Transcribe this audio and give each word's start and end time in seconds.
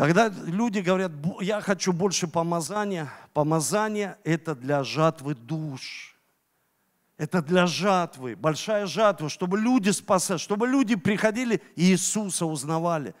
Когда 0.00 0.28
люди 0.28 0.78
говорят, 0.78 1.12
я 1.42 1.60
хочу 1.60 1.92
больше 1.92 2.26
помазания, 2.26 3.12
помазание 3.34 4.16
это 4.24 4.54
для 4.54 4.82
жатвы 4.82 5.34
душ. 5.34 6.16
Это 7.18 7.42
для 7.42 7.66
жатвы, 7.66 8.34
большая 8.34 8.86
жатва, 8.86 9.28
чтобы 9.28 9.58
люди 9.58 9.90
спасали, 9.90 10.38
чтобы 10.38 10.66
люди 10.66 10.94
приходили 10.96 11.60
и 11.76 11.90
Иисуса 11.92 12.46
узнавали. 12.46 13.14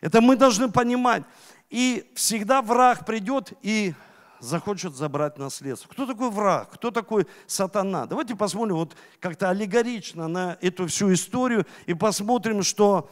Это 0.00 0.20
мы 0.20 0.34
должны 0.34 0.68
понимать. 0.72 1.22
И 1.70 2.10
всегда 2.16 2.62
враг 2.62 3.06
придет 3.06 3.52
и 3.62 3.94
захочет 4.40 4.96
забрать 4.96 5.38
наследство. 5.38 5.88
Кто 5.88 6.04
такой 6.04 6.30
враг? 6.30 6.68
Кто 6.72 6.90
такой 6.90 7.28
сатана? 7.46 8.06
Давайте 8.06 8.34
посмотрим 8.34 8.74
вот 8.74 8.96
как-то 9.20 9.50
аллегорично 9.50 10.26
на 10.26 10.58
эту 10.60 10.88
всю 10.88 11.12
историю 11.12 11.64
и 11.86 11.94
посмотрим, 11.94 12.64
что 12.64 13.08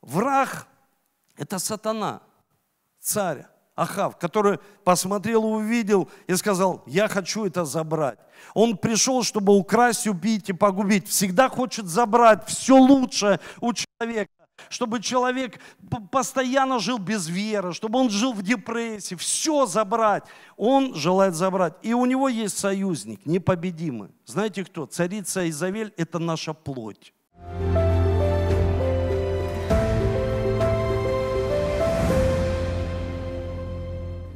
враг– 0.00 0.66
это 1.36 1.58
сатана, 1.58 2.22
царь. 3.04 3.46
Ахав, 3.76 4.16
который 4.18 4.60
посмотрел, 4.84 5.44
увидел 5.44 6.08
и 6.28 6.36
сказал, 6.36 6.84
я 6.86 7.08
хочу 7.08 7.44
это 7.44 7.64
забрать. 7.64 8.18
Он 8.54 8.76
пришел, 8.76 9.24
чтобы 9.24 9.56
украсть, 9.56 10.06
убить 10.06 10.48
и 10.48 10.52
погубить. 10.52 11.08
Всегда 11.08 11.48
хочет 11.48 11.86
забрать 11.86 12.46
все 12.46 12.76
лучшее 12.76 13.40
у 13.60 13.72
человека 13.72 14.30
чтобы 14.68 15.00
человек 15.00 15.58
постоянно 16.12 16.78
жил 16.78 16.98
без 16.98 17.28
веры, 17.28 17.72
чтобы 17.72 17.98
он 17.98 18.08
жил 18.08 18.32
в 18.32 18.42
депрессии, 18.42 19.16
все 19.16 19.66
забрать. 19.66 20.22
Он 20.56 20.94
желает 20.94 21.34
забрать. 21.34 21.74
И 21.82 21.92
у 21.92 22.06
него 22.06 22.28
есть 22.28 22.56
союзник, 22.56 23.26
непобедимый. 23.26 24.10
Знаете 24.24 24.64
кто? 24.64 24.86
Царица 24.86 25.48
Изавель– 25.50 25.92
это 25.96 26.20
наша 26.20 26.54
плоть. 26.54 27.12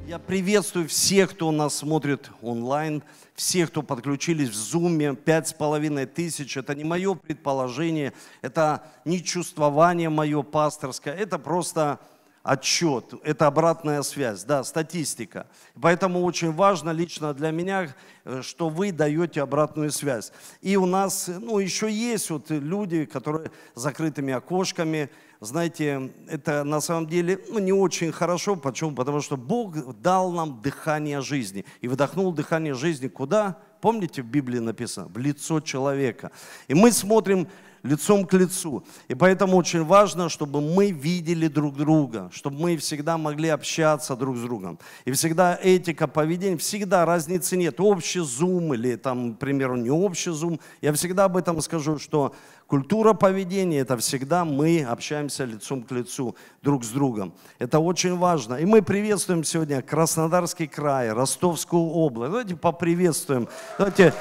Я 0.09 0.19
приветствую 0.19 0.89
всех, 0.89 1.33
кто 1.33 1.51
нас 1.51 1.75
смотрит 1.75 2.31
онлайн, 2.41 3.03
всех, 3.35 3.69
кто 3.69 3.83
подключились 3.83 4.49
в 4.49 4.55
Зуме, 4.55 5.15
пять 5.15 5.49
с 5.49 5.53
половиной 5.53 6.07
тысяч. 6.07 6.57
Это 6.57 6.75
не 6.75 6.83
мое 6.83 7.15
предположение, 7.15 8.15
это 8.41 8.85
не 9.05 9.23
чувствование 9.23 10.09
мое 10.09 10.43
пасторское, 10.43 11.15
это 11.15 11.39
просто 11.39 12.01
отчет, 12.49 13.13
это 13.25 13.47
обратная 13.47 14.03
связь, 14.03 14.43
да, 14.43 14.65
статистика. 14.65 15.47
Поэтому 15.81 16.23
очень 16.23 16.51
важно 16.51 16.91
лично 16.91 17.35
для 17.35 17.51
меня, 17.51 17.95
э, 18.25 18.41
что 18.43 18.71
вы 18.71 18.91
даете 18.91 19.43
обратную 19.43 19.91
связь. 19.91 20.33
И 20.63 20.77
у 20.77 20.87
нас, 20.87 21.29
ну, 21.29 21.59
еще 21.59 21.91
есть 21.91 22.31
вот 22.31 22.49
люди, 22.49 23.05
которые 23.05 23.51
с 23.75 23.83
закрытыми 23.83 24.33
окошками, 24.33 25.11
знаете, 25.41 26.11
это 26.27 26.65
на 26.65 26.81
самом 26.81 27.07
деле 27.07 27.39
ну, 27.51 27.59
не 27.59 27.73
очень 27.73 28.13
хорошо. 28.13 28.57
Почему? 28.57 28.93
Потому 28.93 29.21
что 29.21 29.37
Бог 29.37 30.01
дал 30.01 30.33
нам 30.33 30.63
дыхание 30.63 31.21
жизни. 31.21 31.67
И 31.83 31.87
вдохнул 31.87 32.33
дыхание 32.33 32.73
жизни 32.73 33.09
куда? 33.09 33.59
Помните, 33.81 34.23
в 34.23 34.27
Библии 34.27 34.59
написано? 34.59 35.07
В 35.09 35.19
лицо 35.19 35.61
человека. 35.61 36.33
И 36.67 36.75
мы 36.75 36.91
смотрим 36.93 37.47
лицом 37.83 38.25
к 38.27 38.33
лицу. 38.35 38.85
И 39.09 39.15
поэтому 39.15 39.57
очень 39.57 39.85
важно, 39.85 40.29
чтобы 40.29 40.61
мы 40.61 40.91
видели 40.91 41.49
друг 41.49 41.77
друга, 41.77 42.31
чтобы 42.33 42.61
мы 42.61 42.77
всегда 42.77 43.19
могли 43.19 43.49
общаться 43.49 44.17
друг 44.17 44.37
с 44.37 44.41
другом. 44.41 44.79
И 45.05 45.13
всегда 45.13 45.59
этика 45.63 46.07
поведения, 46.07 46.57
всегда 46.57 47.05
разницы 47.05 47.57
нет. 47.57 47.81
Общий 47.81 48.21
зум 48.21 48.75
или 48.75 48.97
там, 48.97 49.35
к 49.35 49.39
примеру, 49.39 49.77
не 49.77 49.91
общий 49.91 50.31
зум. 50.31 50.61
Я 50.81 50.93
всегда 50.93 51.25
об 51.25 51.37
этом 51.37 51.61
скажу, 51.61 51.99
что 51.99 52.35
культура 52.67 53.15
поведения– 53.15 53.79
это 53.81 53.97
всегда 53.97 54.45
мы 54.45 54.85
общаемся 54.85 55.45
лицом 55.45 55.83
к 55.83 55.91
лицу 55.93 56.37
друг 56.63 56.85
с 56.85 56.89
другом. 56.89 57.33
Это 57.59 57.79
очень 57.79 58.17
важно. 58.17 58.55
И 58.55 58.65
мы 58.65 58.83
приветствуем 58.83 59.45
сегодня 59.45 59.83
Краснодарский 59.83 60.67
край, 60.67 61.13
Ростовскую 61.13 61.83
область. 61.83 62.31
Давайте 62.31 62.57
поприветствуем. 62.57 63.49
Давайте 63.79 64.13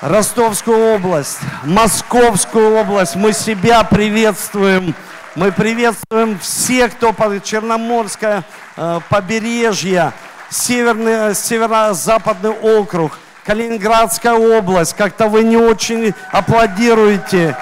Ростовскую 0.00 0.94
область, 0.94 1.38
Московскую 1.64 2.76
область. 2.76 3.16
Мы 3.16 3.32
себя 3.32 3.82
приветствуем. 3.82 4.94
Мы 5.34 5.50
приветствуем 5.50 6.38
всех, 6.38 6.92
кто 6.92 7.12
по 7.12 7.40
Черноморское 7.40 8.44
э, 8.76 9.00
побережье, 9.08 10.12
Северный, 10.50 11.34
Северо-Западный 11.34 12.50
округ, 12.50 13.18
Калининградская 13.44 14.34
область. 14.34 14.94
Как-то 14.94 15.26
вы 15.26 15.42
не 15.42 15.56
очень 15.56 16.14
аплодируете. 16.30 17.56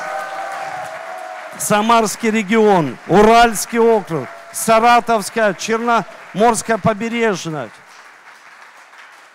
Самарский 1.58 2.30
регион, 2.30 2.98
Уральский 3.08 3.78
округ, 3.78 4.26
Саратовская, 4.52 5.54
Черноморское 5.54 6.76
побережье. 6.76 7.70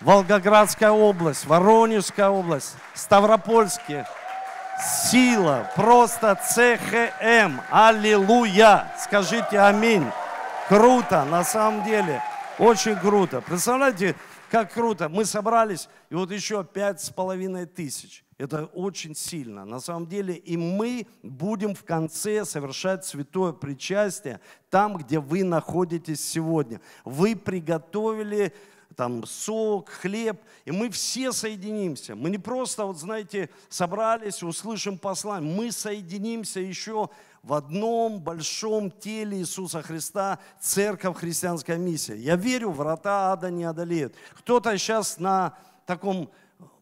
Волгоградская 0.02 0.90
область, 0.90 1.46
Воронежская 1.46 2.28
область, 2.28 2.74
Ставропольский. 2.94 4.04
Сила, 5.10 5.70
просто 5.76 6.34
ЦХМ. 6.34 7.60
Аллилуйя. 7.70 8.92
Скажите 8.98 9.60
аминь. 9.60 10.04
Круто, 10.68 11.24
на 11.24 11.44
самом 11.44 11.84
деле. 11.84 12.20
Очень 12.58 12.96
круто. 12.96 13.40
Представляете, 13.42 14.16
как 14.50 14.72
круто. 14.72 15.08
Мы 15.08 15.24
собрались, 15.24 15.88
и 16.10 16.16
вот 16.16 16.32
еще 16.32 16.64
пять 16.64 17.00
с 17.00 17.10
половиной 17.10 17.66
тысяч. 17.66 18.24
Это 18.38 18.64
очень 18.66 19.14
сильно. 19.14 19.64
На 19.64 19.78
самом 19.78 20.08
деле, 20.08 20.34
и 20.34 20.56
мы 20.56 21.06
будем 21.22 21.76
в 21.76 21.84
конце 21.84 22.44
совершать 22.44 23.04
святое 23.04 23.52
причастие 23.52 24.40
там, 24.68 24.96
где 24.96 25.20
вы 25.20 25.44
находитесь 25.44 26.26
сегодня. 26.28 26.80
Вы 27.04 27.36
приготовили 27.36 28.52
там 28.96 29.24
сок, 29.26 29.88
хлеб, 29.88 30.40
и 30.64 30.70
мы 30.70 30.90
все 30.90 31.32
соединимся. 31.32 32.14
Мы 32.14 32.30
не 32.30 32.38
просто, 32.38 32.84
вот 32.84 32.98
знаете, 32.98 33.50
собрались, 33.68 34.42
услышим 34.42 34.98
послание, 34.98 35.54
мы 35.54 35.72
соединимся 35.72 36.60
еще 36.60 37.10
в 37.42 37.54
одном 37.54 38.20
большом 38.20 38.90
теле 38.90 39.38
Иисуса 39.38 39.82
Христа, 39.82 40.38
церковь, 40.60 41.16
христианская 41.16 41.76
миссия. 41.76 42.16
Я 42.16 42.36
верю, 42.36 42.70
врата 42.70 43.32
ада 43.32 43.50
не 43.50 43.64
одолеют. 43.64 44.14
Кто-то 44.34 44.76
сейчас 44.78 45.18
на 45.18 45.56
таком 45.86 46.30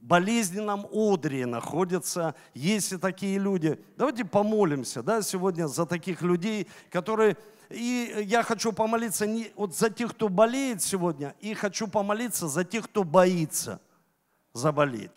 болезненном 0.00 0.86
одре 0.92 1.46
находится, 1.46 2.34
есть 2.54 2.92
и 2.92 2.96
такие 2.96 3.38
люди. 3.38 3.78
Давайте 3.96 4.24
помолимся 4.24 5.02
да, 5.02 5.22
сегодня 5.22 5.66
за 5.66 5.86
таких 5.86 6.22
людей, 6.22 6.66
которые 6.90 7.36
и 7.70 8.24
я 8.26 8.42
хочу 8.42 8.72
помолиться 8.72 9.26
не 9.26 9.52
вот 9.56 9.76
за 9.76 9.90
тех, 9.90 10.10
кто 10.10 10.28
болеет 10.28 10.82
сегодня, 10.82 11.34
и 11.40 11.54
хочу 11.54 11.86
помолиться 11.86 12.48
за 12.48 12.64
тех, 12.64 12.84
кто 12.84 13.04
боится 13.04 13.80
заболеть. 14.52 15.12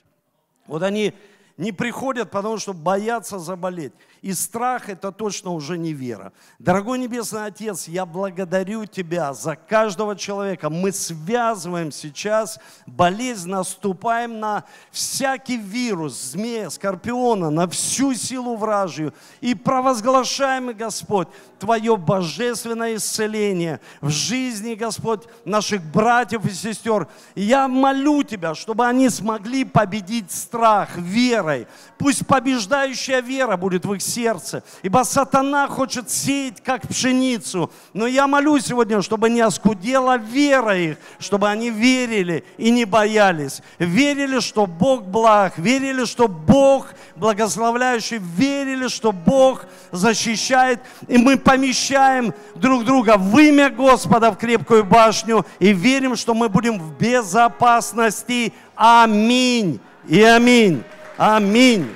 Вот 0.68 0.84
они 0.84 1.14
не 1.58 1.72
приходят, 1.72 2.32
потому 2.32 2.58
что 2.58 2.74
боятся 2.74 3.40
заболеть. 3.40 3.94
И 4.24 4.32
страх– 4.32 4.84
это 4.88 5.12
точно 5.12 5.52
уже 5.52 5.78
не 5.78 5.92
вера. 5.92 6.32
Дорогой 6.58 6.98
Небесный 6.98 7.46
Отец, 7.46 7.90
я 7.90 8.06
благодарю 8.06 8.86
Тебя 8.86 9.34
за 9.34 9.58
каждого 9.58 10.16
человека. 10.16 10.70
Мы 10.70 10.94
связываем 10.94 11.92
сейчас 11.92 12.58
болезнь, 12.88 13.50
наступаем 13.50 14.40
на 14.40 14.64
всякий 14.92 15.58
вирус, 15.58 16.14
змея, 16.32 16.70
скорпиона, 16.70 17.50
на 17.50 17.68
всю 17.68 18.14
силу 18.14 18.56
вражью. 18.56 19.14
И 19.42 19.56
провозглашаем, 19.56 20.72
Господь, 20.72 21.28
Твое 21.60 21.98
божественное 21.98 22.96
исцеление 22.96 23.82
в 24.00 24.10
жизни, 24.10 24.76
Господь, 24.76 25.24
наших 25.44 25.82
братьев 25.82 26.46
и 26.46 26.52
сестер. 26.52 27.10
я 27.36 27.68
молю 27.68 28.24
Тебя, 28.24 28.56
чтобы 28.56 28.86
они 28.86 29.10
смогли 29.10 29.66
победить 29.66 30.32
страх 30.32 30.96
верой. 30.96 31.68
Пусть 31.98 32.26
побеждающая 32.26 33.20
вера 33.20 33.58
будет 33.58 33.86
в 33.86 33.94
их 33.94 34.02
сердце, 34.14 34.64
ибо 34.84 35.04
сатана 35.04 35.68
хочет 35.68 36.10
сеять, 36.10 36.62
как 36.64 36.88
пшеницу. 36.88 37.72
Но 37.94 38.08
я 38.08 38.28
молю 38.28 38.60
сегодня, 38.60 39.02
чтобы 39.02 39.30
не 39.30 39.42
оскудела 39.42 40.18
вера 40.18 40.78
их, 40.78 40.98
чтобы 41.20 41.50
они 41.50 41.70
верили 41.70 42.44
и 42.58 42.72
не 42.72 42.86
боялись. 42.86 43.62
Верили, 43.80 44.40
что 44.40 44.66
Бог 44.66 45.04
благ, 45.04 45.58
верили, 45.58 46.06
что 46.06 46.28
Бог 46.28 46.88
благословляющий, 47.16 48.20
верили, 48.20 48.88
что 48.88 49.12
Бог 49.12 49.66
защищает. 49.92 50.80
И 51.08 51.18
мы 51.18 51.38
помещаем 51.38 52.34
друг 52.56 52.86
друга 52.86 53.18
в 53.18 53.38
имя 53.40 53.70
Господа 53.70 54.32
в 54.32 54.38
крепкую 54.38 54.84
башню 54.84 55.46
и 55.60 55.74
верим, 55.74 56.16
что 56.16 56.34
мы 56.34 56.50
будем 56.50 56.80
в 56.80 56.98
безопасности. 56.98 58.54
Аминь 58.76 59.80
и 60.08 60.22
аминь. 60.22 60.84
Аминь. 61.18 61.90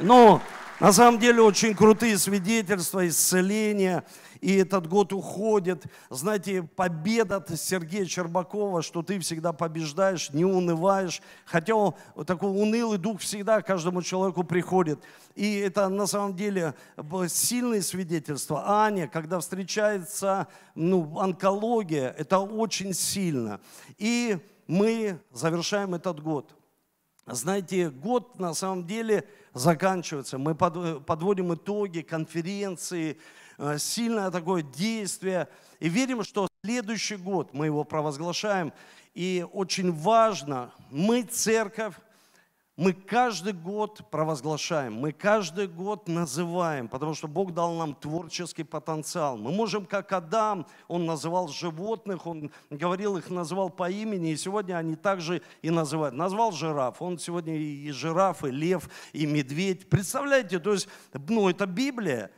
Ну, 0.00 0.40
на 0.82 0.92
самом 0.92 1.20
деле 1.20 1.40
очень 1.42 1.76
крутые 1.76 2.18
свидетельства, 2.18 3.06
исцеления. 3.06 4.02
и 4.40 4.56
этот 4.56 4.88
год 4.88 5.12
уходит. 5.12 5.84
Знаете, 6.10 6.64
победа 6.64 7.36
от 7.36 7.56
Сергея 7.56 8.04
Чербакова, 8.04 8.82
что 8.82 9.04
ты 9.04 9.20
всегда 9.20 9.52
побеждаешь, 9.52 10.30
не 10.30 10.44
унываешь. 10.44 11.22
Хотя 11.44 11.76
вот 11.76 12.26
такой 12.26 12.50
унылый 12.50 12.98
дух 12.98 13.20
всегда 13.20 13.62
каждому 13.62 14.02
человеку 14.02 14.42
приходит. 14.42 14.98
И 15.36 15.58
это 15.58 15.88
на 15.88 16.08
самом 16.08 16.34
деле 16.34 16.74
сильные 17.28 17.80
свидетельства. 17.80 18.64
Аня, 18.82 19.06
когда 19.06 19.38
встречается 19.38 20.48
ну, 20.74 21.16
онкология, 21.16 22.08
это 22.18 22.40
очень 22.40 22.92
сильно. 22.92 23.60
И 23.98 24.36
мы 24.66 25.20
завершаем 25.30 25.94
этот 25.94 26.20
год. 26.20 26.56
Знаете, 27.24 27.88
год 27.88 28.40
на 28.40 28.52
самом 28.52 28.84
деле 28.84 29.28
заканчивается. 29.54 30.38
Мы 30.38 30.54
подводим 30.54 31.54
итоги 31.54 32.00
конференции, 32.00 33.18
э, 33.58 33.78
сильное 33.78 34.30
такое 34.30 34.62
действие. 34.62 35.48
И 35.80 35.88
верим, 35.88 36.22
что 36.24 36.48
следующий 36.64 37.16
год 37.16 37.52
мы 37.52 37.66
его 37.66 37.84
провозглашаем. 37.84 38.72
И 39.14 39.44
очень 39.52 39.92
важно, 39.92 40.72
мы 40.90 41.22
церковь, 41.22 41.94
мы 42.76 42.94
каждый 42.94 43.52
год 43.52 44.00
провозглашаем, 44.10 44.94
мы 44.94 45.12
каждый 45.12 45.66
год 45.66 46.08
называем, 46.08 46.88
потому 46.88 47.12
что 47.12 47.28
Бог 47.28 47.52
дал 47.52 47.74
нам 47.74 47.94
творческий 47.94 48.64
потенциал. 48.64 49.36
Мы 49.36 49.52
можем, 49.52 49.84
как 49.84 50.10
Адам, 50.12 50.66
он 50.88 51.04
называл 51.04 51.48
животных, 51.48 52.26
он 52.26 52.50
говорил 52.70 53.18
их, 53.18 53.28
называл 53.28 53.68
по 53.68 53.90
имени, 53.90 54.32
и 54.32 54.36
сегодня 54.36 54.76
они 54.76 54.96
также 54.96 55.42
и 55.60 55.68
называют. 55.68 56.14
Назвал 56.14 56.52
жираф, 56.52 57.02
он 57.02 57.18
сегодня 57.18 57.56
и 57.56 57.90
жираф, 57.90 58.42
и 58.42 58.50
лев, 58.50 58.88
и 59.12 59.26
медведь. 59.26 59.90
Представляете, 59.90 60.58
то 60.58 60.72
есть, 60.72 60.88
ну, 61.12 61.50
это 61.50 61.66
Библия, 61.66 62.30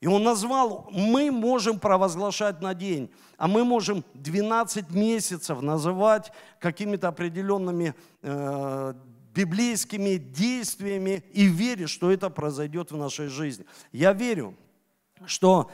и 0.00 0.06
он 0.06 0.24
назвал, 0.24 0.88
мы 0.90 1.30
можем 1.30 1.78
провозглашать 1.78 2.60
на 2.62 2.74
день, 2.74 3.10
а 3.36 3.46
мы 3.46 3.64
можем 3.64 4.02
12 4.14 4.90
месяцев 4.92 5.60
называть 5.60 6.32
какими-то 6.58 7.08
определенными 7.08 7.94
э, 8.22 8.94
библейскими 9.34 10.16
действиями 10.16 11.24
и 11.32 11.46
веришь, 11.46 11.90
что 11.90 12.10
это 12.10 12.30
произойдет 12.30 12.90
в 12.90 12.96
нашей 12.96 13.28
жизни. 13.28 13.64
Я 13.92 14.12
верю, 14.12 14.56
что, 15.26 15.70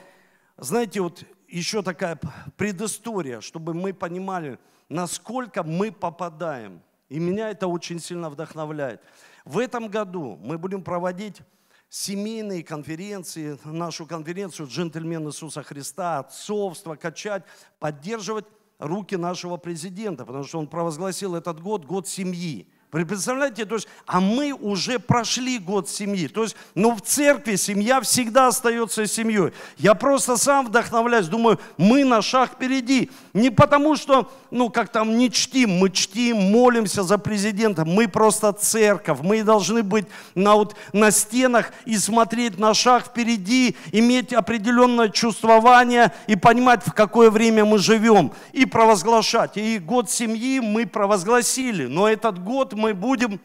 знаете, 0.57 1.01
вот 1.01 1.25
еще 1.49 1.83
такая 1.83 2.19
предыстория, 2.57 3.41
чтобы 3.41 3.75
мы 3.75 3.95
понимали, 3.95 4.59
насколько 4.89 5.63
мы 5.63 5.93
попадаем. 5.93 6.83
И 7.09 7.19
меня 7.19 7.51
это 7.51 7.69
очень 7.69 8.01
сильно 8.01 8.29
вдохновляет. 8.29 9.01
В 9.45 9.59
этом 9.59 9.89
году 9.89 10.39
мы 10.43 10.59
будем 10.59 10.83
проводить 10.83 11.41
семейные 11.89 12.65
конференции, 12.65 13.59
нашу 13.65 14.07
конференцию 14.07 14.67
«Джентльмен 14.67 15.29
Иисуса 15.29 15.63
Христа», 15.63 16.19
отцовство, 16.19 16.97
качать, 16.97 17.45
поддерживать 17.79 18.47
руки 18.79 19.17
нашего 19.17 19.57
президента, 19.57 20.25
потому 20.25 20.45
что 20.45 20.59
он 20.59 20.67
провозгласил 20.67 21.37
этот 21.37 21.61
год, 21.61 21.85
год 21.85 22.09
семьи. 22.09 22.69
Вы 22.93 23.05
представляете, 23.05 23.65
то 23.65 23.75
есть, 23.75 23.89
а 24.07 24.21
мы 24.21 24.53
уже 24.53 25.01
прошли 25.01 25.59
год 25.59 25.89
семьи. 25.89 26.29
То 26.29 26.45
есть, 26.45 26.57
ну 26.77 26.95
в 26.95 27.03
церкви 27.03 27.57
семья 27.57 28.01
всегда 28.01 28.47
остается 28.47 29.07
семьей. 29.07 29.53
Я 29.77 29.95
просто 29.95 30.37
сам 30.37 30.67
вдохновляюсь, 30.67 31.27
думаю, 31.27 31.59
мы 31.77 32.05
на 32.05 32.23
шаг 32.23 32.53
впереди. 32.53 33.11
Не 33.35 33.51
потому 33.51 33.97
что, 33.97 34.31
ну 34.53 34.71
как 34.71 34.91
там, 34.91 35.19
не 35.19 35.33
чтим, 35.33 35.73
мы 35.73 35.91
чтим, 35.91 36.37
молимся 36.37 37.03
за 37.03 37.19
президента. 37.19 37.85
Мы 37.85 38.07
просто 38.07 38.53
церковь, 38.53 39.19
мы 39.21 39.43
должны 39.43 39.83
быть 39.83 40.07
на, 40.37 40.55
вот, 40.55 40.77
на 40.93 41.11
стенах 41.11 41.73
и 41.87 41.99
смотреть 41.99 42.57
на 42.57 42.73
шаг 42.73 43.07
впереди, 43.07 43.77
иметь 43.91 44.33
определенное 44.33 45.09
чувствование 45.09 46.13
и 46.29 46.37
понимать, 46.37 46.87
в 46.87 46.93
какое 46.93 47.31
время 47.31 47.65
мы 47.65 47.79
живем. 47.79 48.33
И 48.53 48.65
провозглашать. 48.65 49.57
И 49.57 49.81
год 49.81 50.09
семьи 50.09 50.61
мы 50.61 50.87
провозгласили, 50.87 51.87
но 51.87 52.09
этот 52.09 52.43
год 52.43 52.75
мы 52.77 52.86
будем 52.95 53.41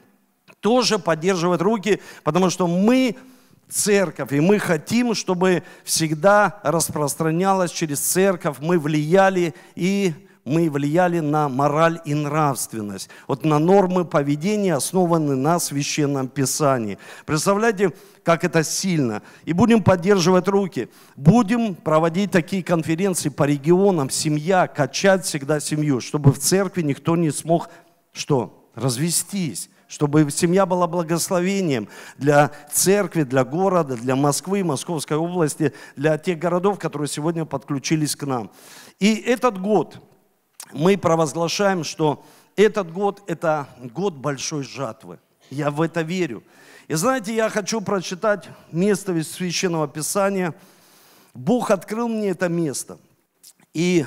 тоже 0.59 0.99
поддерживать 0.99 1.61
руки, 1.61 2.01
потому 2.23 2.49
что 2.49 2.67
мы 2.67 3.15
церковь, 3.69 4.31
и 4.33 4.39
мы 4.39 4.59
хотим, 4.59 5.15
чтобы 5.15 5.63
всегда 5.83 6.59
распространялось 6.63 7.71
через 7.71 7.99
церковь, 7.99 8.57
мы 8.59 8.77
влияли 8.77 9.55
и 9.75 10.13
мы 10.43 10.69
влияли 10.69 11.19
на 11.19 11.49
мораль 11.49 12.01
и 12.05 12.13
нравственность, 12.13 13.09
вот 13.27 13.45
на 13.45 13.59
нормы 13.59 14.05
поведения, 14.05 14.75
основанные 14.75 15.35
на 15.35 15.59
священном 15.59 16.27
писании. 16.27 16.97
Представляете, 17.25 17.93
как 18.23 18.43
это 18.43 18.63
сильно. 18.63 19.21
И 19.45 19.53
будем 19.53 19.83
поддерживать 19.83 20.47
руки. 20.47 20.89
Будем 21.15 21.75
проводить 21.75 22.31
такие 22.31 22.63
конференции 22.63 23.29
по 23.29 23.43
регионам, 23.43 24.09
семья, 24.09 24.67
качать 24.67 25.25
всегда 25.25 25.59
семью, 25.59 26.01
чтобы 26.01 26.31
в 26.31 26.39
церкви 26.39 26.81
никто 26.81 27.15
не 27.15 27.31
смог 27.31 27.69
что? 28.11 28.60
Развестись, 28.75 29.69
чтобы 29.87 30.29
семья 30.31 30.65
была 30.65 30.87
благословением 30.87 31.89
для 32.17 32.51
церкви, 32.71 33.23
для 33.23 33.43
города, 33.43 33.97
для 33.97 34.15
Москвы, 34.15 34.63
Московской 34.63 35.17
области, 35.17 35.73
для 35.95 36.17
тех 36.17 36.39
городов, 36.39 36.79
которые 36.79 37.09
сегодня 37.09 37.45
подключились 37.45 38.15
к 38.15 38.25
нам. 38.25 38.51
И 38.99 39.15
этот 39.15 39.59
год 39.59 39.99
мы 40.71 40.97
провозглашаем, 40.97 41.83
что 41.83 42.23
этот 42.55 42.91
год– 42.91 43.21
это 43.27 43.67
год 43.93 44.13
большой 44.13 44.63
жатвы. 44.63 45.19
Я 45.49 45.71
в 45.71 45.81
это 45.81 46.01
верю. 46.01 46.43
И 46.87 46.93
знаете, 46.93 47.35
я 47.35 47.49
хочу 47.49 47.81
прочитать 47.81 48.49
место 48.71 49.13
из 49.13 49.31
Священного 49.31 49.87
Писания. 49.87 50.53
Бог 51.33 51.71
открыл 51.71 52.07
мне 52.07 52.29
это 52.29 52.49
место. 52.49 52.97
И 53.73 54.05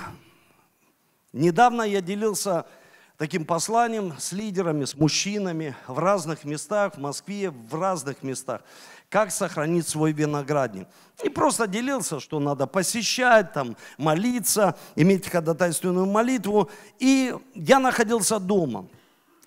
недавно 1.32 1.82
я 1.82 2.00
делился 2.00 2.66
таким 3.16 3.44
посланием 3.44 4.14
с 4.18 4.32
лидерами, 4.32 4.84
с 4.84 4.94
мужчинами 4.94 5.76
в 5.86 5.98
разных 5.98 6.44
местах, 6.44 6.94
в 6.96 7.00
Москве, 7.00 7.50
в 7.50 7.74
разных 7.74 8.22
местах, 8.22 8.62
как 9.08 9.30
сохранить 9.30 9.86
свой 9.86 10.12
виноградник. 10.12 10.88
И 11.22 11.28
просто 11.28 11.66
делился, 11.66 12.18
что 12.18 12.40
надо 12.40 12.66
посещать, 12.66 13.52
там, 13.52 13.76
молиться, 13.98 14.76
иметь 14.96 15.28
ходатайственную 15.28 16.06
молитву. 16.06 16.70
И 16.98 17.34
я 17.54 17.78
находился 17.78 18.40
дома. 18.40 18.86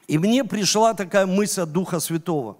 И 0.08 0.18
мне 0.18 0.46
пришла 0.46 0.94
такая 0.94 1.26
мысль 1.26 1.62
от 1.62 1.72
Духа 1.72 2.00
Святого. 2.00 2.58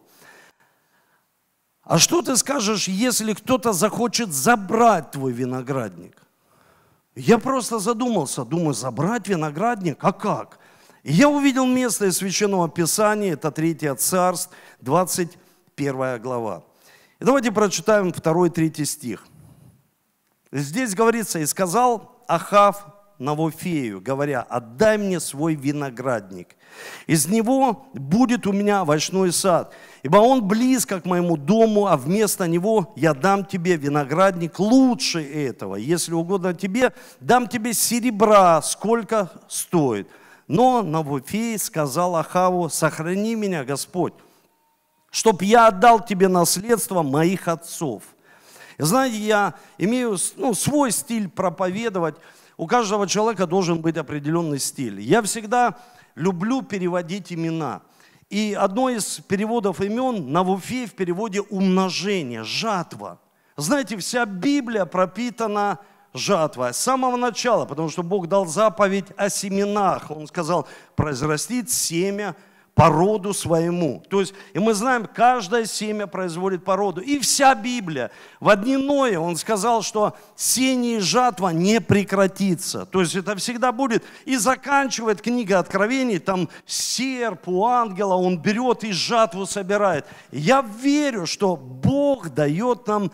А 1.84 2.00
что 2.00 2.22
ты 2.22 2.36
скажешь, 2.36 2.90
если 2.90 3.32
кто-то 3.32 3.72
захочет 3.72 4.34
забрать 4.34 5.12
твой 5.12 5.32
виноградник? 5.32 6.22
Я 7.16 7.38
просто 7.38 7.80
задумался, 7.80 8.44
думаю, 8.44 8.74
забрать 8.74 9.30
виноградник? 9.30 9.98
А 10.02 10.12
как? 10.12 10.60
И 11.04 11.14
я 11.14 11.30
увидел 11.30 11.66
место 11.66 12.06
из 12.06 12.18
Священного 12.18 12.70
Писания, 12.70 13.34
это 13.34 13.52
3 13.52 13.96
Царств, 13.98 14.50
21 14.82 16.22
глава. 16.22 16.64
И 17.20 17.26
давайте 17.26 17.52
прочитаем 17.52 18.12
2 18.12 18.48
и 18.48 18.50
3 18.50 18.86
стих. 18.86 19.26
Здесь 20.52 20.96
говорится, 20.96 21.40
«И 21.40 21.46
сказал 21.46 22.24
Ахав 22.28 22.86
Навофею, 23.20 24.00
говоря, 24.00 24.42
отдай 24.42 24.98
мне 24.98 25.20
свой 25.20 25.56
виноградник. 25.56 26.56
Из 27.08 27.28
него 27.28 27.88
будет 27.94 28.46
у 28.46 28.54
меня 28.54 28.82
овощной 28.82 29.32
сад, 29.32 29.74
ибо 30.04 30.18
он 30.18 30.48
близко 30.48 31.02
к 31.02 31.06
моему 31.06 31.36
дому, 31.36 31.88
а 31.88 31.98
вместо 31.98 32.48
него 32.48 32.94
я 32.96 33.16
дам 33.16 33.44
тебе 33.44 33.76
виноградник 33.76 34.60
лучше 34.60 35.24
этого. 35.24 35.76
Если 35.76 36.14
угодно 36.14 36.54
тебе, 36.54 36.94
дам 37.20 37.48
тебе 37.48 37.74
серебра, 37.74 38.62
сколько 38.62 39.32
стоит. 39.48 40.08
Но 40.48 40.82
Навуфей 40.82 41.58
сказал 41.60 42.16
Ахаву, 42.16 42.70
сохрани 42.70 43.36
меня, 43.36 43.66
Господь, 43.66 44.14
чтоб 45.12 45.42
я 45.42 45.68
отдал 45.68 46.04
тебе 46.04 46.30
наследство 46.30 47.04
моих 47.04 47.48
отцов. 47.48 48.04
И 48.78 48.84
знаете, 48.84 49.18
я 49.18 49.56
имею 49.78 50.18
ну, 50.38 50.54
свой 50.54 50.92
стиль 50.92 51.28
проповедовать. 51.28 52.16
У 52.56 52.66
каждого 52.68 53.08
человека 53.08 53.46
должен 53.46 53.82
быть 53.82 53.98
определенный 53.98 54.60
стиль. 54.60 55.02
Я 55.02 55.22
всегда 55.22 55.78
люблю 56.16 56.62
переводить 56.62 57.34
имена. 57.34 57.82
И 58.30 58.58
одно 58.60 58.90
из 58.90 59.20
переводов 59.20 59.82
имен 59.82 60.32
Навуфей 60.32 60.86
в 60.86 60.94
переводе 60.94 61.42
умножение, 61.42 62.44
жатва. 62.44 63.20
Знаете, 63.56 63.98
вся 63.98 64.26
Библия 64.26 64.86
пропитана 64.86 65.80
жатва. 66.14 66.74
С 66.74 66.80
самого 66.80 67.18
начала, 67.18 67.66
потому 67.66 67.90
что 67.90 68.04
Бог 68.04 68.28
дал 68.28 68.46
заповедь 68.46 69.08
о 69.18 69.30
семенах. 69.30 70.12
Он 70.12 70.28
сказал, 70.28 70.68
произрастит 70.96 71.70
семя 71.70 72.36
по 72.78 72.90
роду 72.90 73.34
своему. 73.34 74.04
То 74.08 74.20
есть, 74.20 74.36
и 74.54 74.60
мы 74.60 74.76
знаем, 74.76 75.08
каждое 75.12 75.66
семя 75.66 76.06
производит 76.06 76.64
породу. 76.64 77.02
И 77.02 77.18
вся 77.18 77.56
Библия. 77.56 78.12
В 78.40 78.50
одни 78.50 78.78
Ное 78.78 79.18
он 79.18 79.36
сказал, 79.36 79.82
что 79.82 80.16
сение 80.36 80.98
и 80.98 81.00
жатва 81.00 81.50
не 81.50 81.82
прекратится. 81.82 82.86
То 82.86 83.02
есть 83.02 83.16
это 83.16 83.36
всегда 83.36 83.72
будет. 83.72 84.04
И 84.26 84.38
заканчивает 84.38 85.24
книга 85.24 85.58
Откровений, 85.58 86.20
там 86.20 86.50
серп 86.68 87.48
у 87.48 87.66
ангела, 87.66 88.14
он 88.14 88.38
берет 88.38 88.84
и 88.84 88.92
жатву 88.92 89.48
собирает. 89.48 90.06
Я 90.32 90.62
верю, 90.62 91.26
что 91.26 91.56
Бог 91.56 92.30
дает 92.30 92.86
нам 92.86 93.12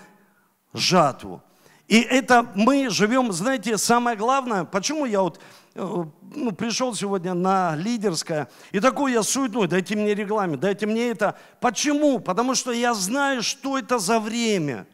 жатву. 0.74 1.42
И 1.88 2.00
это 2.00 2.52
мы 2.56 2.90
живем, 2.90 3.32
знаете, 3.32 3.78
самое 3.78 4.16
главное, 4.16 4.64
почему 4.64 5.06
я 5.06 5.22
вот 5.22 5.40
э, 5.76 6.06
ну, 6.36 6.52
пришел 6.54 6.96
сегодня 6.96 7.34
на 7.34 7.76
лидерское, 7.76 8.50
и 8.72 8.80
такой 8.80 9.12
я 9.12 9.22
суетной, 9.22 9.68
дайте 9.68 9.96
мне 9.96 10.16
регламент, 10.16 10.62
дайте 10.62 10.86
мне 10.86 11.10
это. 11.10 11.38
Почему? 11.60 12.20
Потому 12.20 12.56
что 12.56 12.72
я 12.72 12.94
знаю, 12.94 13.44
что 13.44 13.78
это 13.78 14.00
за 14.00 14.20
время. 14.20 14.88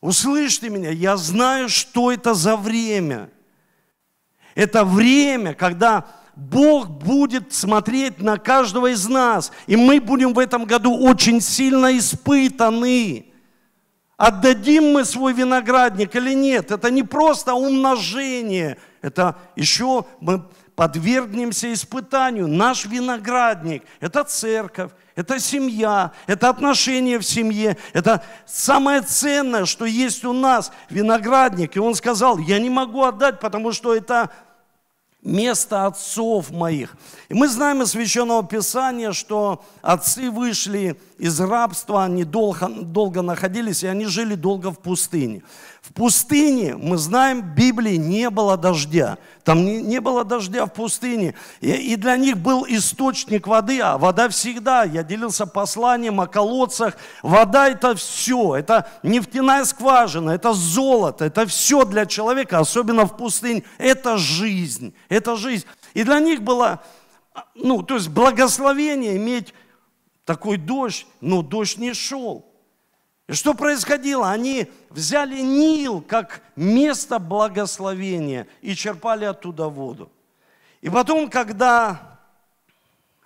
Услышьте 0.00 0.68
меня, 0.68 0.90
я 0.90 1.16
знаю, 1.16 1.68
что 1.68 2.12
это 2.12 2.34
за 2.34 2.56
время. 2.56 3.30
Это 4.54 4.84
время, 4.84 5.54
когда 5.54 6.06
Бог 6.34 6.88
будет 6.88 7.52
смотреть 7.54 8.20
на 8.20 8.36
каждого 8.36 8.92
из 8.92 9.08
нас, 9.08 9.52
и 9.66 9.76
мы 9.76 10.00
будем 10.00 10.34
в 10.34 10.38
этом 10.38 10.64
году 10.64 10.96
очень 10.98 11.40
сильно 11.40 11.96
испытаны. 11.96 13.31
Отдадим 14.22 14.92
мы 14.92 15.04
свой 15.04 15.32
виноградник 15.32 16.14
или 16.14 16.32
нет? 16.32 16.70
Это 16.70 16.92
не 16.92 17.02
просто 17.02 17.54
умножение, 17.54 18.78
это 19.00 19.34
еще 19.56 20.04
мы 20.20 20.44
подвергнемся 20.76 21.72
испытанию. 21.72 22.46
Наш 22.46 22.84
виноградник– 22.86 23.82
это 24.00 24.22
церковь, 24.22 24.92
это 25.16 25.40
семья, 25.40 26.12
это 26.28 26.50
отношения 26.50 27.18
в 27.18 27.24
семье, 27.24 27.76
это 27.92 28.22
самое 28.46 29.00
ценное, 29.00 29.64
что 29.64 29.86
есть 29.86 30.24
у 30.24 30.32
нас, 30.32 30.70
виноградник. 30.88 31.74
И 31.74 31.80
он 31.80 31.96
сказал, 31.96 32.38
я 32.38 32.60
не 32.60 32.70
могу 32.70 33.02
отдать, 33.02 33.40
потому 33.40 33.72
что 33.72 33.92
это 33.92 34.30
место 35.22 35.86
отцов 35.86 36.50
моих. 36.50 36.96
И 37.28 37.34
мы 37.34 37.48
знаем 37.48 37.82
из 37.82 37.90
Священного 37.90 38.44
Писания, 38.44 39.12
что 39.12 39.64
отцы 39.80 40.30
вышли 40.30 41.00
из 41.18 41.40
рабства, 41.40 42.04
они 42.04 42.24
долго, 42.24 42.68
долго 42.68 43.22
находились, 43.22 43.84
и 43.84 43.86
они 43.86 44.06
жили 44.06 44.34
долго 44.34 44.72
в 44.72 44.78
пустыне. 44.78 45.42
В 45.82 45.92
пустыне, 45.94 46.76
мы 46.76 46.96
знаем, 46.96 47.42
в 47.42 47.54
Библии 47.56 47.96
не 47.96 48.30
было 48.30 48.56
дождя. 48.56 49.18
Там 49.42 49.64
не, 49.64 49.82
не 49.82 50.00
было 50.00 50.24
дождя 50.24 50.66
в 50.66 50.72
пустыне. 50.72 51.34
И, 51.60 51.72
и 51.72 51.96
для 51.96 52.16
них 52.16 52.38
был 52.38 52.64
источник 52.68 53.48
воды, 53.48 53.80
а 53.80 53.98
вода 53.98 54.28
всегда. 54.28 54.84
Я 54.84 55.02
делился 55.02 55.44
посланием 55.44 56.20
о 56.20 56.28
колодцах. 56.28 56.96
Вода 57.24 57.68
это 57.68 57.96
все. 57.96 58.54
Это 58.54 58.88
нефтяная 59.02 59.64
скважина, 59.64 60.30
это 60.30 60.52
золото, 60.52 61.24
это 61.24 61.46
все 61.46 61.84
для 61.84 62.06
человека, 62.06 62.60
особенно 62.60 63.04
в 63.04 63.16
пустыне. 63.16 63.64
Это 63.78 64.18
жизнь, 64.18 64.94
это 65.08 65.34
жизнь. 65.34 65.66
И 65.94 66.04
для 66.04 66.20
них 66.20 66.42
было, 66.42 66.84
ну, 67.56 67.82
то 67.82 67.96
есть 67.96 68.08
благословение 68.08 69.16
иметь 69.16 69.52
такой 70.24 70.58
дождь, 70.58 71.08
но 71.20 71.42
дождь 71.42 71.78
не 71.78 71.92
шел. 71.92 72.51
Что 73.32 73.54
происходило? 73.54 74.30
Они 74.30 74.70
взяли 74.90 75.40
Нил 75.40 76.02
как 76.02 76.42
место 76.54 77.18
благословения 77.18 78.46
и 78.60 78.74
черпали 78.74 79.24
оттуда 79.24 79.68
воду. 79.68 80.10
И 80.82 80.90
потом, 80.90 81.30
когда 81.30 82.18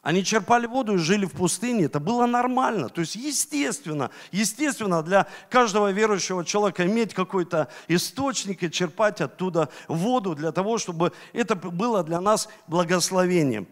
они 0.03 0.23
черпали 0.23 0.67
воду 0.67 0.95
и 0.95 0.99
жили 0.99 1.25
в 1.25 1.33
пустыне, 1.33 1.87
это 1.87 1.99
было 1.99 2.27
нормально. 2.27 2.89
То 2.89 3.01
есть 3.01 3.17
естественно, 3.17 4.11
естественно 4.31 5.03
для 5.03 5.27
каждого 5.51 5.91
верующего 5.91 6.45
человека 6.45 6.87
иметь 6.87 7.13
какой-то 7.13 7.69
источник 7.89 8.63
и 8.63 8.71
черпать 8.71 9.21
оттуда 9.21 9.71
воду 9.89 10.37
для 10.37 10.53
того, 10.53 10.79
чтобы 10.79 11.13
это 11.33 11.57
было 11.57 12.05
для 12.05 12.21
нас 12.21 12.49
благословением. 12.69 13.67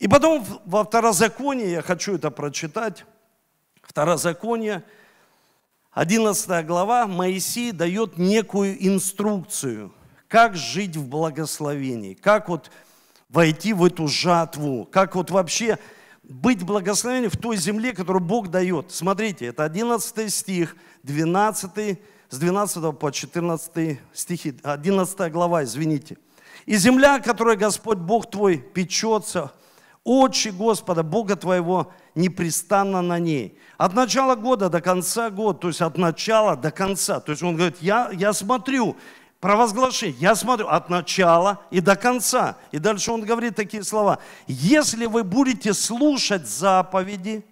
И 0.00 0.08
потом 0.08 0.44
во 0.66 0.84
второзаконии, 0.84 1.68
я 1.68 1.82
хочу 1.82 2.16
это 2.16 2.30
прочитать, 2.30 3.06
второзаконие– 3.82 4.84
11 5.92 6.66
глава 6.66 7.06
Моисей 7.06 7.72
дает 7.72 8.18
некую 8.18 8.86
инструкцию, 8.86 9.92
как 10.28 10.54
жить 10.54 10.96
в 10.96 11.08
благословении, 11.08 12.14
как 12.14 12.48
вот 12.48 12.70
войти 13.30 13.72
в 13.72 13.84
эту 13.84 14.06
жатву, 14.06 14.86
как 14.90 15.14
вот 15.14 15.30
вообще 15.30 15.78
быть 16.22 16.62
благословением 16.62 17.30
в 17.30 17.38
той 17.38 17.56
земле, 17.56 17.94
которую 17.94 18.22
Бог 18.22 18.48
дает. 18.48 18.92
Смотрите, 18.92 19.46
это 19.46 19.64
11 19.64 20.32
стих, 20.32 20.76
12, 21.04 21.98
с 22.28 22.38
12 22.38 22.98
по 22.98 23.10
14 23.10 23.98
стихи, 24.12 24.54
11 24.62 25.32
глава, 25.32 25.64
извините. 25.64 26.18
«И 26.66 26.76
земля, 26.76 27.18
которой 27.18 27.56
Господь 27.56 27.96
Бог 27.96 28.30
твой 28.30 28.58
печется, 28.58 29.52
очи 30.08 30.48
Господа, 30.48 31.02
Бога 31.02 31.36
твоего, 31.36 31.92
непрестанно 32.14 33.02
на 33.02 33.18
ней. 33.18 33.58
От 33.76 33.92
начала 33.92 34.36
года 34.36 34.70
до 34.70 34.80
конца 34.80 35.28
года, 35.28 35.58
то 35.58 35.68
есть 35.68 35.82
от 35.82 35.98
начала 35.98 36.56
до 36.56 36.70
конца. 36.70 37.20
То 37.20 37.32
есть 37.32 37.42
он 37.42 37.56
говорит, 37.56 37.76
я, 37.82 38.10
я 38.12 38.32
смотрю, 38.32 38.96
провозглашение, 39.38 40.16
я 40.18 40.34
смотрю 40.34 40.66
от 40.68 40.88
начала 40.88 41.60
и 41.70 41.80
до 41.80 41.94
конца. 41.94 42.56
И 42.72 42.78
дальше 42.78 43.12
он 43.12 43.20
говорит 43.20 43.54
такие 43.54 43.84
слова. 43.84 44.18
Если 44.46 45.04
вы 45.04 45.24
будете 45.24 45.74
слушать 45.74 46.48
заповеди 46.48 47.44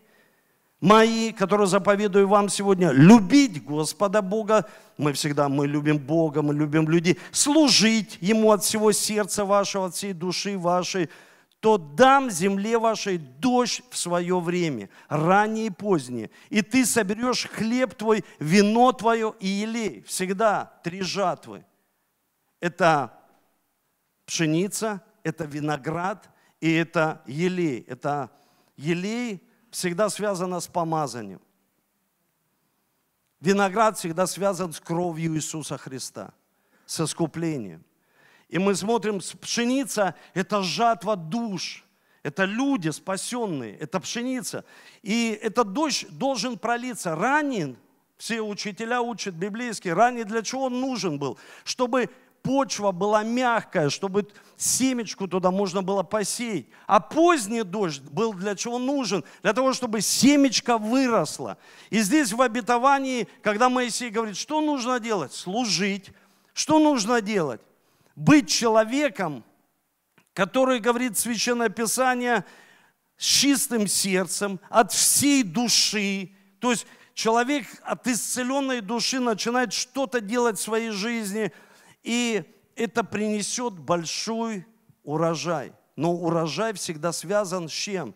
мои, 0.80 1.32
которые 1.32 1.66
заповедую 1.66 2.26
вам 2.26 2.48
сегодня, 2.48 2.90
любить 2.90 3.62
Господа 3.62 4.22
Бога, 4.22 4.64
мы 4.96 5.12
всегда, 5.12 5.50
мы 5.50 5.66
любим 5.66 5.98
Бога, 5.98 6.40
мы 6.40 6.54
любим 6.54 6.88
людей, 6.88 7.18
служить 7.32 8.16
Ему 8.22 8.50
от 8.50 8.64
всего 8.64 8.92
сердца 8.92 9.44
вашего, 9.44 9.86
от 9.86 9.94
всей 9.94 10.14
души 10.14 10.56
вашей, 10.56 11.10
то 11.66 11.78
дам 11.78 12.30
земле 12.30 12.78
вашей 12.78 13.18
дождь 13.18 13.82
в 13.90 13.96
свое 13.96 14.38
время, 14.38 14.88
раннее 15.08 15.66
и 15.66 15.70
позднее. 15.70 16.30
И 16.48 16.62
ты 16.62 16.86
соберешь 16.86 17.48
хлеб 17.48 17.94
твой, 17.94 18.24
вино 18.38 18.92
твое 18.92 19.34
и 19.40 19.48
елей. 19.48 20.02
Всегда 20.02 20.78
три 20.84 21.02
жатвы. 21.02 21.66
Это 22.60 23.18
пшеница, 24.26 25.02
это 25.24 25.42
виноград 25.44 26.30
и 26.60 26.72
это 26.72 27.20
елей. 27.26 27.80
Это 27.88 28.30
елей 28.76 29.42
всегда 29.72 30.08
связано 30.08 30.60
с 30.60 30.68
помазанием. 30.68 31.40
Виноград 33.40 33.98
всегда 33.98 34.28
связан 34.28 34.72
с 34.72 34.78
кровью 34.78 35.34
Иисуса 35.34 35.76
Христа, 35.78 36.32
с 36.84 37.00
искуплением. 37.00 37.84
И 38.48 38.58
мы 38.58 38.74
смотрим, 38.74 39.20
пшеница– 39.40 40.14
это 40.34 40.62
жатва 40.62 41.16
душ, 41.16 41.84
это 42.22 42.44
люди 42.44 42.90
спасенные, 42.90 43.76
это 43.76 44.00
пшеница. 44.00 44.64
И 45.02 45.38
этот 45.42 45.72
дождь 45.72 46.06
должен 46.10 46.58
пролиться. 46.58 47.14
Ранен, 47.16 47.76
все 48.18 48.40
учителя 48.40 49.02
учат 49.02 49.34
библейские, 49.34 49.94
ранее 49.94 50.24
для 50.24 50.42
чего 50.42 50.64
он 50.64 50.80
нужен 50.80 51.18
был? 51.18 51.38
Чтобы 51.64 52.10
почва 52.42 52.92
была 52.92 53.24
мягкая, 53.24 53.90
чтобы 53.90 54.28
семечку 54.56 55.26
туда 55.26 55.50
можно 55.50 55.82
было 55.82 56.04
посеять. 56.04 56.66
А 56.86 57.00
поздний 57.00 57.64
дождь 57.64 58.02
был 58.02 58.32
для 58.32 58.54
чего 58.54 58.78
нужен? 58.78 59.24
Для 59.42 59.52
того, 59.52 59.72
чтобы 59.72 60.00
семечко 60.00 60.78
выросло. 60.78 61.58
И 61.90 61.98
здесь 62.00 62.32
в 62.32 62.40
обетовании, 62.40 63.26
когда 63.42 63.68
Моисей 63.68 64.10
говорит, 64.10 64.36
что 64.36 64.60
нужно 64.60 65.00
делать? 65.00 65.32
Служить. 65.32 66.12
Что 66.54 66.78
нужно 66.78 67.20
делать? 67.20 67.60
Быть 68.16 68.50
человеком, 68.50 69.44
который, 70.32 70.80
говорит 70.80 71.16
Священное 71.16 71.68
Писание, 71.68 72.44
с 73.16 73.24
чистым 73.24 73.86
сердцем, 73.86 74.58
от 74.68 74.92
всей 74.92 75.42
души. 75.42 76.32
То 76.58 76.72
есть 76.72 76.86
человек 77.14 77.66
от 77.82 78.06
исцеленной 78.06 78.80
души 78.80 79.20
начинает 79.20 79.72
что-то 79.72 80.20
делать 80.20 80.58
в 80.58 80.62
своей 80.62 80.90
жизни, 80.90 81.52
и 82.02 82.44
это 82.74 83.04
принесет 83.04 83.74
большой 83.74 84.66
урожай. 85.02 85.72
Но 85.94 86.12
урожай 86.12 86.74
всегда 86.74 87.12
связан 87.12 87.68
с 87.68 87.72
чем? 87.72 88.14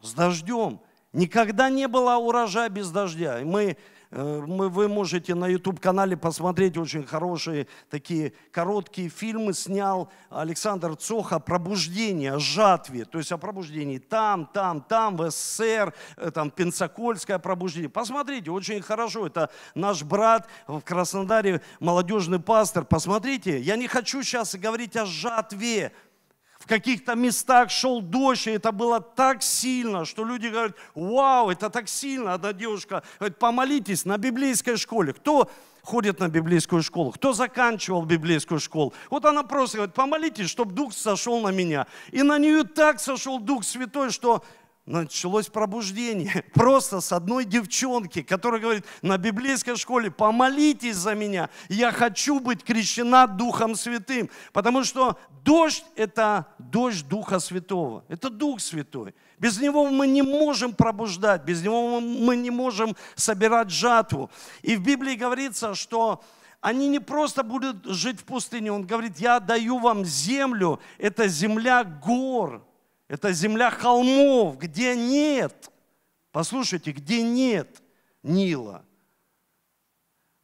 С 0.00 0.14
дождем. 0.14 0.80
Никогда 1.12 1.68
не 1.68 1.86
было 1.86 2.16
урожая 2.16 2.70
без 2.70 2.90
дождя. 2.90 3.40
И 3.40 3.44
мы 3.44 3.76
Э, 4.14 4.42
вы 4.46 4.88
можете 4.88 5.34
на 5.34 5.46
YouTube-канале 5.46 6.18
посмотреть 6.18 6.76
очень 6.76 7.04
хорошие 7.04 7.66
такие 7.88 8.34
короткие 8.50 9.08
фильмы. 9.08 9.54
Снял 9.54 10.10
Александр 10.28 10.96
Цоха 10.96 11.38
«Пробуждение», 11.38 12.38
жатве. 12.38 13.06
То 13.06 13.18
есть 13.18 13.32
о 13.32 13.38
пробуждении 13.38 13.96
там, 13.98 14.46
там, 14.52 14.82
там, 14.82 15.16
в 15.16 15.30
СССР, 15.30 15.94
э, 16.18 16.30
там 16.30 16.50
Пенсакольское 16.50 17.38
пробуждение. 17.38 17.88
Посмотрите, 17.88 18.50
очень 18.50 18.82
хорошо. 18.82 19.26
Это 19.26 19.50
наш 19.74 20.02
брат 20.02 20.46
в 20.66 20.80
Краснодаре, 20.82 21.62
молодежный 21.80 22.38
пастор. 22.38 22.84
Посмотрите, 22.84 23.58
я 23.60 23.76
не 23.76 23.88
хочу 23.88 24.22
сейчас 24.22 24.54
говорить 24.54 24.94
о 24.94 25.06
жатве, 25.06 25.90
в 26.62 26.68
каких-то 26.68 27.16
местах 27.16 27.70
шел 27.70 28.00
дождь, 28.00 28.46
и 28.46 28.52
это 28.52 28.70
было 28.70 29.00
так 29.00 29.42
сильно, 29.42 30.04
что 30.04 30.24
люди 30.24 30.46
говорят, 30.46 30.76
вау, 30.94 31.50
это 31.50 31.70
так 31.70 31.88
сильно. 31.88 32.34
Одна 32.34 32.52
девушка 32.52 33.02
говорит, 33.18 33.36
помолитесь 33.40 34.04
на 34.04 34.16
библейской 34.16 34.76
школе. 34.76 35.12
Кто 35.12 35.50
ходит 35.82 36.20
на 36.20 36.28
библейскую 36.28 36.84
школу? 36.84 37.10
Кто 37.10 37.32
заканчивал 37.32 38.04
библейскую 38.04 38.60
школу? 38.60 38.94
Вот 39.10 39.24
она 39.24 39.42
просто 39.42 39.78
говорит, 39.78 39.94
помолитесь, 39.96 40.48
чтобы 40.48 40.72
Дух 40.72 40.92
сошел 40.92 41.40
на 41.40 41.48
меня. 41.48 41.88
И 42.12 42.22
на 42.22 42.38
нее 42.38 42.62
так 42.62 43.00
сошел 43.00 43.40
Дух 43.40 43.64
Святой, 43.64 44.10
что 44.10 44.44
началось 44.86 45.48
пробуждение. 45.48 46.44
Просто 46.54 47.00
с 47.00 47.12
одной 47.12 47.44
девчонки, 47.44 48.22
которая 48.22 48.60
говорит 48.60 48.84
на 49.00 49.16
библейской 49.18 49.76
школе, 49.76 50.10
помолитесь 50.10 50.96
за 50.96 51.14
меня, 51.14 51.50
я 51.68 51.92
хочу 51.92 52.40
быть 52.40 52.64
крещена 52.64 53.26
Духом 53.26 53.74
Святым. 53.74 54.28
Потому 54.52 54.84
что 54.84 55.18
дождь– 55.44 55.84
это 55.96 56.46
дождь 56.58 57.06
Духа 57.08 57.38
Святого, 57.38 58.04
это 58.08 58.30
Дух 58.30 58.60
Святой. 58.60 59.14
Без 59.38 59.60
него 59.60 59.88
мы 59.88 60.06
не 60.06 60.22
можем 60.22 60.72
пробуждать, 60.72 61.42
без 61.42 61.62
него 61.62 62.00
мы 62.00 62.36
не 62.36 62.50
можем 62.50 62.96
собирать 63.14 63.70
жатву. 63.70 64.30
И 64.62 64.76
в 64.76 64.82
Библии 64.82 65.14
говорится, 65.14 65.74
что 65.74 66.22
они 66.60 66.86
не 66.88 67.00
просто 67.00 67.42
будут 67.42 67.84
жить 67.84 68.20
в 68.20 68.24
пустыне. 68.24 68.70
Он 68.72 68.86
говорит, 68.86 69.18
я 69.18 69.40
даю 69.40 69.78
вам 69.78 70.04
землю, 70.04 70.78
это 70.98 71.26
земля 71.26 71.82
гор, 71.82 72.64
это 73.08 73.32
земля 73.32 73.70
холмов, 73.70 74.58
где 74.58 74.94
нет, 74.94 75.70
послушайте, 76.30 76.92
где 76.92 77.22
нет 77.22 77.82
Нила. 78.22 78.84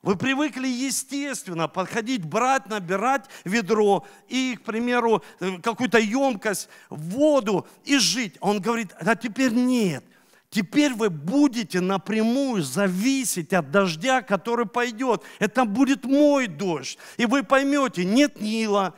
Вы 0.02 0.16
привыкли 0.16 0.68
естественно 0.68 1.66
подходить, 1.66 2.24
брать, 2.24 2.66
набирать 2.66 3.26
ведро 3.44 4.06
и, 4.28 4.56
к 4.56 4.62
примеру, 4.62 5.24
какую-то 5.62 5.98
емкость, 5.98 6.68
воду 6.88 7.66
и 7.84 7.98
жить. 7.98 8.36
Он 8.40 8.60
говорит, 8.60 8.94
а 9.00 9.16
теперь 9.16 9.52
нет. 9.52 10.04
Теперь 10.50 10.94
вы 10.94 11.10
будете 11.10 11.80
напрямую 11.80 12.62
зависеть 12.62 13.52
от 13.52 13.70
дождя, 13.70 14.22
который 14.22 14.66
пойдет. 14.66 15.22
Это 15.40 15.64
будет 15.64 16.04
мой 16.04 16.46
дождь. 16.46 16.96
И 17.18 17.26
вы 17.26 17.42
поймете, 17.42 18.04
нет 18.04 18.40
Нила, 18.40 18.94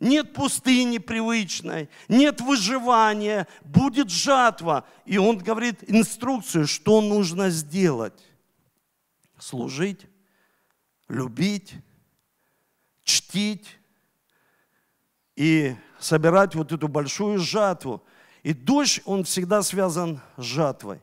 нет 0.00 0.32
пустыни 0.32 0.98
привычной, 0.98 1.88
нет 2.08 2.40
выживания, 2.40 3.48
будет 3.62 4.10
жатва. 4.10 4.86
И 5.04 5.18
он 5.18 5.38
говорит 5.38 5.82
инструкцию, 5.88 6.66
что 6.66 7.00
нужно 7.00 7.50
сделать. 7.50 8.24
Служить, 9.38 10.06
любить, 11.08 11.74
чтить 13.02 13.78
и 15.36 15.74
собирать 15.98 16.54
вот 16.54 16.72
эту 16.72 16.86
большую 16.86 17.38
жатву. 17.38 18.02
И 18.44 18.52
дождь, 18.52 19.00
он 19.04 19.24
всегда 19.24 19.62
связан 19.62 20.20
с 20.36 20.42
жатвой. 20.42 21.00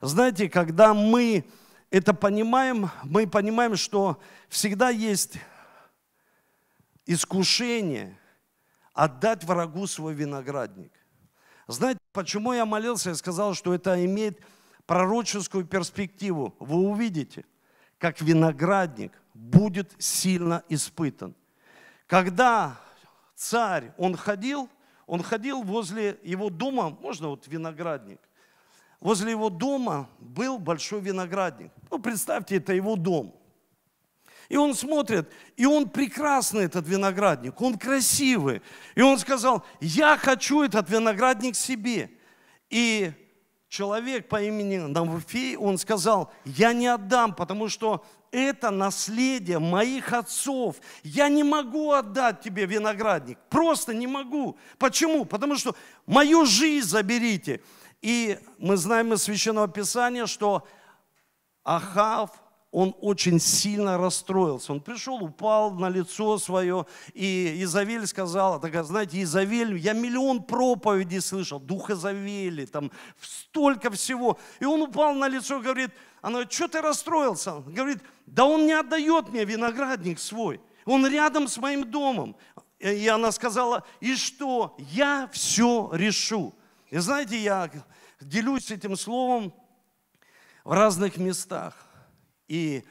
Знаете, 0.00 0.48
когда 0.48 0.94
мы 0.94 1.44
это 1.90 2.14
понимаем, 2.14 2.90
мы 3.02 3.26
понимаем, 3.26 3.76
что 3.76 4.20
всегда 4.48 4.90
есть 4.90 5.38
искушение– 7.06 8.16
отдать 8.96 9.44
врагу 9.44 9.86
свой 9.86 10.14
виноградник. 10.14 10.90
Знаете, 11.68 12.00
почему 12.12 12.54
я 12.54 12.64
молился 12.64 13.10
и 13.10 13.14
сказал, 13.14 13.54
что 13.54 13.74
это 13.74 14.02
имеет 14.04 14.40
пророческую 14.86 15.66
перспективу? 15.66 16.54
Вы 16.58 16.76
увидите, 16.78 17.44
как 17.98 18.20
виноградник 18.22 19.12
будет 19.34 19.92
сильно 19.98 20.64
испытан. 20.70 21.34
Когда 22.06 22.80
царь, 23.34 23.92
он 23.98 24.16
ходил, 24.16 24.68
он 25.06 25.22
ходил 25.22 25.62
возле 25.62 26.18
его 26.22 26.48
дома, 26.48 26.88
можно 26.88 27.28
вот 27.28 27.46
виноградник, 27.48 28.20
возле 29.00 29.32
его 29.32 29.50
дома 29.50 30.08
был 30.18 30.58
большой 30.58 31.00
виноградник. 31.00 31.70
Ну, 31.90 31.98
представьте, 31.98 32.56
это 32.56 32.72
его 32.72 32.96
дом– 32.96 33.34
и 34.48 34.56
он 34.56 34.74
смотрит, 34.74 35.30
и 35.56 35.66
он 35.66 35.88
прекрасный, 35.88 36.64
этот 36.64 36.86
виноградник, 36.86 37.60
он 37.60 37.78
красивый. 37.78 38.62
И 38.94 39.02
он 39.02 39.18
сказал, 39.18 39.64
я 39.80 40.16
хочу 40.16 40.62
этот 40.62 40.88
виноградник 40.88 41.56
себе. 41.56 42.10
И 42.70 43.12
человек 43.68 44.28
по 44.28 44.40
имени 44.40 44.78
Навуфей, 44.78 45.56
он 45.56 45.78
сказал, 45.78 46.32
я 46.44 46.72
не 46.72 46.86
отдам, 46.86 47.34
потому 47.34 47.68
что 47.68 48.04
это 48.30 48.70
наследие 48.70 49.58
моих 49.58 50.12
отцов. 50.12 50.76
Я 51.02 51.28
не 51.28 51.42
могу 51.42 51.92
отдать 51.92 52.40
тебе 52.40 52.66
виноградник, 52.66 53.38
просто 53.50 53.94
не 53.94 54.06
могу. 54.06 54.56
Почему? 54.78 55.24
Потому 55.24 55.56
что 55.56 55.74
мою 56.06 56.46
жизнь 56.46 56.86
заберите. 56.86 57.62
И 58.02 58.38
мы 58.58 58.76
знаем 58.76 59.12
из 59.12 59.22
Священного 59.22 59.66
Писания, 59.66 60.26
что 60.26 60.66
Ахав– 61.64 62.30
он 62.76 62.94
очень 63.00 63.40
сильно 63.40 63.96
расстроился. 63.96 64.70
Он 64.70 64.82
пришел, 64.82 65.24
упал 65.24 65.70
на 65.70 65.88
лицо 65.88 66.36
свое, 66.38 66.84
и 67.14 67.62
Изавель 67.62 68.06
сказала, 68.06 68.60
такая, 68.60 68.82
знаете, 68.82 69.22
Изавель, 69.22 69.78
я 69.78 69.94
миллион 69.94 70.42
проповедей 70.42 71.22
слышал, 71.22 71.58
дух 71.58 71.88
Изавели, 71.88 72.66
там 72.66 72.90
столько 73.18 73.90
всего. 73.90 74.38
И 74.60 74.66
он 74.66 74.82
упал 74.82 75.14
на 75.14 75.26
лицо, 75.26 75.58
говорит, 75.58 75.90
она 76.20 76.32
говорит, 76.32 76.52
что 76.52 76.68
ты 76.68 76.82
расстроился? 76.82 77.54
Он 77.54 77.72
говорит, 77.72 78.02
да 78.26 78.44
он 78.44 78.66
не 78.66 78.74
отдает 78.74 79.30
мне 79.30 79.46
виноградник 79.46 80.18
свой, 80.18 80.60
он 80.84 81.06
рядом 81.06 81.48
с 81.48 81.56
моим 81.56 81.90
домом. 81.90 82.36
И 82.78 83.08
она 83.08 83.32
сказала, 83.32 83.86
и 84.00 84.14
что? 84.16 84.76
Я 84.90 85.30
все 85.32 85.88
решу. 85.94 86.54
И 86.90 86.98
знаете, 86.98 87.38
я 87.38 87.70
делюсь 88.20 88.70
этим 88.70 88.96
словом 88.96 89.54
в 90.62 90.72
разных 90.72 91.16
местах. 91.16 91.85
И 92.48 92.84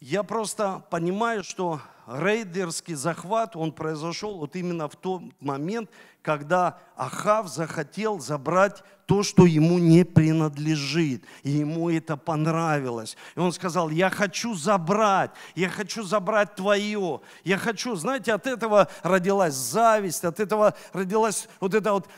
я 0.00 0.22
просто 0.22 0.84
понимаю, 0.90 1.42
что 1.42 1.80
рейдерский 2.06 2.94
захват, 2.94 3.56
он 3.56 3.72
произошел 3.72 4.38
вот 4.38 4.54
именно 4.56 4.88
в 4.88 4.96
тот 4.96 5.22
момент, 5.40 5.90
когда 6.22 6.78
Ахав 6.96 7.48
захотел 7.48 8.20
забрать 8.20 8.82
то, 9.06 9.22
что 9.22 9.46
ему 9.46 9.78
не 9.78 10.04
принадлежит. 10.04 11.24
И 11.44 11.50
ему 11.50 11.90
это 11.90 12.16
понравилось. 12.16 13.16
И 13.36 13.38
он 13.38 13.52
сказал, 13.52 13.88
я 13.90 14.10
хочу 14.10 14.54
забрать, 14.54 15.30
я 15.54 15.68
хочу 15.68 16.02
забрать 16.02 16.56
твое. 16.56 17.20
Я 17.44 17.56
хочу, 17.56 17.94
знаете, 17.94 18.32
от 18.32 18.48
этого 18.48 18.88
родилась 19.04 19.54
зависть, 19.54 20.24
от 20.24 20.40
этого 20.40 20.74
родилась 20.92 21.48
вот 21.60 21.74
эта 21.74 21.92
вот 21.92 22.08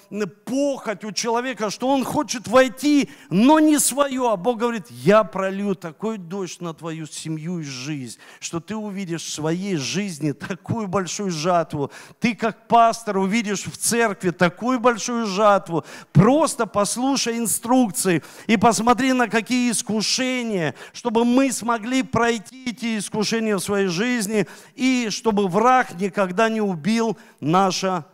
похоть 0.46 1.04
у 1.04 1.12
человека, 1.12 1.68
что 1.68 1.88
он 1.88 2.04
хочет 2.04 2.48
войти, 2.48 3.10
но 3.28 3.58
не 3.58 3.78
свое. 3.78 4.32
А 4.32 4.36
Бог 4.36 4.58
говорит, 4.58 4.90
я 4.90 5.24
пролью 5.24 5.74
такой 5.74 6.16
дождь 6.16 6.62
на 6.62 6.72
твою 6.72 7.06
семью 7.06 7.60
и 7.60 7.64
жизнь, 7.64 8.18
что 8.40 8.60
ты 8.60 8.74
увидишь 8.74 9.24
в 9.24 9.32
своей 9.32 9.76
жизни 9.76 10.32
такую 10.32 10.88
большую 10.88 11.30
жатву. 11.30 11.90
Ты 12.18 12.34
как 12.34 12.66
пастор 12.66 13.18
увидишь 13.18 13.64
в 13.64 13.76
церкви 13.76 14.30
такую 14.30 14.67
большую 14.76 15.24
жатву. 15.24 15.84
Просто 16.12 16.66
послушай 16.66 17.38
инструкции 17.38 18.22
и 18.46 18.58
посмотри 18.58 19.14
на 19.14 19.28
какие 19.28 19.70
искушения, 19.70 20.74
чтобы 20.92 21.24
мы 21.24 21.50
смогли 21.50 22.02
пройти 22.02 22.70
эти 22.70 22.98
искушения 22.98 23.56
в 23.56 23.60
своей 23.60 23.86
жизни 23.86 24.46
и 24.74 25.08
чтобы 25.10 25.48
враг 25.48 25.98
никогда 25.98 26.50
не 26.50 26.60
убил 26.60 27.16
наше 27.40 28.04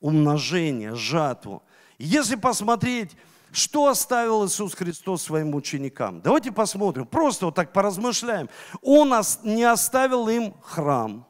умножение, 0.00 0.94
жатву. 0.94 1.62
Если 1.98 2.34
посмотреть, 2.34 3.12
что 3.52 3.86
оставил 3.86 4.44
Иисус 4.44 4.74
Христос 4.74 5.22
своим 5.22 5.54
ученикам? 5.54 6.20
Давайте 6.20 6.50
посмотрим, 6.52 7.06
просто 7.06 7.46
вот 7.46 7.54
так 7.54 7.72
поразмышляем. 7.72 8.50
Он 8.82 9.14
не 9.44 9.62
оставил 9.62 10.28
им 10.28 10.54
храм, 10.60 11.24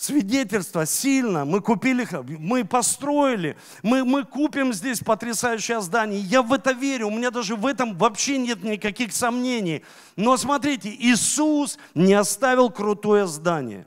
свидетельство 0.00 0.86
сильно. 0.86 1.44
Мы 1.44 1.60
купили, 1.60 2.06
мы 2.38 2.64
построили, 2.64 3.56
мы, 3.82 4.04
мы 4.04 4.24
купим 4.24 4.72
здесь 4.72 5.00
потрясающее 5.00 5.80
здание. 5.80 6.20
Я 6.20 6.42
в 6.42 6.52
это 6.52 6.72
верю, 6.72 7.08
у 7.08 7.10
меня 7.10 7.30
даже 7.30 7.56
в 7.56 7.66
этом 7.66 7.96
вообще 7.96 8.38
нет 8.38 8.62
никаких 8.62 9.12
сомнений. 9.12 9.84
Но 10.14 10.36
смотрите, 10.36 10.88
Иисус 10.90 11.78
не 11.94 12.14
оставил 12.14 12.70
крутое 12.70 13.26
здание. 13.26 13.86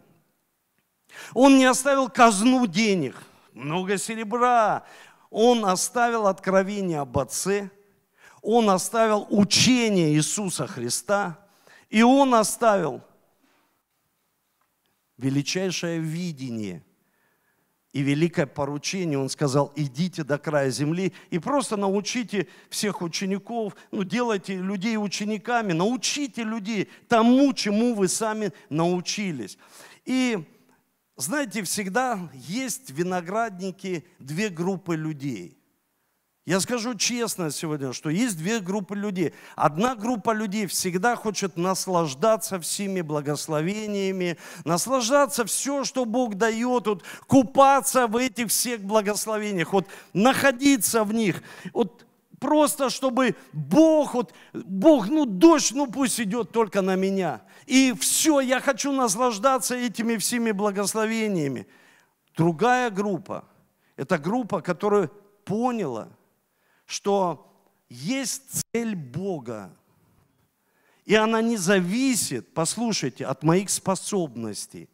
Он 1.34 1.58
не 1.58 1.66
оставил 1.66 2.10
казну 2.10 2.68
денег, 2.68 3.16
много 3.54 3.98
серебра. 3.98 4.84
Он 5.30 5.66
оставил 5.66 6.28
откровение 6.28 7.00
об 7.00 7.18
Отце. 7.18 7.72
Он 8.42 8.70
оставил 8.70 9.28
учение 9.30 10.14
Иисуса 10.14 10.68
Христа. 10.68 11.38
И 11.90 12.04
Он 12.04 12.36
оставил 12.36 13.02
величайшее 15.22 16.00
видение 16.00 16.84
и 17.94 18.02
великое 18.02 18.46
поручение. 18.46 19.20
Он 19.20 19.30
сказал, 19.30 19.72
идите 19.76 20.24
до 20.24 20.38
края 20.38 20.72
земли 20.72 21.14
и 21.30 21.40
просто 21.40 21.78
научите 21.78 22.48
всех 22.70 23.02
учеников, 23.02 23.76
ну, 23.92 24.04
делайте 24.04 24.56
людей 24.56 24.98
учениками, 24.98 25.74
научите 25.74 26.44
людей 26.44 26.90
тому, 27.08 27.54
чему 27.54 27.94
вы 27.94 28.08
сами 28.08 28.52
научились. 28.70 29.58
И 30.06 30.44
знаете, 31.18 31.64
всегда 31.64 32.32
есть 32.34 32.92
в 32.92 32.96
винограднике 32.96 34.04
две 34.20 34.50
группы 34.50 34.96
людей. 34.96 35.61
Я 36.52 36.60
скажу 36.60 36.96
честно 36.96 37.50
сегодня, 37.50 37.94
что 37.94 38.10
есть 38.10 38.38
две 38.38 38.60
группы 38.60 38.94
людей. 38.94 39.34
Одна 39.56 39.96
группа 39.96 40.32
людей 40.32 40.68
всегда 40.68 41.16
хочет 41.16 41.56
наслаждаться 41.56 42.60
всеми 42.60 43.00
благословениями, 43.00 44.38
наслаждаться 44.66 45.46
все, 45.46 45.86
что 45.86 46.04
Бог 46.04 46.36
дает, 46.36 46.88
вот, 46.88 47.04
купаться 47.26 48.06
в 48.06 48.18
этих 48.18 48.50
всех 48.50 48.82
благословениях, 48.82 49.72
вот, 49.72 49.88
находиться 50.12 51.06
в 51.06 51.14
них. 51.14 51.42
Вот, 51.72 52.06
просто 52.38 52.90
чтобы 52.90 53.38
Бог, 53.54 54.14
вот, 54.14 54.34
Бог, 54.52 55.08
ну 55.08 55.26
дождь, 55.26 55.72
ну 55.74 55.88
пусть 55.88 56.20
идет 56.20 56.52
только 56.52 56.82
на 56.82 56.98
меня. 56.98 57.44
И 57.66 57.94
все, 57.98 58.42
я 58.42 58.60
хочу 58.60 58.92
наслаждаться 58.92 59.76
этими 59.76 60.18
всеми 60.18 60.52
благословениями. 60.52 61.66
Другая 62.36 62.90
группа, 62.90 63.46
это 63.96 64.18
группа, 64.18 64.60
которая 64.60 65.10
поняла– 65.46 66.10
что 66.92 67.48
есть 67.90 68.64
цель 68.74 68.96
Бога, 68.96 69.72
и 71.06 71.16
она 71.16 71.42
не 71.42 71.58
зависит, 71.58 72.54
послушайте, 72.54 73.26
от 73.26 73.44
моих 73.44 73.70
способностей. 73.70 74.90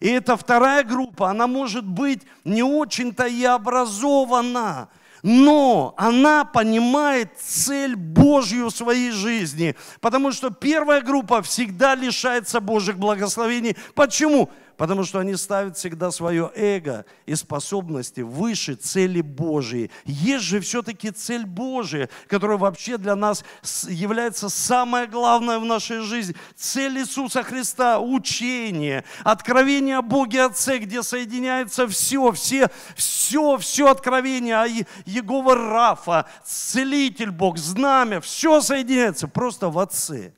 И 0.00 0.08
эта 0.08 0.36
вторая 0.36 0.84
группа, 0.84 1.30
она 1.30 1.46
может 1.46 1.86
быть 1.86 2.22
не 2.44 2.62
очень-то 2.62 3.26
и 3.26 3.44
образована, 3.44 4.88
но 5.22 5.94
она 5.96 6.44
понимает 6.44 7.30
цель 7.38 7.94
Божью 7.96 8.66
в 8.66 8.74
своей 8.74 9.10
жизни. 9.10 9.74
Потому 10.00 10.32
что 10.32 10.50
первая 10.50 11.02
группа 11.02 11.42
всегда 11.42 11.94
лишается 11.94 12.60
Божьих 12.60 12.98
благословений. 12.98 13.76
Почему? 13.94 14.50
Потому 14.78 15.02
что 15.02 15.18
они 15.18 15.34
ставят 15.34 15.76
всегда 15.76 16.12
свое 16.12 16.52
эго 16.54 17.04
и 17.26 17.34
способности 17.34 18.20
выше 18.20 18.76
цели 18.76 19.20
Божьей. 19.20 19.90
Есть 20.04 20.44
же 20.44 20.60
все-таки 20.60 21.10
цель 21.10 21.44
Божия, 21.44 22.08
которая 22.28 22.58
вообще 22.58 22.96
для 22.96 23.16
нас 23.16 23.44
является 23.88 24.48
самое 24.48 25.08
главное 25.08 25.58
в 25.58 25.64
нашей 25.64 26.02
жизни. 26.02 26.36
Цель 26.54 27.00
Иисуса 27.00 27.42
Христа– 27.42 27.98
учение, 28.00 29.04
откровение 29.24 29.96
о 29.96 30.02
Боге 30.02 30.44
Отце, 30.44 30.78
где 30.78 31.02
соединяется 31.02 31.88
все, 31.88 32.30
все, 32.30 32.70
все, 32.94 33.58
все 33.58 33.90
откровение 33.90 34.56
о 34.56 34.66
Егова 35.06 35.56
Рафа, 35.56 36.26
Целитель 36.44 37.32
Бог, 37.32 37.58
Знамя, 37.58 38.20
все 38.20 38.60
соединяется 38.60 39.26
просто 39.26 39.70
в 39.70 39.78
Отце, 39.80 40.34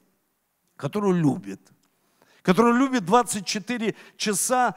который 0.77 1.13
любит– 1.13 1.61
который 2.43 2.77
любит 2.77 3.05
24 3.05 3.95
часа 4.17 4.77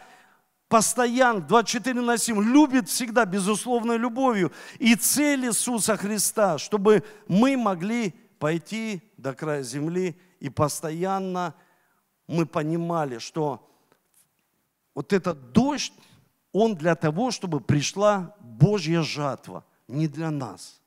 постоянно, 0.67 1.41
24 1.41 2.01
на 2.01 2.17
7, 2.17 2.41
любит 2.43 2.89
всегда 2.89 3.25
безусловной 3.25 3.97
любовью. 3.97 4.51
И 4.79 4.95
цель 4.95 5.45
Иисуса 5.45 5.97
Христа, 5.97 6.57
чтобы 6.57 7.03
мы 7.27 7.57
могли 7.57 8.11
пойти 8.39 9.01
до 9.17 9.33
края 9.33 9.63
земли 9.63 10.19
и 10.39 10.49
постоянно 10.49 11.53
мы 12.27 12.45
понимали, 12.45 13.19
что 13.19 13.69
вот 14.95 15.13
этот 15.13 15.51
дождь, 15.51 15.93
он 16.51 16.75
для 16.75 16.95
того, 16.95 17.31
чтобы 17.31 17.59
пришла 17.59 18.35
Божья 18.39 19.01
жатва, 19.01 19.65
не 19.87 20.07
для 20.07 20.31
нас– 20.31 20.79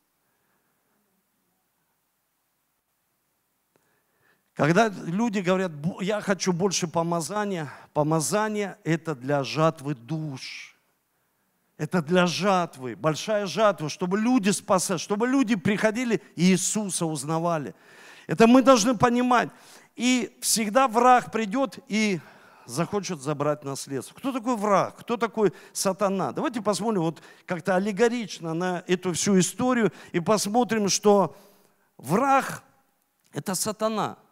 Когда 4.56 4.88
люди 4.88 5.40
говорят, 5.40 5.70
я 6.00 6.22
хочу 6.22 6.54
больше 6.54 6.88
помазания, 6.88 7.70
помазание– 7.92 8.78
это 8.84 9.14
для 9.14 9.44
жатвы 9.44 9.94
душ. 9.94 10.74
Это 11.76 12.00
для 12.00 12.26
жатвы, 12.26 12.96
большая 12.96 13.44
жатва, 13.44 13.90
чтобы 13.90 14.18
люди 14.18 14.48
спасали, 14.48 14.96
чтобы 14.96 15.28
люди 15.28 15.56
приходили 15.56 16.22
и 16.34 16.52
Иисуса 16.52 17.04
узнавали. 17.04 17.74
Это 18.26 18.46
мы 18.46 18.62
должны 18.62 18.96
понимать. 18.96 19.50
И 19.94 20.34
всегда 20.40 20.88
враг 20.88 21.30
придет 21.30 21.78
и 21.88 22.18
захочет 22.64 23.20
забрать 23.20 23.62
наследство. 23.62 24.14
Кто 24.14 24.32
такой 24.32 24.56
враг? 24.56 24.96
Кто 24.96 25.18
такой 25.18 25.52
сатана? 25.74 26.32
Давайте 26.32 26.62
посмотрим 26.62 27.02
вот 27.02 27.22
как-то 27.44 27.76
аллегорично 27.76 28.54
на 28.54 28.82
эту 28.86 29.12
всю 29.12 29.38
историю 29.38 29.92
и 30.12 30.20
посмотрим, 30.20 30.88
что 30.88 31.36
враг– 31.98 32.62
это 33.34 33.54
сатана– 33.54 34.16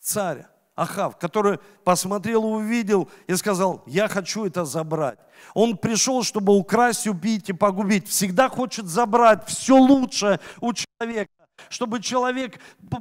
царь 0.00 0.46
Ахав, 0.74 1.18
который 1.18 1.58
посмотрел, 1.84 2.44
увидел 2.44 3.10
и 3.26 3.36
сказал, 3.36 3.82
я 3.86 4.08
хочу 4.08 4.46
это 4.46 4.64
забрать. 4.64 5.18
Он 5.54 5.76
пришел, 5.76 6.22
чтобы 6.22 6.56
украсть, 6.56 7.06
убить 7.06 7.50
и 7.50 7.52
погубить. 7.52 8.08
Всегда 8.08 8.48
хочет 8.48 8.86
забрать 8.86 9.46
все 9.46 9.76
лучшее 9.76 10.40
у 10.60 10.72
человека 10.72 11.30
чтобы 11.68 12.00
человек 12.00 12.58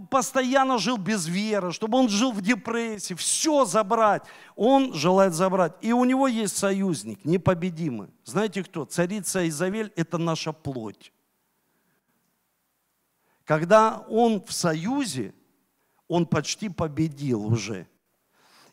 постоянно 0.10 0.78
жил 0.78 0.98
без 0.98 1.28
веры, 1.28 1.72
чтобы 1.72 1.98
он 1.98 2.10
жил 2.10 2.32
в 2.32 2.42
депрессии, 2.42 3.14
все 3.14 3.66
забрать. 3.66 4.24
Он 4.56 4.94
желает 4.94 5.34
забрать. 5.34 5.74
И 5.82 5.94
у 5.94 6.04
него 6.04 6.28
есть 6.28 6.58
союзник, 6.58 7.24
непобедимый. 7.24 8.10
Знаете 8.26 8.64
кто? 8.64 8.86
Царица 8.86 9.48
Изавель– 9.48 9.94
это 9.96 10.18
наша 10.18 10.52
плоть. 10.52 11.14
Когда 13.46 14.06
он 14.10 14.44
в 14.44 14.52
союзе, 14.52 15.34
он 16.10 16.26
почти 16.26 16.68
победил 16.68 17.46
уже. 17.46 17.88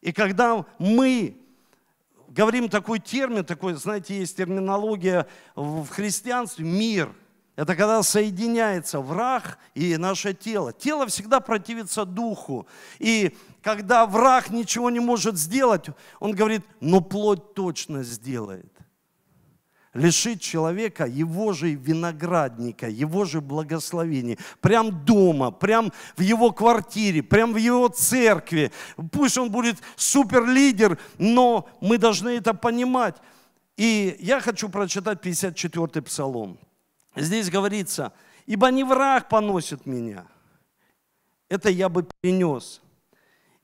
И 0.00 0.12
когда 0.12 0.64
мы 0.78 1.36
говорим 2.28 2.68
такой 2.68 2.98
термин, 2.98 3.44
такой, 3.44 3.74
знаете, 3.74 4.18
есть 4.18 4.36
терминология 4.36 5.28
в 5.54 5.86
христианстве, 5.86 6.64
мир. 6.64 7.14
Это 7.54 7.74
когда 7.74 8.02
соединяется 8.02 9.00
враг 9.00 9.58
и 9.74 9.96
наше 9.96 10.34
тело. 10.34 10.72
Тело 10.72 11.06
всегда 11.06 11.40
противится 11.40 12.04
духу. 12.04 12.66
И 12.98 13.34
когда 13.62 14.04
враг 14.06 14.50
ничего 14.50 14.90
не 14.90 15.00
может 15.00 15.38
сделать, 15.38 15.86
он 16.20 16.32
говорит, 16.32 16.62
но 16.80 17.00
плоть 17.00 17.54
точно 17.54 18.02
сделает 18.02 18.75
лишить 19.96 20.40
человека 20.40 21.06
его 21.06 21.52
же 21.52 21.74
виноградника, 21.74 22.88
его 22.88 23.24
же 23.24 23.40
благословения. 23.40 24.38
Прям 24.60 25.04
дома, 25.04 25.50
прям 25.50 25.92
в 26.16 26.20
его 26.20 26.52
квартире, 26.52 27.22
прям 27.22 27.52
в 27.52 27.56
его 27.56 27.88
церкви. 27.88 28.72
Пусть 29.10 29.38
он 29.38 29.50
будет 29.50 29.78
суперлидер, 29.96 30.98
но 31.18 31.68
мы 31.80 31.98
должны 31.98 32.30
это 32.30 32.54
понимать. 32.54 33.16
И 33.76 34.16
я 34.20 34.40
хочу 34.40 34.68
прочитать 34.68 35.24
54-й 35.24 36.02
псалом. 36.02 36.58
Здесь 37.14 37.50
говорится, 37.50 38.12
«Ибо 38.46 38.70
не 38.70 38.84
враг 38.84 39.28
поносит 39.28 39.86
меня, 39.86 40.26
это 41.48 41.70
я 41.70 41.88
бы 41.88 42.06
перенес. 42.20 42.80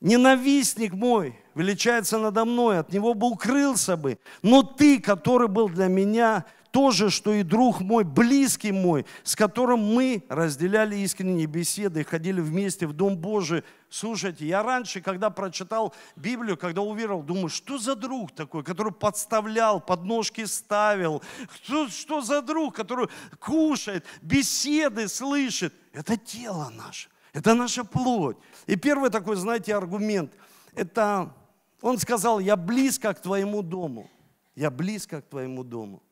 Ненавистник 0.03 0.95
мой 0.95 1.39
величается 1.55 2.19
надо 2.19 2.45
мной, 2.45 2.81
от 2.81 2.93
него 2.93 3.15
бы 3.15 3.29
укрылся 3.29 3.97
бы. 3.97 4.19
Но 4.43 4.65
ты, 4.65 5.01
который 5.01 5.47
был 5.47 5.69
для 5.69 5.87
меня 5.87 6.45
то 6.73 6.91
же, 6.91 7.09
что 7.09 7.33
и 7.33 7.45
друг 7.45 7.81
мой, 7.81 8.03
близкий 8.03 8.73
мой, 8.73 9.07
с 9.23 9.37
которым 9.37 9.79
мы 9.79 10.25
разделяли 10.29 10.97
искренние 10.97 11.47
беседы, 11.47 12.03
ходили 12.03 12.41
вместе 12.41 12.89
в 12.89 12.95
Дом 12.95 13.17
Божий. 13.17 13.63
Слушайте, 13.91 14.45
я 14.45 14.65
раньше, 14.65 15.01
когда 15.01 15.31
прочитал 15.31 15.95
Библию, 16.17 16.57
когда 16.57 16.81
уверовал, 16.81 17.23
думаю, 17.23 17.49
что 17.49 17.79
за 17.79 17.95
друг 17.95 18.33
такой, 18.33 18.65
который 18.65 18.93
подставлял, 18.93 19.81
подножки 19.81 20.45
ставил? 20.47 21.23
Что, 21.63 21.87
что 21.87 22.23
за 22.23 22.43
друг, 22.43 22.75
который 22.75 23.07
кушает, 23.39 24.05
беседы 24.21 25.07
слышит? 25.07 25.73
Это 25.93 26.17
тело 26.17 26.73
наше. 26.77 27.12
Это 27.33 27.55
наша 27.55 27.85
плоть. 27.85 28.37
И 28.67 28.77
первый 28.77 29.11
такой, 29.11 29.37
знаете, 29.37 29.75
аргумент, 29.75 30.33
это 30.75 31.33
он 31.81 31.99
сказал, 31.99 32.41
я 32.41 32.57
близко 32.57 33.15
к 33.15 33.21
твоему 33.21 33.63
дому. 33.63 34.11
Я 34.55 34.71
близко 34.71 35.23
к 35.23 35.29
твоему 35.29 35.65
дому. 35.65 36.03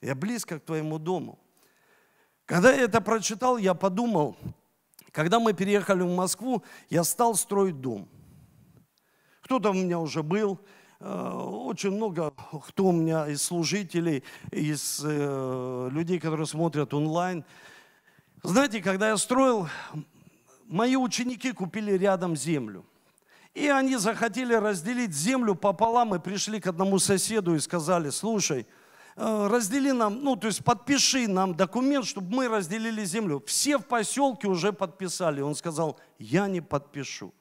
Я 0.00 0.14
близко 0.14 0.58
к 0.58 0.64
твоему 0.64 0.98
дому. 0.98 1.38
Когда 2.44 2.72
я 2.72 2.82
это 2.82 3.00
прочитал, 3.00 3.58
я 3.58 3.74
подумал, 3.74 4.36
когда 5.12 5.38
мы 5.38 5.52
переехали 5.52 6.02
в 6.02 6.14
Москву, 6.14 6.62
я 6.90 7.04
стал 7.04 7.34
строить 7.34 7.80
дом. 7.80 8.08
Кто-то 9.42 9.70
у 9.70 9.74
меня 9.74 9.98
уже 9.98 10.22
был, 10.22 10.58
э, 11.00 11.30
очень 11.30 11.92
много, 11.92 12.32
кто 12.66 12.86
у 12.86 12.92
меня 12.92 13.28
из 13.28 13.42
служителей, 13.42 14.24
из 14.50 15.00
э, 15.04 15.88
людей, 15.92 16.18
которые 16.18 16.46
смотрят 16.46 16.92
онлайн– 16.92 17.44
знаете, 18.42 18.80
когда 18.80 19.08
я 19.08 19.16
строил, 19.16 19.68
мои 20.66 20.96
ученики 20.96 21.52
купили 21.52 21.92
рядом 21.92 22.36
землю. 22.36 22.84
И 23.54 23.66
они 23.68 23.96
захотели 23.96 24.54
разделить 24.54 25.12
землю 25.12 25.54
пополам 25.54 26.14
и 26.14 26.20
пришли 26.20 26.60
к 26.60 26.68
одному 26.68 26.98
соседу 26.98 27.56
и 27.56 27.58
сказали, 27.58 28.10
слушай, 28.10 28.66
э, 29.16 29.46
раздели 29.48 29.90
нам, 29.90 30.22
ну, 30.22 30.36
то 30.36 30.46
есть 30.46 30.62
подпиши 30.62 31.26
нам 31.26 31.56
документ, 31.56 32.06
чтобы 32.06 32.32
мы 32.34 32.48
разделили 32.48 33.04
землю. 33.04 33.42
Все 33.46 33.78
в 33.78 33.86
поселке 33.86 34.46
уже 34.46 34.72
подписали. 34.72 35.40
Он 35.40 35.56
сказал, 35.56 35.98
я 36.18 36.46
не 36.46 36.60
подпишу. 36.60 37.34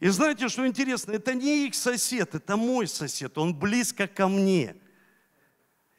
И 0.00 0.08
знаете, 0.08 0.48
что 0.48 0.66
интересно? 0.66 1.12
Это 1.12 1.34
не 1.34 1.66
их 1.66 1.74
сосед, 1.74 2.34
это 2.34 2.56
мой 2.56 2.88
сосед. 2.88 3.38
Он 3.38 3.54
близко 3.54 4.08
ко 4.08 4.26
мне. 4.26 4.74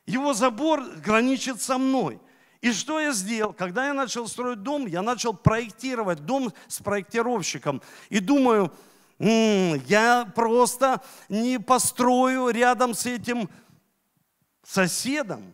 Его 0.06 0.34
забор 0.34 0.84
граничит 0.98 1.62
со 1.62 1.78
мной. 1.78 2.20
И 2.62 2.72
что 2.72 3.00
я 3.00 3.12
сделал? 3.12 3.54
Когда 3.54 3.88
я 3.88 3.94
начал 3.94 4.28
строить 4.28 4.62
дом, 4.62 4.86
я 4.86 5.02
начал 5.02 5.34
проектировать 5.34 6.26
дом 6.26 6.54
с 6.68 6.80
проектировщиком. 6.80 7.82
И 8.10 8.20
думаю, 8.20 8.72
м-м, 9.18 9.82
я 9.88 10.32
просто 10.36 11.02
не 11.28 11.60
построю 11.60 12.50
рядом 12.50 12.94
с 12.94 13.08
этим 13.08 13.50
соседом 14.64 15.54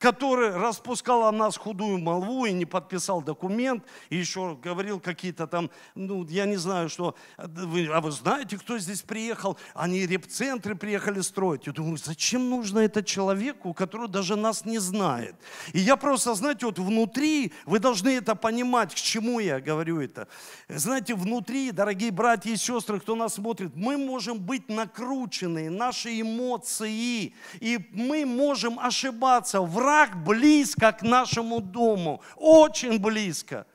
который 0.00 0.56
распускал 0.56 1.24
о 1.24 1.30
нас 1.30 1.58
худую 1.58 1.98
молву 1.98 2.46
и 2.46 2.52
не 2.52 2.64
подписал 2.64 3.20
документ, 3.20 3.84
и 4.08 4.16
еще 4.16 4.58
говорил 4.60 4.98
какие-то 4.98 5.46
там, 5.46 5.70
ну, 5.94 6.26
я 6.26 6.46
не 6.46 6.56
знаю, 6.56 6.88
что, 6.88 7.14
а 7.36 8.00
вы 8.00 8.10
знаете, 8.10 8.56
кто 8.56 8.78
здесь 8.78 9.02
приехал? 9.02 9.58
Они 9.74 10.06
репцентры 10.06 10.74
приехали 10.74 11.20
строить. 11.20 11.66
Я 11.66 11.72
думаю, 11.74 11.98
зачем 11.98 12.48
нужно 12.48 12.78
это 12.78 13.04
человеку, 13.04 13.74
который 13.74 14.08
даже 14.08 14.36
нас 14.36 14.64
не 14.64 14.78
знает? 14.78 15.36
И 15.74 15.80
я 15.80 15.96
просто, 15.96 16.34
знаете, 16.34 16.64
вот 16.64 16.78
внутри, 16.78 17.52
вы 17.66 17.78
должны 17.78 18.08
это 18.08 18.34
понимать, 18.34 18.94
к 18.94 18.98
чему 18.98 19.38
я 19.38 19.60
говорю 19.60 20.00
это. 20.00 20.28
Знаете, 20.70 21.14
внутри, 21.14 21.72
дорогие 21.72 22.10
братья 22.10 22.50
и 22.50 22.56
сестры, 22.56 23.00
кто 23.00 23.14
нас 23.14 23.34
смотрит, 23.34 23.76
мы 23.76 23.98
можем 23.98 24.38
быть 24.38 24.70
накручены, 24.70 25.68
наши 25.68 26.22
эмоции, 26.22 27.34
и 27.60 27.86
мы 27.92 28.24
можем 28.24 28.78
ошибаться, 28.78 29.60
врать 29.60 29.89
враг 29.90 30.16
близко 30.22 30.92
к 30.92 31.02
нашему 31.02 31.60
дому, 31.60 32.22
очень 32.36 32.98
близко. 32.98 33.66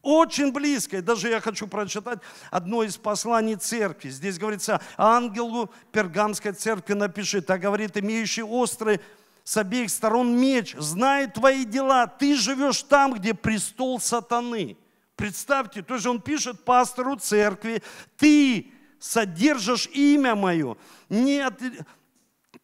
Очень 0.00 0.52
близко. 0.52 0.98
И 0.98 1.02
даже 1.02 1.28
я 1.28 1.40
хочу 1.40 1.66
прочитать 1.66 2.20
одно 2.50 2.82
из 2.84 2.96
посланий 2.96 3.56
церкви. 3.56 4.08
Здесь 4.08 4.38
говорится, 4.38 4.80
ангелу 4.96 5.70
пергамской 5.92 6.52
церкви 6.52 6.94
напиши, 6.94 7.44
а 7.46 7.58
говорит, 7.58 7.96
имеющий 7.96 8.42
острый 8.42 9.00
с 9.44 9.56
обеих 9.56 9.90
сторон 9.90 10.38
меч, 10.38 10.74
знает 10.78 11.34
твои 11.34 11.64
дела, 11.64 12.06
ты 12.06 12.36
живешь 12.36 12.82
там, 12.82 13.14
где 13.14 13.34
престол 13.34 14.00
сатаны. 14.00 14.76
Представьте, 15.16 15.82
то 15.82 15.94
есть 15.94 16.06
он 16.06 16.20
пишет 16.20 16.64
пастору 16.64 17.16
церкви, 17.16 17.82
ты 18.16 18.70
содержишь 19.00 19.88
имя 19.88 20.34
мое, 20.34 20.76
не, 21.08 21.40
от, 21.40 21.60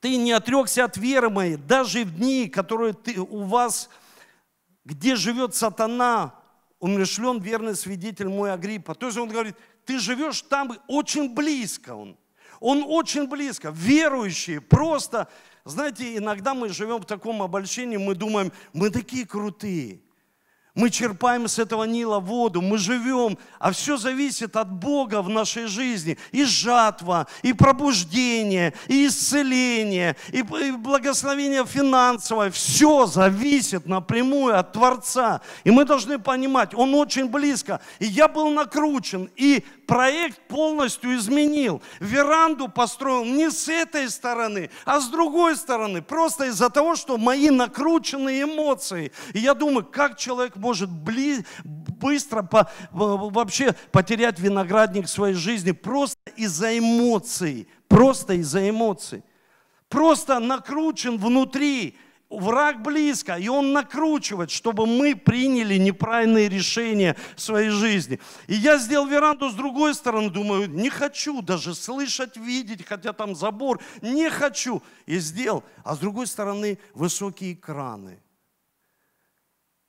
ты 0.05 0.19
не 0.19 0.33
отрекся 0.33 0.85
от 0.85 0.99
веры 0.99 1.31
моей, 1.31 1.57
даже 1.57 2.05
в 2.05 2.19
дни, 2.19 2.47
которые 2.47 2.93
ты, 2.93 3.19
у 3.19 3.45
вас, 3.45 3.89
где 4.85 5.17
живет 5.17 5.55
сатана, 5.55 6.35
умершлен 6.79 7.41
верный 7.41 7.75
свидетель 7.75 8.29
мой 8.29 8.53
Агриппа. 8.53 8.95
То 8.95 9.07
есть 9.07 9.17
он 9.17 9.31
говорит, 9.31 9.57
ты 9.87 9.99
живешь 9.99 10.43
там 10.43 10.77
очень 10.89 11.35
близко 11.35 11.95
он. 11.95 12.19
Он 12.61 12.85
очень 12.87 13.27
близко, 13.27 13.71
верующие, 13.75 14.61
просто, 14.61 15.27
знаете, 15.65 16.19
иногда 16.19 16.53
мы 16.53 16.69
живем 16.69 16.99
в 16.99 17.07
таком 17.07 17.41
обольщении, 17.41 17.97
мы 17.97 18.15
думаем, 18.15 18.53
мы 18.75 18.91
такие 18.91 19.27
крутые. 19.27 20.03
Мы 20.75 20.91
черпаем 20.91 21.47
с 21.47 21.61
этого 21.61 21.85
Нила 21.85 22.19
воду, 22.19 22.61
мы 22.61 22.79
живем, 22.79 23.39
а 23.61 23.71
все 23.71 23.97
зависит 23.97 24.57
от 24.57 24.73
Бога 24.73 25.23
в 25.23 25.29
нашей 25.29 25.67
жизни. 25.67 26.19
И 26.33 26.45
жатва, 26.45 27.29
и 27.43 27.53
пробуждение, 27.53 28.75
и 28.89 29.07
исцеление, 29.07 30.17
и 30.33 30.43
благословение 30.43 31.65
финансовое. 31.65 32.51
Все 32.51 33.07
зависит 33.07 33.87
напрямую 33.87 34.59
от 34.59 34.73
Творца. 34.73 35.43
И 35.63 35.71
мы 35.71 35.85
должны 35.85 36.19
понимать, 36.19 36.75
Он 36.75 36.93
очень 36.97 37.29
близко. 37.29 37.81
И 38.01 38.07
я 38.07 38.27
был 38.27 38.51
накручен, 38.51 39.31
и 39.37 39.65
проект 39.87 40.41
полностью 40.49 41.15
изменил. 41.15 41.83
Веранду 42.01 42.67
построил 42.67 43.25
не 43.25 43.49
с 43.49 43.69
этой 43.69 44.11
стороны, 44.11 44.71
а 44.85 44.99
с 44.99 45.07
другой 45.07 45.55
стороны. 45.57 46.03
Просто 46.03 46.47
из-за 46.47 46.69
того, 46.69 46.97
что 46.97 47.17
мои 47.17 47.51
накрученные 47.51 48.43
эмоции. 48.43 49.13
И 49.35 49.39
я 49.39 49.55
думаю, 49.55 49.85
как 49.85 50.19
человек 50.19 50.57
может 50.65 50.91
бли, 50.91 51.45
быстро 51.63 52.43
по, 52.43 52.71
вообще 52.91 53.75
потерять 53.93 54.41
виноградник 54.41 55.09
своей 55.09 55.35
жизни 55.35 55.73
просто 55.73 56.31
из-за 56.37 56.79
эмоций. 56.79 57.69
Просто 57.87 58.33
из-за 58.35 58.69
эмоций. 58.71 59.23
Просто 59.91 60.41
накручен 60.41 61.19
внутри 61.19 61.99
враг 62.31 62.83
близко, 62.83 63.37
и 63.37 63.49
он 63.49 63.73
накручивает, 63.73 64.51
чтобы 64.51 64.87
мы 64.87 65.15
приняли 65.15 65.77
неправильные 65.77 66.49
решения 66.49 67.15
в 67.37 67.41
своей 67.41 67.69
жизни. 67.69 68.19
И 68.47 68.55
я 68.55 68.79
сделал 68.79 69.07
веранду 69.07 69.51
с 69.51 69.55
другой 69.55 69.95
стороны, 69.95 70.31
думаю, 70.31 70.71
не 70.71 70.89
хочу 70.89 71.43
даже 71.43 71.75
слышать, 71.75 72.39
видеть, 72.39 72.87
хотя 72.87 73.13
там 73.13 73.35
забор, 73.35 73.81
не 74.01 74.31
хочу. 74.31 74.83
И 75.05 75.19
сделал. 75.19 75.63
А 75.85 75.95
с 75.95 75.99
другой 75.99 76.27
стороны 76.27 76.79
высокие 76.95 77.53
экраны. 77.53 78.19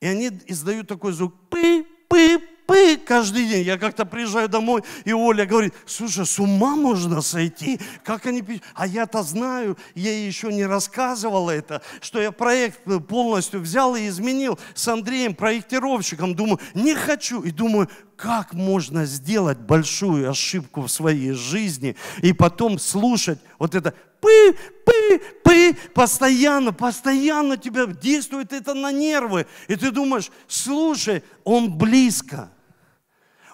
И 0.05 0.07
они 0.07 0.29
издают 0.45 0.87
такой 0.87 1.13
звук, 1.13 1.33
пы, 1.49 1.83
пы, 2.07 2.37
пы 2.67 2.95
каждый 2.95 3.47
день. 3.47 3.65
Я 3.65 3.79
как-то 3.79 4.05
приезжаю 4.05 4.47
домой, 4.47 4.83
и 5.03 5.13
Оля 5.13 5.47
говорит, 5.47 5.73
слушай, 5.87 6.27
с 6.27 6.37
ума 6.37 6.75
можно 6.75 7.21
сойти? 7.21 7.79
Как 8.03 8.27
они 8.27 8.43
пишут? 8.43 8.61
А 8.75 8.85
я-то 8.85 9.23
знаю, 9.23 9.79
я 9.95 10.15
еще 10.15 10.53
не 10.53 10.63
рассказывала 10.63 11.49
это, 11.49 11.81
что 12.01 12.21
я 12.21 12.31
проект 12.31 12.81
полностью 13.07 13.61
взял 13.61 13.95
и 13.95 14.07
изменил 14.07 14.59
с 14.75 14.87
Андреем, 14.87 15.33
проектировщиком. 15.33 16.35
Думаю, 16.35 16.59
не 16.75 16.93
хочу. 16.93 17.41
И 17.41 17.49
думаю, 17.49 17.89
как 18.15 18.53
можно 18.53 19.05
сделать 19.05 19.57
большую 19.57 20.29
ошибку 20.29 20.81
в 20.81 20.89
своей 20.89 21.31
жизни 21.31 21.95
и 22.21 22.31
потом 22.31 22.77
слушать 22.77 23.39
вот 23.57 23.73
это 23.73 23.95
пы, 24.25 24.57
пы, 24.85 25.19
пы, 25.43 25.77
постоянно, 25.93 26.73
постоянно 26.73 27.57
тебя 27.57 27.85
действует 27.85 28.53
это 28.53 28.73
на 28.73 28.91
нервы. 28.91 29.45
И 29.67 29.75
ты 29.75 29.91
думаешь, 29.91 30.31
слушай, 30.47 31.23
он 31.43 31.77
близко. 31.77 32.51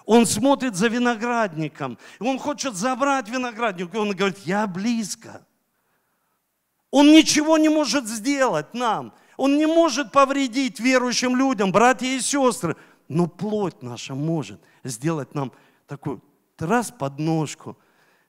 Он 0.04 0.26
смотрит 0.26 0.74
за 0.74 0.88
виноградником. 0.88 1.98
Он 2.18 2.38
хочет 2.38 2.74
забрать 2.74 3.28
виноградник. 3.28 3.94
И 3.94 3.96
он 3.96 4.12
говорит, 4.12 4.38
я 4.44 4.66
близко. 4.66 5.46
Он 6.90 7.12
ничего 7.12 7.58
не 7.58 7.68
может 7.68 8.06
сделать 8.06 8.74
нам. 8.74 9.14
Он 9.36 9.56
не 9.56 9.66
может 9.66 10.12
повредить 10.12 10.80
верующим 10.80 11.36
людям, 11.36 11.72
братья 11.72 12.06
и 12.06 12.20
сестры. 12.20 12.76
Но 13.08 13.26
плоть 13.26 13.82
наша 13.82 14.14
может 14.14 14.60
сделать 14.84 15.34
нам 15.34 15.52
такую 15.86 16.22
раз 16.58 16.90
подножку, 16.90 17.76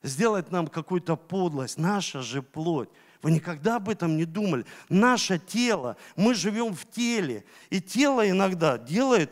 сделать 0.03 0.51
нам 0.51 0.67
какую-то 0.67 1.15
подлость. 1.15 1.77
Наша 1.77 2.21
же 2.21 2.41
плоть. 2.41 2.89
Вы 3.21 3.31
никогда 3.31 3.77
об 3.77 3.89
этом 3.89 4.17
не 4.17 4.25
думали. 4.25 4.65
Наше 4.89 5.39
тело, 5.39 5.95
мы 6.15 6.35
живем 6.35 6.75
в 6.75 6.85
теле. 6.89 7.45
И 7.69 7.81
тело 7.81 8.29
иногда 8.29 8.77
делает 8.77 9.31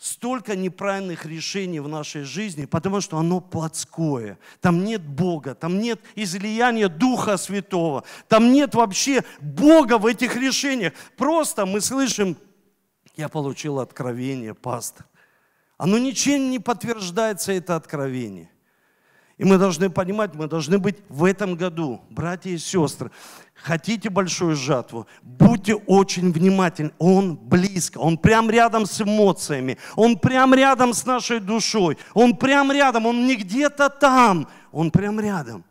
столько 0.00 0.56
неправильных 0.56 1.26
решений 1.26 1.80
в 1.80 1.86
нашей 1.88 2.22
жизни, 2.22 2.64
потому 2.64 3.02
что 3.02 3.18
оно 3.18 3.40
плотское. 3.40 4.38
Там 4.62 4.82
нет 4.82 5.02
Бога, 5.02 5.54
там 5.54 5.78
нет 5.78 6.00
излияния 6.14 6.88
Духа 6.88 7.36
Святого, 7.36 8.04
там 8.26 8.50
нет 8.50 8.74
вообще 8.74 9.22
Бога 9.40 9.98
в 9.98 10.06
этих 10.06 10.36
решениях. 10.36 10.94
Просто 11.18 11.66
мы 11.66 11.82
слышим, 11.82 12.38
я 13.16 13.28
получил 13.28 13.78
откровение, 13.78 14.54
пастор. 14.54 15.06
Оно 15.76 15.98
ничем 15.98 16.50
не 16.50 16.58
подтверждается, 16.58 17.52
это 17.52 17.76
откровение. 17.76 18.50
И 19.40 19.44
мы 19.44 19.56
должны 19.56 19.88
понимать, 19.88 20.34
мы 20.34 20.48
должны 20.48 20.78
быть 20.78 20.98
в 21.08 21.24
этом 21.24 21.54
году, 21.54 22.02
братья 22.10 22.50
и 22.50 22.58
сестры, 22.58 23.10
хотите 23.54 24.10
большую 24.10 24.54
жатву, 24.54 25.06
будьте 25.22 25.76
очень 25.76 26.30
внимательны. 26.30 26.90
Он 26.98 27.36
близко, 27.36 27.96
он 27.96 28.18
прям 28.18 28.50
рядом 28.50 28.84
с 28.84 29.00
эмоциями, 29.00 29.78
он 29.96 30.18
прям 30.18 30.52
рядом 30.52 30.92
с 30.92 31.06
нашей 31.06 31.40
душой, 31.40 31.96
он 32.12 32.36
прям 32.36 32.70
рядом, 32.70 33.06
он 33.06 33.26
не 33.26 33.34
где-то 33.34 33.88
там, 33.88 34.46
он 34.72 34.90
прям 34.90 35.18
рядом. 35.18 35.64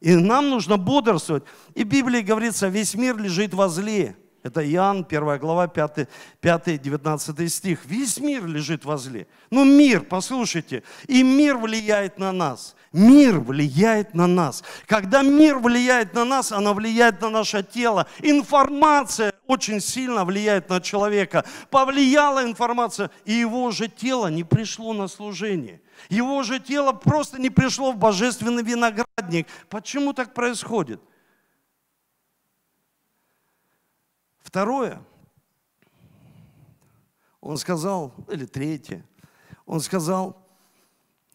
И 0.00 0.14
нам 0.14 0.50
нужно 0.50 0.76
бодрствовать. 0.76 1.44
И 1.74 1.84
в 1.84 1.88
Библии 1.88 2.20
говорится, 2.20 2.68
весь 2.68 2.94
мир 2.94 3.16
лежит 3.16 3.54
возле. 3.54 4.16
Это 4.42 4.64
Иоанн, 4.64 5.04
1 5.08 5.38
глава, 5.38 5.66
5, 5.66 6.08
5 6.40 6.80
19 6.80 7.52
стих. 7.52 7.84
Весь 7.84 8.18
мир 8.20 8.46
лежит 8.46 8.84
возле. 8.84 9.26
Ну, 9.50 9.64
мир, 9.64 10.02
послушайте, 10.02 10.84
и 11.08 11.22
мир 11.22 11.56
влияет 11.56 12.18
на 12.18 12.32
нас. 12.32 12.76
Мир 12.92 13.40
влияет 13.40 14.14
на 14.14 14.26
нас. 14.26 14.62
Когда 14.86 15.22
мир 15.22 15.58
влияет 15.58 16.14
на 16.14 16.24
нас, 16.24 16.52
она 16.52 16.72
влияет 16.72 17.20
на 17.20 17.30
наше 17.30 17.62
тело. 17.62 18.06
Информация 18.22 19.32
очень 19.46 19.80
сильно 19.80 20.24
влияет 20.24 20.68
на 20.68 20.80
человека. 20.80 21.44
Повлияла 21.70 22.44
информация, 22.44 23.10
и 23.24 23.32
его 23.32 23.70
же 23.72 23.88
тело 23.88 24.28
не 24.28 24.44
пришло 24.44 24.92
на 24.92 25.08
служение. 25.08 25.80
Его 26.08 26.42
же 26.44 26.60
тело 26.60 26.92
просто 26.92 27.40
не 27.40 27.50
пришло 27.50 27.92
в 27.92 27.96
божественный 27.96 28.62
виноградник. 28.62 29.48
Почему 29.68 30.12
так 30.12 30.32
происходит? 30.32 31.00
Второе, 34.48 35.02
он 37.42 37.58
сказал, 37.58 38.14
или 38.28 38.46
третье, 38.46 39.06
он 39.66 39.80
сказал, 39.80 40.42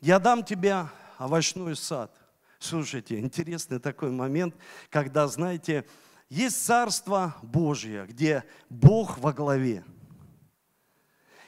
я 0.01 0.17
дам 0.17 0.43
тебе 0.43 0.87
овощной 1.19 1.75
сад. 1.75 2.11
Слушайте, 2.57 3.19
интересный 3.19 3.77
такой 3.77 4.09
момент, 4.09 4.55
когда, 4.89 5.27
знаете, 5.27 5.85
Есть 6.27 6.65
Царство 6.65 7.35
Божье, 7.43 8.07
где 8.07 8.45
Бог 8.67 9.19
во 9.19 9.31
главе. 9.31 9.85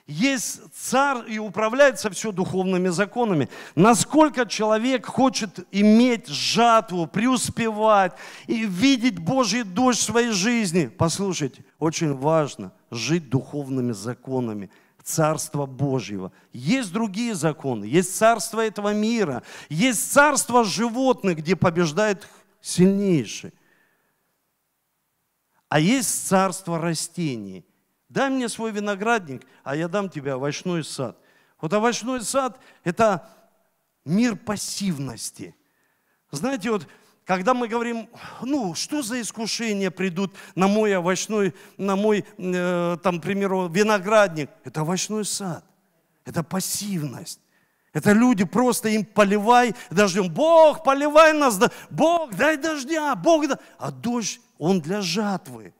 Есть 0.08 0.62
царь 0.74 1.24
и 1.28 1.40
управляется 1.40 2.12
все 2.12 2.32
духовными 2.32 2.90
законами. 2.90 3.50
Насколько 3.74 4.46
человек 4.46 5.08
хочет 5.08 5.68
иметь 5.72 6.28
жатву, 6.28 7.08
преуспевать 7.08 8.14
и 8.46 8.66
видеть 8.66 9.18
Божий 9.18 9.64
дождь 9.64 10.00
в 10.00 10.04
своей 10.04 10.32
жизни. 10.32 10.88
Послушайте, 10.88 11.66
очень 11.80 12.14
важно 12.14 12.72
жить 12.92 13.30
духовными 13.30 13.92
законами– 13.92 14.70
Царства 15.06 15.68
Божьего. 15.68 16.32
Есть 16.52 16.92
другие 16.92 17.36
законы, 17.36 17.86
есть 17.86 18.16
царство 18.16 18.60
этого 18.60 18.92
мира, 18.92 19.44
есть 19.70 20.12
царство 20.12 20.64
животных, 20.64 21.38
где 21.38 21.56
побеждает 21.56 22.28
сильнейший. 22.60 23.54
А 25.70 25.80
есть 25.80 26.28
царство 26.28 26.80
растений. 26.80 27.64
Дай 28.16 28.30
мне 28.30 28.48
свой 28.48 28.72
виноградник, 28.72 29.46
а 29.66 29.76
я 29.76 29.90
дам 29.90 30.10
тебе 30.10 30.32
овощной 30.32 30.86
сад. 30.86 31.18
Вот 31.60 31.74
овощной 31.74 32.22
сад– 32.22 32.58
это 32.86 33.28
мир 34.06 34.38
пассивности. 34.38 35.54
Знаете, 36.32 36.72
вот 36.72 36.88
когда 37.26 37.54
мы 37.54 37.68
говорим, 37.68 38.08
ну, 38.42 38.74
что 38.74 39.02
за 39.02 39.20
искушения 39.20 39.92
придут 39.92 40.34
на 40.56 40.70
мой 40.70 40.96
овощной, 40.96 41.54
на 41.76 41.98
мой, 41.98 42.24
э, 42.38 42.98
там, 43.04 43.20
к 43.20 43.24
примеру, 43.24 43.68
виноградник, 43.68 44.50
это 44.64 44.82
овощной 44.82 45.26
сад, 45.26 45.66
это 46.24 46.42
пассивность. 46.42 47.42
Это 47.92 48.14
люди 48.14 48.46
просто 48.46 48.88
им 48.88 49.04
поливай 49.04 49.76
дождем. 49.90 50.30
Бог, 50.30 50.86
поливай 50.86 51.34
нас, 51.34 51.60
Бог, 51.90 52.34
дай 52.34 52.56
дождя, 52.56 53.14
Бог, 53.16 53.46
да. 53.50 53.60
А 53.78 53.92
дождь, 53.92 54.40
он 54.58 54.80
для 54.80 55.02
жатвы, 55.02 55.74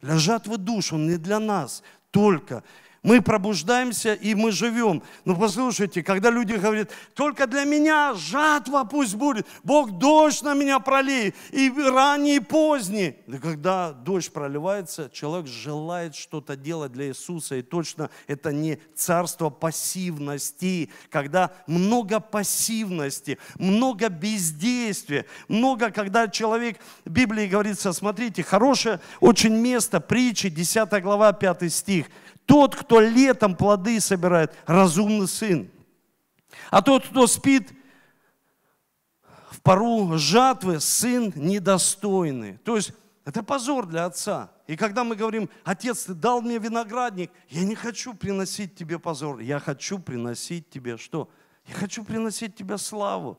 для 0.00 0.18
жатвы 0.18 0.58
душ, 0.58 0.92
он 0.92 1.08
не 1.08 1.16
для 1.16 1.38
нас 1.38 1.82
только. 2.10 2.62
Мы 3.08 3.22
пробуждаемся 3.22 4.12
и 4.12 4.34
мы 4.34 4.52
живем. 4.52 5.02
Но 5.24 5.34
послушайте, 5.34 6.02
когда 6.02 6.28
люди 6.28 6.52
говорят, 6.52 6.90
только 7.14 7.46
для 7.46 7.64
меня 7.64 8.12
жатва 8.12 8.84
пусть 8.84 9.14
будет, 9.14 9.46
Бог 9.64 9.92
дождь 9.92 10.42
на 10.42 10.52
меня 10.52 10.78
пролей, 10.78 11.32
и 11.50 11.72
ранний, 11.74 12.36
и 12.36 12.40
поздний. 12.40 13.16
Да 13.26 13.38
когда 13.38 13.92
дождь 13.92 14.30
проливается, 14.30 15.08
человек 15.10 15.46
желает 15.46 16.16
что-то 16.16 16.54
делать 16.54 16.92
для 16.92 17.08
Иисуса, 17.08 17.56
и 17.56 17.62
точно 17.62 18.10
это 18.26 18.52
не 18.52 18.78
царство 18.94 19.48
пассивности, 19.48 20.90
когда 21.08 21.52
много 21.66 22.20
пассивности, 22.20 23.38
много 23.58 24.10
бездействия, 24.10 25.24
много, 25.48 25.90
когда 25.92 26.28
человек, 26.28 26.76
в 27.06 27.10
Библии 27.10 27.46
говорится, 27.46 27.94
смотрите, 27.94 28.42
хорошее 28.42 29.00
очень 29.20 29.54
место, 29.54 29.98
притчи, 29.98 30.50
10 30.50 31.02
глава, 31.02 31.32
5 31.32 31.72
стих– 31.72 32.04
тот, 32.48 32.74
кто 32.74 32.98
летом 32.98 33.54
плоды 33.54 34.00
собирает, 34.00 34.56
разумный 34.64 35.28
сын. 35.28 35.70
А 36.70 36.80
тот, 36.80 37.06
кто 37.06 37.26
спит 37.26 37.70
в 39.50 39.60
пару 39.60 40.16
жатвы, 40.16 40.80
сын 40.80 41.30
недостойный. 41.36 42.56
То 42.64 42.76
есть 42.76 42.92
это 43.26 43.42
позор 43.42 43.84
для 43.84 44.06
отца. 44.06 44.50
И 44.66 44.76
когда 44.76 45.04
мы 45.04 45.14
говорим, 45.14 45.50
отец, 45.62 46.04
ты 46.04 46.14
дал 46.14 46.40
мне 46.40 46.56
виноградник, 46.56 47.30
я 47.50 47.64
не 47.64 47.74
хочу 47.74 48.14
приносить 48.14 48.74
тебе 48.74 48.98
позор, 48.98 49.40
я 49.40 49.60
хочу 49.60 49.98
приносить 49.98 50.70
тебе 50.70 50.96
что? 50.96 51.28
Я 51.66 51.74
хочу 51.74 52.02
приносить 52.02 52.56
тебе 52.56 52.78
славу. 52.78 53.38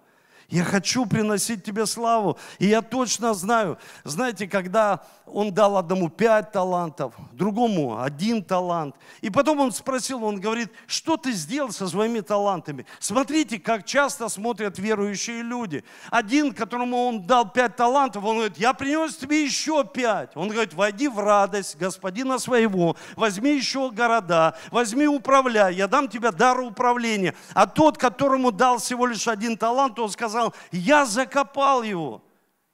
Я 0.50 0.64
хочу 0.64 1.06
приносить 1.06 1.64
тебе 1.64 1.86
славу. 1.86 2.38
И 2.58 2.66
я 2.66 2.82
точно 2.82 3.34
знаю, 3.36 3.78
знаете, 4.04 4.48
когда 4.48 5.02
он 5.32 5.54
дал 5.54 5.78
одному 5.78 6.10
пять 6.10 6.52
талантов, 6.52 7.14
другому 7.34 8.02
один 8.02 8.44
талант. 8.44 8.96
И 9.22 9.30
потом 9.30 9.60
он 9.60 9.72
спросил, 9.72 10.24
он 10.24 10.40
говорит, 10.40 10.72
что 10.88 11.18
ты 11.18 11.34
сделал 11.34 11.72
со 11.72 11.88
своими 11.88 12.22
талантами? 12.22 12.88
Смотрите, 13.00 13.60
как 13.60 13.86
часто 13.86 14.28
смотрят 14.28 14.80
верующие 14.80 15.44
люди. 15.44 15.84
Один, 16.10 16.52
которому 16.52 17.06
он 17.06 17.28
дал 17.28 17.48
пять 17.48 17.76
талантов, 17.76 18.24
он 18.24 18.38
говорит, 18.38 18.58
я 18.58 18.74
принес 18.74 19.16
тебе 19.18 19.44
еще 19.44 19.86
пять. 19.86 20.36
Он 20.36 20.50
говорит, 20.50 20.74
войди 20.74 21.08
в 21.08 21.20
радость 21.20 21.78
господина 21.78 22.40
своего, 22.40 22.96
возьми 23.16 23.56
еще 23.56 23.92
города, 23.92 24.58
возьми 24.72 25.08
управляй, 25.08 25.76
я 25.76 25.88
дам 25.88 26.08
тебе 26.08 26.32
дар 26.32 26.60
управления. 26.60 27.36
А 27.54 27.68
тот, 27.68 27.98
которому 27.98 28.52
дал 28.52 28.80
всего 28.80 29.06
лишь 29.06 29.28
один 29.28 29.58
талант, 29.58 30.00
он 30.00 30.10
сказал, 30.10 30.39
сказал, 30.40 30.56
я 30.72 31.06
закопал 31.06 31.84
его. 31.84 32.24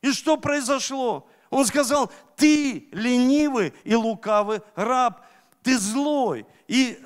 И 0.01 0.12
что 0.12 0.38
произошло? 0.38 1.28
Он 1.49 1.65
сказал, 1.65 2.12
ты 2.36 2.88
ленивый 2.91 3.73
и 3.84 3.95
лукавый 3.95 4.62
раб, 4.75 5.25
ты 5.63 5.78
злой. 5.78 6.45
И 6.67 6.99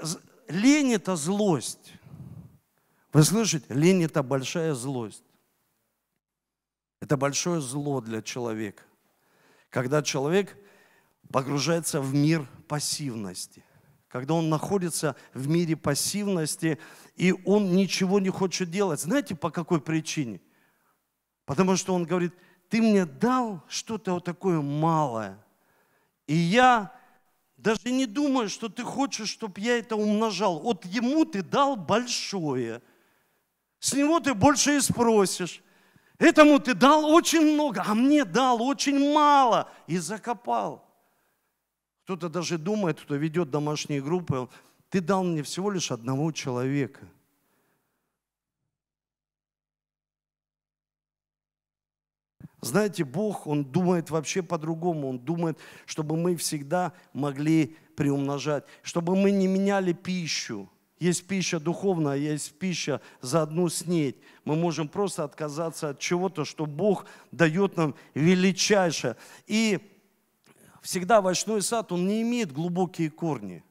лень 0.47 0.93
это 0.93 1.15
злость. 1.15 1.93
Вы 3.13 3.23
слышите? 3.23 3.65
Лень 3.69 4.03
это 4.03 4.23
большая 4.23 4.73
злость. 4.73 5.23
Это 7.01 7.15
большое 7.15 7.61
зло 7.61 8.01
для 8.01 8.21
человека. 8.21 8.83
Когда 9.69 10.01
человек 10.01 10.57
погружается 11.31 12.01
в 12.01 12.13
мир 12.13 12.45
пассивности 12.67 13.63
когда 14.09 14.33
он 14.33 14.49
находится 14.49 15.15
в 15.33 15.47
мире 15.47 15.75
пассивности, 15.75 16.79
и 17.15 17.33
он 17.45 17.75
ничего 17.75 18.19
не 18.19 18.29
хочет 18.29 18.69
делать. 18.71 18.99
Знаете, 18.99 19.35
по 19.35 19.51
какой 19.51 19.79
причине? 19.79 20.41
Потому 21.49 21.75
что 21.77 21.95
он 21.95 22.05
говорит, 22.05 22.31
ты 22.69 22.79
мне 22.79 23.07
дал 23.07 23.63
что-то 23.67 24.13
вот 24.13 24.23
такое 24.23 24.61
малое. 24.61 25.35
И 26.27 26.35
я 26.35 26.93
даже 27.57 27.89
не 27.89 28.05
думаю, 28.05 28.49
что 28.49 28.69
ты 28.69 28.83
хочешь, 28.83 29.29
чтобы 29.29 29.59
я 29.59 29.79
это 29.79 29.95
умножал. 29.95 30.59
Вот 30.59 30.85
ему 30.85 31.25
ты 31.25 31.41
дал 31.41 31.75
большое. 31.75 32.83
С 33.79 33.93
него 33.93 34.19
ты 34.19 34.35
больше 34.35 34.77
и 34.77 34.79
спросишь. 34.79 35.63
Этому 36.19 36.59
ты 36.59 36.75
дал 36.75 37.03
очень 37.03 37.55
много, 37.55 37.83
а 37.83 37.95
мне 37.95 38.25
дал 38.25 38.61
очень 38.61 39.11
мало. 39.11 39.71
И 39.87 39.97
закопал. 39.97 40.87
Кто-то 42.03 42.29
даже 42.29 42.59
думает, 42.59 43.01
кто 43.01 43.15
ведет 43.15 43.49
домашние 43.49 44.03
группы, 44.03 44.47
ты 44.91 45.01
дал 45.01 45.23
мне 45.23 45.41
всего 45.41 45.71
лишь 45.71 45.89
одного 45.89 46.31
человека– 46.31 47.07
Знаете, 52.61 53.03
Бог, 53.03 53.47
Он 53.47 53.63
думает 53.63 54.09
вообще 54.09 54.43
по-другому. 54.43 55.09
Он 55.09 55.19
думает, 55.19 55.57
чтобы 55.85 56.17
мы 56.17 56.35
всегда 56.35 56.93
могли 57.13 57.77
приумножать, 57.95 58.65
чтобы 58.81 59.15
мы 59.15 59.31
не 59.31 59.47
меняли 59.47 59.93
пищу. 59.93 60.69
Есть 60.99 61.27
пища 61.27 61.61
духовная, 61.61 62.17
есть 62.17 62.59
пища 62.59 62.99
за 63.21 63.41
одну 63.43 63.69
снеть. 63.69 64.17
Мы 64.43 64.57
можем 64.57 64.89
просто 64.89 65.23
отказаться 65.23 65.89
от 65.89 65.99
чего-то, 65.99 66.43
что 66.43 66.65
Бог 66.65 67.05
дает 67.31 67.77
нам 67.77 67.95
величайшее. 68.13 69.15
И 69.47 69.79
всегда 70.81 71.19
овощной 71.19 71.61
сад, 71.61 71.93
он 71.93 72.05
не 72.05 72.21
имеет 72.21 72.51
глубокие 72.51 73.09
корни. 73.09 73.63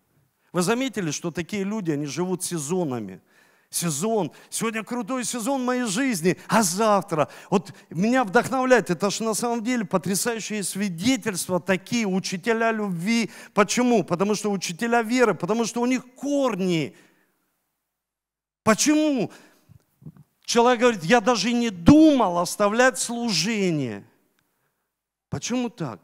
Вы 0.53 0.63
заметили, 0.63 1.11
что 1.11 1.31
такие 1.31 1.65
люди, 1.65 1.91
они 1.91 2.07
живут 2.07 2.43
сезонами 2.43 3.21
сезон. 3.71 4.33
Сегодня 4.49 4.83
крутой 4.83 5.25
сезон 5.25 5.65
моей 5.65 5.85
жизни, 5.85 6.39
а 6.49 6.63
завтра. 6.63 7.29
Вот 7.51 7.73
меня 7.91 8.25
вдохновляет, 8.25 8.91
это 8.91 9.11
же 9.11 9.23
на 9.25 9.35
самом 9.35 9.63
деле 9.63 9.85
потрясающие 9.85 10.63
свидетельства, 10.63 11.61
такие 11.61 12.07
учителя 12.07 12.73
любви. 12.73 13.31
Почему? 13.55 14.05
Потому 14.05 14.35
что 14.35 14.51
учителя 14.51 15.03
веры, 15.03 15.35
потому 15.35 15.65
что 15.65 15.81
у 15.81 15.87
них 15.87 16.05
корни. 16.15 16.97
Почему? 18.63 19.31
Человек 20.45 20.81
говорит, 20.81 21.05
я 21.05 21.21
даже 21.21 21.53
не 21.53 21.69
думал 21.69 22.39
оставлять 22.39 22.99
служение. 22.99 24.05
Почему 25.29 25.69
так? 25.69 26.01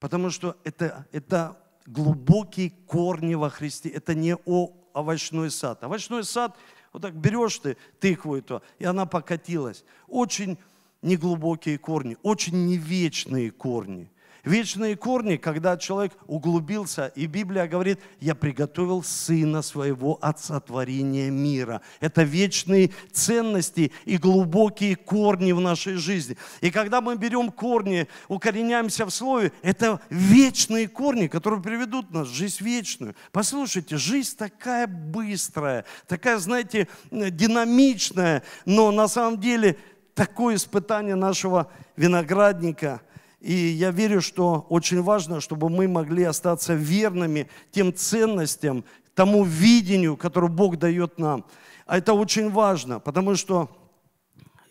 Потому 0.00 0.30
что 0.30 0.56
это, 0.64 1.06
это 1.12 1.56
глубокие 1.86 2.70
корни 2.70 3.34
во 3.34 3.48
Христе. 3.48 3.90
Это 3.90 4.14
не 4.14 4.34
о 4.34 4.72
овощной 4.98 5.50
сад. 5.50 5.82
Овощной 5.84 6.24
сад, 6.24 6.56
вот 6.92 7.02
так 7.02 7.14
берешь 7.14 7.58
ты 7.58 7.76
тыкву 8.00 8.36
эту, 8.36 8.62
и 8.78 8.84
она 8.84 9.06
покатилась. 9.06 9.84
Очень 10.06 10.58
неглубокие 11.02 11.78
корни, 11.78 12.16
очень 12.22 12.66
невечные 12.66 13.50
корни. 13.50 14.10
Вечные 14.48 14.96
корни, 14.96 15.36
когда 15.36 15.76
человек 15.76 16.14
углубился, 16.26 17.12
и 17.14 17.26
Библия 17.26 17.66
говорит, 17.66 18.00
я 18.18 18.34
приготовил 18.34 19.02
сына 19.02 19.60
своего 19.60 20.18
от 20.22 20.40
сотворения 20.40 21.28
мира. 21.28 21.82
Это 22.00 22.22
вечные 22.22 22.92
ценности 23.12 23.92
и 24.06 24.16
глубокие 24.16 24.96
корни 24.96 25.52
в 25.52 25.60
нашей 25.60 25.96
жизни. 25.96 26.38
И 26.62 26.70
когда 26.70 27.02
мы 27.02 27.16
берем 27.16 27.52
корни, 27.52 28.08
укореняемся 28.28 29.04
в 29.04 29.10
слове, 29.10 29.52
это 29.60 30.00
вечные 30.08 30.88
корни, 30.88 31.26
которые 31.26 31.62
приведут 31.62 32.10
нас 32.10 32.28
в 32.28 32.32
жизнь 32.32 32.64
вечную. 32.64 33.14
Послушайте, 33.32 33.98
жизнь 33.98 34.34
такая 34.34 34.86
быстрая, 34.86 35.84
такая, 36.06 36.38
знаете, 36.38 36.88
динамичная, 37.10 38.42
но 38.64 38.92
на 38.92 39.08
самом 39.08 39.40
деле 39.40 39.76
такое 40.14 40.54
испытание 40.54 41.16
нашего 41.16 41.70
виноградника– 41.96 43.02
И 43.40 43.52
я 43.52 43.90
верю, 43.90 44.20
что 44.20 44.66
очень 44.68 45.02
важно, 45.02 45.40
чтобы 45.40 45.68
мы 45.68 45.86
могли 45.86 46.24
остаться 46.24 46.74
верными 46.74 47.48
тем 47.70 47.94
ценностям, 47.94 48.84
тому 49.14 49.44
видению, 49.44 50.16
которое 50.16 50.48
Бог 50.48 50.78
дает 50.78 51.18
нам. 51.18 51.44
А 51.86 51.98
это 51.98 52.12
очень 52.12 52.50
важно, 52.50 53.00
потому 53.00 53.34
что 53.36 53.68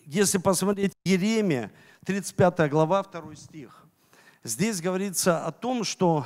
если 0.06 0.38
посмотреть 0.38 0.94
Еремия, 1.06 1.72
35 2.06 2.70
глава, 2.70 3.04
2 3.04 3.36
стих, 3.36 3.86
здесь 4.44 4.82
говорится 4.82 5.46
о 5.46 5.52
том, 5.52 5.84
что 5.84 6.26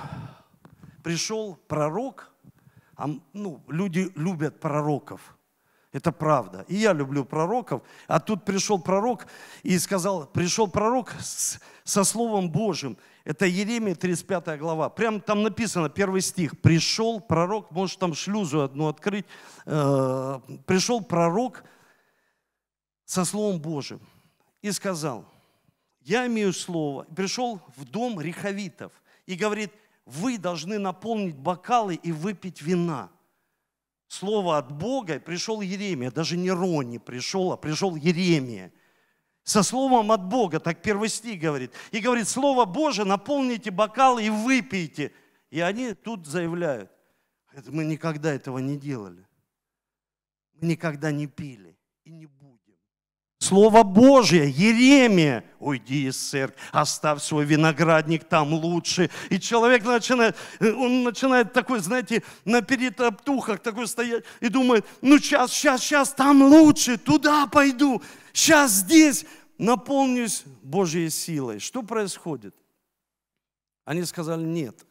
пришел 1.03 1.57
пророк, 1.67 2.31
а, 2.95 3.09
ну, 3.33 3.61
люди 3.67 4.11
любят 4.15 4.59
пророков– 4.59 5.35
это 5.91 6.11
правда. 6.13 6.65
И 6.69 6.75
я 6.75 6.93
люблю 6.93 7.25
пророков. 7.25 7.81
А 8.07 8.19
тут 8.19 8.45
пришел 8.45 8.79
пророк 8.79 9.27
и 9.61 9.77
сказал, 9.77 10.25
пришел 10.25 10.67
пророк 10.67 11.11
с, 11.19 11.59
со 11.83 12.03
Словом 12.03 12.49
Божьим. 12.49 12.97
Это 13.25 13.45
Еремия 13.45 13.93
35 13.93 14.57
глава. 14.57 14.89
Прям 14.89 15.19
там 15.19 15.43
написано, 15.43 15.89
первый 15.89 16.21
стих. 16.21 16.59
Пришел 16.61 17.19
пророк, 17.19 17.71
может 17.71 17.99
там 17.99 18.13
шлюзу 18.13 18.61
одну 18.61 18.87
открыть. 18.87 19.25
Э, 19.65 20.39
пришел 20.65 21.01
пророк 21.01 21.63
со 23.05 23.25
Словом 23.25 23.59
Божьим 23.59 23.99
и 24.61 24.71
сказал, 24.71 25.25
я 25.99 26.25
имею 26.27 26.53
слово. 26.53 27.05
Пришел 27.15 27.59
в 27.75 27.83
дом 27.83 28.21
рехавитов 28.21 28.93
и 29.25 29.35
говорит, 29.35 29.71
вы 30.05 30.37
должны 30.37 30.79
наполнить 30.79 31.35
бокалы 31.35 31.95
и 31.95 32.13
выпить 32.13 32.61
вина 32.61 33.09
слово 34.11 34.57
от 34.57 34.71
Бога, 34.71 35.19
пришел 35.19 35.61
Еремия, 35.61 36.11
даже 36.11 36.35
не 36.35 36.51
Рони 36.51 36.97
пришел, 36.97 37.53
а 37.53 37.57
пришел 37.57 37.95
Еремия. 37.95 38.73
Со 39.43 39.63
словом 39.63 40.11
от 40.11 40.27
Бога, 40.27 40.59
так 40.59 40.81
первый 40.81 41.09
стих 41.09 41.39
говорит. 41.39 41.71
И 41.91 41.99
говорит, 41.99 42.27
Слово 42.27 42.65
Божие, 42.65 43.05
наполните 43.05 43.71
бокалы 43.71 44.25
и 44.25 44.29
выпейте. 44.29 45.13
И 45.49 45.61
они 45.61 45.93
тут 45.93 46.27
заявляют, 46.27 46.91
мы 47.67 47.85
никогда 47.85 48.31
этого 48.33 48.59
не 48.59 48.77
делали. 48.77 49.25
Мы 50.53 50.67
никогда 50.67 51.11
не 51.11 51.27
пили 51.27 51.77
и 52.03 52.11
не. 52.11 52.27
Слово 53.41 53.81
Божье, 53.81 54.47
Еремия, 54.47 55.43
уйди 55.59 56.07
из 56.07 56.15
церкви, 56.15 56.61
оставь 56.71 57.23
свой 57.23 57.43
виноградник, 57.43 58.23
там 58.23 58.53
лучше. 58.53 59.09
И 59.31 59.39
человек 59.39 59.83
начинает, 59.83 60.37
он 60.59 61.03
начинает 61.03 61.51
такой, 61.51 61.79
знаете, 61.79 62.21
на 62.45 62.61
перетоптухах 62.61 63.59
такой 63.59 63.87
стоять 63.87 64.25
и 64.41 64.49
думает, 64.49 64.85
ну 65.01 65.17
сейчас, 65.17 65.51
сейчас, 65.51 65.81
сейчас, 65.81 66.13
там 66.13 66.43
лучше, 66.43 66.99
туда 66.99 67.47
пойду, 67.47 68.03
сейчас 68.31 68.73
здесь 68.73 69.25
наполнюсь 69.57 70.43
Божьей 70.61 71.09
силой. 71.09 71.57
Что 71.57 71.81
происходит? 71.81 72.53
Они 73.85 74.03
сказали, 74.03 74.43
нет. 74.43 74.85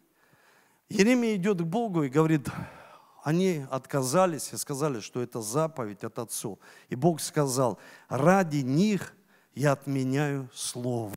Еремия 0.88 1.36
идет 1.36 1.58
к 1.58 1.64
Богу 1.64 2.02
и 2.02 2.08
говорит, 2.08 2.48
они 3.22 3.66
отказались 3.70 4.52
и 4.52 4.56
сказали, 4.56 5.00
что 5.00 5.22
это 5.22 5.40
заповедь 5.40 6.04
от 6.04 6.18
Отцу. 6.18 6.58
И 6.88 6.94
Бог 6.94 7.20
сказал, 7.20 7.78
ради 8.08 8.58
них 8.58 9.14
я 9.54 9.72
отменяю 9.72 10.48
Слово. 10.54 11.14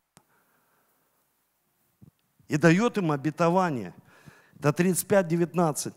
И 2.48 2.56
дает 2.56 2.98
им 2.98 3.10
обетование 3.10 3.94
до 4.54 4.68
35-19. 4.68 5.94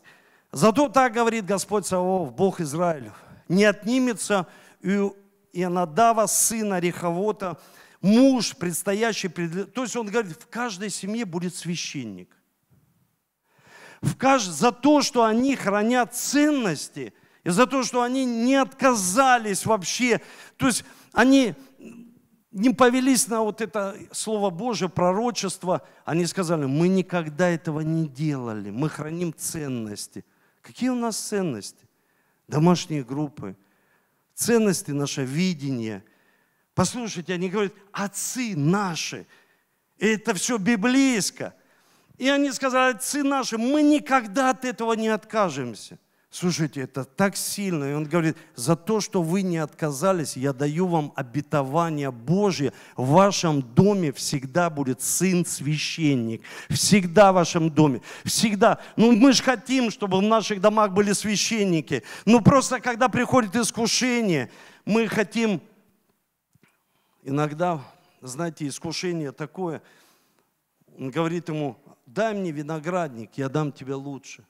Зато 0.52 0.90
так 0.90 1.14
говорит 1.14 1.46
Господь 1.46 1.86
Савов, 1.86 2.34
Бог 2.34 2.62
Израилев, 2.62 3.14
не 3.50 3.66
отнимется 3.66 4.48
у 4.82 5.14
Ионадава, 5.52 6.26
сына 6.28 6.80
Реховота, 6.80 7.60
муж, 8.02 8.56
предстоящий 8.56 9.28
пред... 9.28 9.74
То 9.74 9.84
есть 9.84 9.96
он 9.96 10.08
говорит, 10.08 10.42
в 10.42 10.48
каждой 10.48 10.90
семье 10.90 11.26
будет 11.26 11.54
священник 11.54 12.37
в 14.02 14.16
кажд... 14.16 14.48
за 14.48 14.72
то, 14.72 15.02
что 15.02 15.24
они 15.24 15.56
хранят 15.56 16.16
ценности, 16.16 17.14
и 17.44 17.50
за 17.50 17.66
то, 17.66 17.84
что 17.84 18.02
они 18.02 18.26
не 18.26 18.56
отказались 18.56 19.66
вообще. 19.66 20.22
То 20.58 20.68
есть 20.68 20.84
они 21.14 21.56
не 22.52 22.72
повелись 22.74 23.28
на 23.28 23.42
вот 23.42 23.62
это 23.62 23.96
Слово 24.12 24.50
Божие, 24.50 24.90
пророчество. 24.90 25.86
Они 26.06 26.26
сказали, 26.26 26.66
мы 26.66 26.88
никогда 26.88 27.48
этого 27.48 27.82
не 27.82 28.08
делали, 28.08 28.72
мы 28.72 28.90
храним 28.90 29.34
ценности. 29.34 30.26
Какие 30.62 30.90
у 30.90 30.96
нас 30.96 31.18
ценности? 31.18 31.88
Домашние 32.48 33.04
группы, 33.04 33.56
ценности, 34.34 34.92
наше 34.92 35.24
видение. 35.24 36.04
Послушайте, 36.74 37.34
они 37.34 37.50
говорят, 37.50 37.74
отцы 37.92 38.56
наши. 38.56 39.26
это 40.00 40.34
все 40.34 40.58
библейско. 40.58 41.54
И 42.18 42.28
они 42.30 42.52
сказали, 42.52 42.96
отцы 42.96 43.24
наши, 43.24 43.58
мы 43.58 43.84
никогда 43.84 44.50
от 44.50 44.66
этого 44.66 44.94
не 44.94 45.10
откажемся. 45.10 46.00
Слушайте, 46.30 46.82
это 46.82 47.06
так 47.06 47.38
сильно. 47.38 47.86
И 47.86 47.94
он 47.94 48.04
говорит, 48.04 48.38
за 48.54 48.76
то, 48.76 49.00
что 49.00 49.22
вы 49.22 49.44
не 49.44 49.58
отказались, 49.58 50.36
я 50.36 50.52
даю 50.52 50.86
вам 50.86 51.14
обетование 51.16 52.12
Божье. 52.12 52.74
В 52.96 53.08
вашем 53.12 53.62
доме 53.62 54.12
всегда 54.12 54.70
будет 54.70 55.02
сын-священник. 55.02 56.42
Всегда 56.70 57.32
в 57.32 57.36
вашем 57.36 57.72
доме. 57.72 58.02
Всегда. 58.26 58.80
Ну, 58.98 59.14
мы 59.14 59.32
же 59.32 59.42
хотим, 59.42 59.90
чтобы 59.90 60.18
в 60.18 60.22
наших 60.22 60.60
домах 60.60 60.92
были 60.92 61.14
священники. 61.14 62.04
Ну, 62.26 62.42
просто 62.42 62.82
когда 62.82 63.10
приходит 63.10 63.56
искушение, 63.56 64.52
мы 64.86 65.08
хотим... 65.08 65.62
Иногда, 67.24 67.82
знаете, 68.22 68.68
искушение 68.68 69.32
такое. 69.32 69.82
Он 71.00 71.10
говорит 71.10 71.50
ему, 71.50 71.78
дай 72.08 72.34
мне 72.34 72.52
виноградник, 72.52 73.38
я 73.38 73.50
дам 73.50 73.72
тебе 73.72 73.94
лучше. 73.94 74.44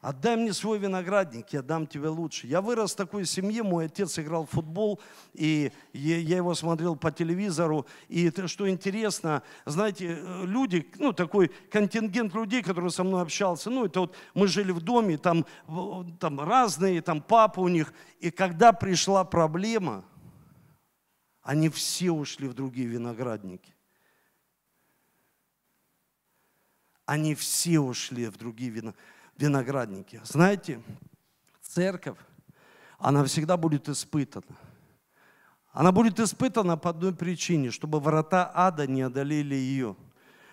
Отдай 0.00 0.36
мне 0.36 0.52
свой 0.52 0.78
виноградник, 0.78 1.48
я 1.48 1.62
дам 1.62 1.84
тебе 1.84 2.08
лучше. 2.08 2.46
Я 2.46 2.60
вырос 2.60 2.92
в 2.92 2.96
такой 2.96 3.24
семье, 3.24 3.64
мой 3.64 3.86
отец 3.86 4.16
играл 4.20 4.46
в 4.46 4.50
футбол, 4.50 5.00
и 5.34 5.72
я 5.92 6.36
его 6.36 6.54
смотрел 6.54 6.94
по 6.94 7.10
телевизору. 7.10 7.86
И 8.06 8.30
что 8.46 8.70
интересно, 8.70 9.42
знаете, 9.64 10.16
люди, 10.44 10.88
ну 10.98 11.12
такой 11.12 11.48
контингент 11.72 12.34
людей, 12.34 12.62
который 12.62 12.90
со 12.90 13.02
мной 13.02 13.22
общался, 13.22 13.68
ну 13.68 13.86
это 13.86 14.00
вот 14.00 14.14
мы 14.34 14.46
жили 14.46 14.70
в 14.70 14.80
доме, 14.80 15.18
там, 15.18 15.44
там 16.20 16.40
разные, 16.40 17.02
там 17.02 17.20
папа 17.20 17.58
у 17.58 17.68
них. 17.68 17.92
И 18.20 18.30
когда 18.30 18.72
пришла 18.72 19.24
проблема, 19.24 20.04
они 21.42 21.68
все 21.68 22.12
ушли 22.12 22.46
в 22.46 22.54
другие 22.54 22.86
виноградники. 22.86 23.75
Они 27.06 27.34
все 27.34 27.80
ушли 27.80 28.26
в 28.26 28.36
другие 28.36 28.92
виноградники. 29.38 30.20
Знаете, 30.24 30.82
церковь, 31.62 32.18
она 32.98 33.24
всегда 33.24 33.56
будет 33.56 33.88
испытана. 33.88 34.44
Она 35.72 35.92
будет 35.92 36.18
испытана 36.20 36.76
по 36.76 36.90
одной 36.90 37.14
причине, 37.14 37.70
чтобы 37.70 38.00
врата 38.00 38.50
ада 38.54 38.86
не 38.86 39.02
одолели 39.02 39.54
ее. 39.54 39.96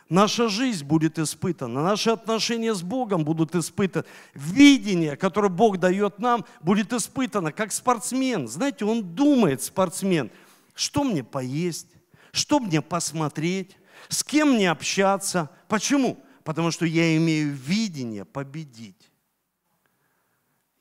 Наша 0.09 0.49
жизнь 0.49 0.85
будет 0.85 1.17
испытана, 1.17 1.81
наши 1.81 2.09
отношения 2.09 2.75
с 2.75 2.83
Богом 2.83 3.23
будут 3.23 3.55
испытаны. 3.55 4.05
Видение, 4.35 5.15
которое 5.15 5.49
Бог 5.49 5.79
дает 5.79 6.19
нам, 6.19 6.45
будет 6.61 6.93
испытано, 6.93 7.51
как 7.51 7.71
спортсмен. 7.71 8.47
Знаете, 8.47 8.85
он 8.85 9.15
думает, 9.15 9.63
спортсмен, 9.63 10.29
что 10.75 11.03
мне 11.03 11.23
поесть, 11.23 11.87
что 12.31 12.59
мне 12.59 12.81
посмотреть, 12.81 13.77
с 14.09 14.23
кем 14.23 14.51
мне 14.51 14.69
общаться. 14.69 15.49
Почему? 15.67 16.22
Потому 16.43 16.71
что 16.71 16.85
я 16.85 17.15
имею 17.17 17.53
видение 17.53 18.25
победить. 18.25 19.09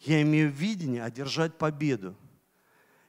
Я 0.01 0.23
имею 0.23 0.51
видение 0.51 1.05
одержать 1.05 1.57
победу. 1.57 2.17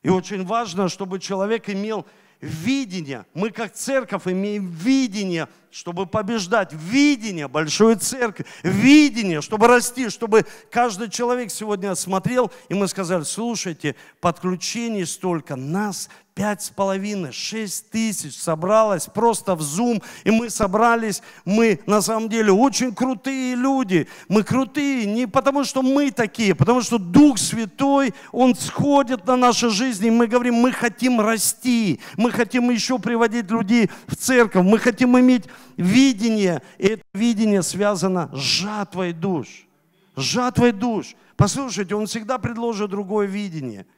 И 0.04 0.10
очень 0.10 0.46
важно, 0.46 0.90
чтобы 0.90 1.20
человек 1.20 1.70
имел 1.70 2.06
видение. 2.40 3.26
Мы 3.34 3.50
как 3.50 3.74
церковь 3.74 4.28
имеем 4.28 4.70
видение, 4.70 5.48
чтобы 5.74 6.06
побеждать. 6.06 6.72
Видение 6.72 7.48
большой 7.48 7.96
церкви. 7.96 8.46
Видение, 8.62 9.42
чтобы 9.42 9.68
расти, 9.68 10.10
чтобы 10.10 10.46
каждый 10.70 11.10
человек 11.10 11.50
сегодня 11.50 11.96
смотрел, 11.96 12.52
и 12.70 12.76
мы 12.76 12.88
сказали, 12.88 13.24
слушайте, 13.24 13.96
подключений 14.22 15.06
столько, 15.06 15.56
нас 15.56 16.10
Пять 16.36 16.64
с 16.64 16.70
половиной, 16.72 17.32
шесть 17.32 17.92
тысяч 17.92 18.36
собралось 18.36 19.06
просто 19.06 19.54
в 19.54 19.62
Zoom, 19.62 20.02
и 20.24 20.32
мы 20.32 20.50
собрались, 20.50 21.22
мы 21.46 21.80
на 21.86 22.02
самом 22.02 22.28
деле 22.28 22.52
очень 22.52 22.92
крутые 22.96 23.54
люди. 23.54 24.08
Мы 24.30 24.42
крутые 24.42 25.06
не 25.06 25.28
потому, 25.28 25.64
что 25.64 25.84
мы 25.84 26.10
такие, 26.10 26.56
потому 26.56 26.82
что 26.82 26.98
Дух 26.98 27.38
Святой, 27.38 28.16
Он 28.32 28.56
сходит 28.56 29.28
на 29.28 29.36
наши 29.36 29.70
жизни, 29.70 30.08
и 30.08 30.12
мы 30.12 30.26
говорим, 30.26 30.56
мы 30.56 30.72
хотим 30.72 31.22
расти, 31.22 32.00
мы 32.18 32.32
хотим 32.32 32.72
еще 32.72 32.98
приводить 32.98 33.52
людей 33.52 33.92
в 34.08 34.16
церковь, 34.16 34.66
мы 34.66 34.80
хотим 34.80 35.20
иметь 35.20 35.44
видение, 35.78 36.62
и 36.78 36.88
это 36.88 37.04
видение 37.14 37.64
связано 37.64 38.30
с 38.34 38.38
жатвой 38.38 39.14
душ. 39.14 39.68
С 40.16 40.22
жатвой 40.22 40.72
душ. 40.72 41.16
Послушайте, 41.36 41.96
Он 41.96 42.06
всегда 42.06 42.38
предложит 42.38 42.90
другое 42.90 43.28
видение– 43.28 43.86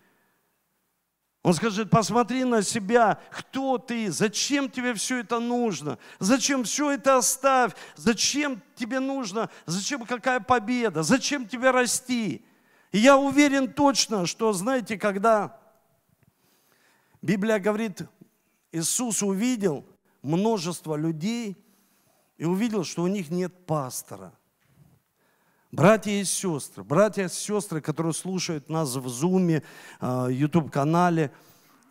Он 1.45 1.53
скажет, 1.53 1.91
посмотри 1.91 2.43
на 2.43 2.63
себя, 2.63 3.19
кто 3.29 3.77
ты, 3.77 4.09
зачем 4.09 4.67
тебе 4.67 4.95
все 4.95 5.19
это 5.19 5.39
нужно, 5.39 5.99
зачем 6.17 6.63
все 6.63 6.89
это 6.89 7.17
оставь, 7.17 7.73
зачем 7.95 8.63
тебе 8.73 8.99
нужно, 8.99 9.51
зачем 9.67 10.07
какая 10.07 10.39
победа, 10.39 11.03
зачем 11.03 11.47
тебе 11.47 11.69
расти. 11.69 12.43
И 12.91 12.97
я 12.97 13.15
уверен 13.15 13.71
точно, 13.71 14.25
что, 14.25 14.53
знаете, 14.53 14.97
когда 14.97 15.55
Библия 17.21 17.59
говорит, 17.59 18.01
Иисус 18.71 19.21
увидел 19.21 19.85
множество 20.25 20.95
людей 20.95 21.55
и 22.37 22.45
увидел, 22.45 22.83
что 22.83 23.03
у 23.03 23.07
них 23.07 23.29
нет 23.29 23.65
пастора– 23.65 24.33
Братья 25.75 26.11
и 26.11 26.23
сестры, 26.23 26.85
братья 26.85 27.25
и 27.25 27.29
сестры, 27.29 27.81
которые 27.81 28.13
слушают 28.13 28.69
нас 28.69 28.95
в 28.95 29.09
Зуме, 29.09 29.61
YouTube-канале, 30.01 31.33
а, 31.33 31.37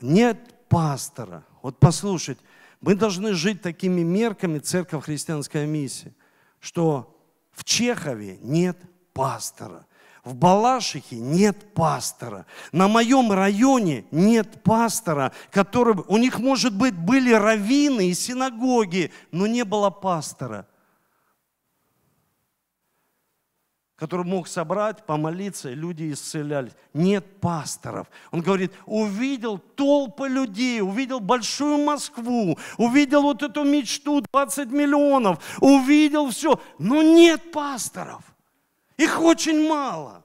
нет 0.01 0.39
пастора. 0.70 1.45
Вот 1.61 1.78
послушать, 1.80 2.39
мы 2.80 2.95
должны 2.95 3.35
жить 3.35 3.61
такими 3.61 4.01
мерками 4.01 4.59
Церковь 4.59 5.05
Христианская 5.05 5.66
миссия, 5.66 6.14
что 6.61 7.14
в 7.53 7.62
Чехове 7.64 8.39
нет 8.41 8.78
пастора, 9.12 9.87
в 10.25 10.35
Балашихе 10.35 11.16
нет 11.16 11.75
пастора, 11.75 12.47
на 12.72 12.89
моем 12.89 13.31
районе 13.33 14.05
нет 14.11 14.62
пастора, 14.62 15.33
который, 15.51 15.97
у 16.09 16.16
них, 16.16 16.39
может 16.39 16.75
быть, 16.77 16.95
были 16.95 17.33
раввины 17.33 18.09
и 18.09 18.14
синагоги, 18.14 19.12
но 19.31 19.47
не 19.47 19.64
было 19.64 19.91
пастора– 19.91 20.66
который 23.97 24.27
мог 24.27 24.49
собрать, 24.49 25.07
помолиться, 25.07 25.70
и 25.70 25.75
люди 25.75 26.12
исцелялись. 26.12 26.72
Нет 26.93 27.41
пасторов. 27.41 28.09
Он 28.33 28.43
говорит, 28.43 28.72
увидел 28.87 29.57
толпы 29.59 30.29
людей, 30.29 30.83
увидел 30.83 31.20
большую 31.20 31.79
Москву, 31.79 32.59
увидел 32.77 33.22
вот 33.22 33.43
эту 33.43 33.64
мечту 33.64 34.20
20 34.33 34.70
миллионов, 34.70 35.39
увидел 35.61 36.29
все, 36.31 36.61
но 36.79 37.03
нет 37.03 37.53
пасторов. 37.53 38.34
Их 38.97 39.20
очень 39.20 39.68
мало. 39.68 40.24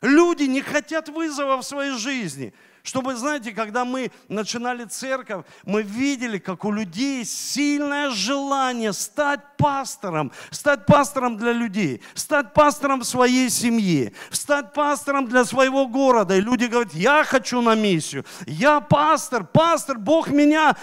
Люди 0.00 0.44
не 0.44 0.62
хотят 0.62 1.08
вызова 1.08 1.56
в 1.56 1.64
своей 1.64 1.92
жизни– 1.96 2.54
чтобы, 2.88 3.16
знаете, 3.16 3.52
когда 3.52 3.84
мы 3.84 4.10
начинали 4.28 4.84
церковь, 4.84 5.44
мы 5.64 5.82
видели, 5.82 6.38
как 6.38 6.64
у 6.64 6.72
людей 6.72 7.22
сильное 7.26 8.08
желание 8.08 8.94
стать 8.94 9.40
пастором, 9.58 10.32
стать 10.50 10.86
пастором 10.86 11.36
для 11.36 11.52
людей, 11.52 12.02
стать 12.14 12.54
пастором 12.54 13.04
своей 13.04 13.50
семье, 13.50 14.14
стать 14.30 14.72
пастором 14.72 15.28
для 15.28 15.44
своего 15.44 15.86
города. 15.86 16.34
И 16.34 16.40
люди 16.40 16.64
говорят, 16.64 16.94
я 16.94 17.24
хочу 17.24 17.60
на 17.60 17.74
миссию, 17.74 18.24
я 18.46 18.80
пастор, 18.80 19.44
пастор, 19.44 19.98
Бог 19.98 20.28
меня. 20.28 20.74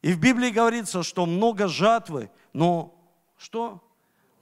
И 0.00 0.14
в 0.14 0.18
Библии 0.18 0.48
говорится, 0.48 1.02
что 1.02 1.26
много 1.26 1.68
жатвы, 1.68 2.30
но 2.54 2.94
что? 3.36 3.85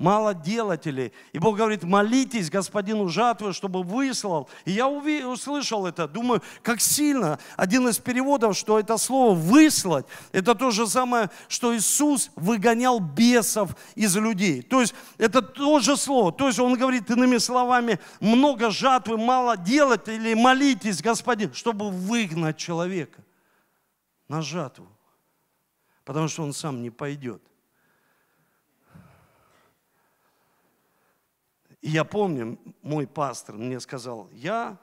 Мало 0.05 0.35
делателей. 0.35 1.13
И 1.33 1.39
Бог 1.39 1.57
говорит, 1.57 1.83
молитесь 1.83 2.51
господину 2.51 3.09
жатвы, 3.09 3.55
чтобы 3.55 3.83
выслал. 3.83 4.51
И 4.67 4.73
я 4.73 4.87
услышал 4.87 5.87
это, 5.87 6.07
думаю, 6.07 6.43
как 6.63 6.83
сильно. 6.83 7.39
Один 7.57 7.89
из 7.89 7.99
переводов, 7.99 8.55
что 8.55 8.79
это 8.79 8.99
слово 8.99 9.35
«выслать», 9.35 10.05
это 10.31 10.55
то 10.55 10.71
же 10.71 10.87
самое, 10.87 11.31
что 11.49 11.75
Иисус 11.75 12.31
выгонял 12.37 13.01
бесов 13.01 13.71
из 13.95 14.15
людей. 14.17 14.61
То 14.61 14.83
есть 14.83 14.95
это 15.17 15.41
то 15.41 15.81
же 15.81 15.97
слово. 15.97 16.33
То 16.33 16.49
есть 16.49 16.59
он 16.59 16.75
говорит 16.75 17.11
иными 17.11 17.39
словами, 17.39 17.99
много 18.21 18.71
жатвы, 18.71 19.17
мало 19.17 19.57
делателей, 19.57 20.35
молитесь, 20.35 21.01
господин, 21.01 21.55
чтобы 21.55 21.91
выгнать 21.91 22.59
человека 22.59 23.23
на 24.29 24.43
жатву. 24.43 24.87
Потому 26.05 26.29
что 26.29 26.43
он 26.43 26.53
сам 26.53 26.83
не 26.83 26.91
пойдет. 26.91 27.41
И 31.85 31.91
я 31.91 32.05
помню, 32.05 32.59
мой 32.81 33.07
пастор 33.07 33.57
мне 33.57 33.79
сказал, 33.79 34.31
я 34.33 34.79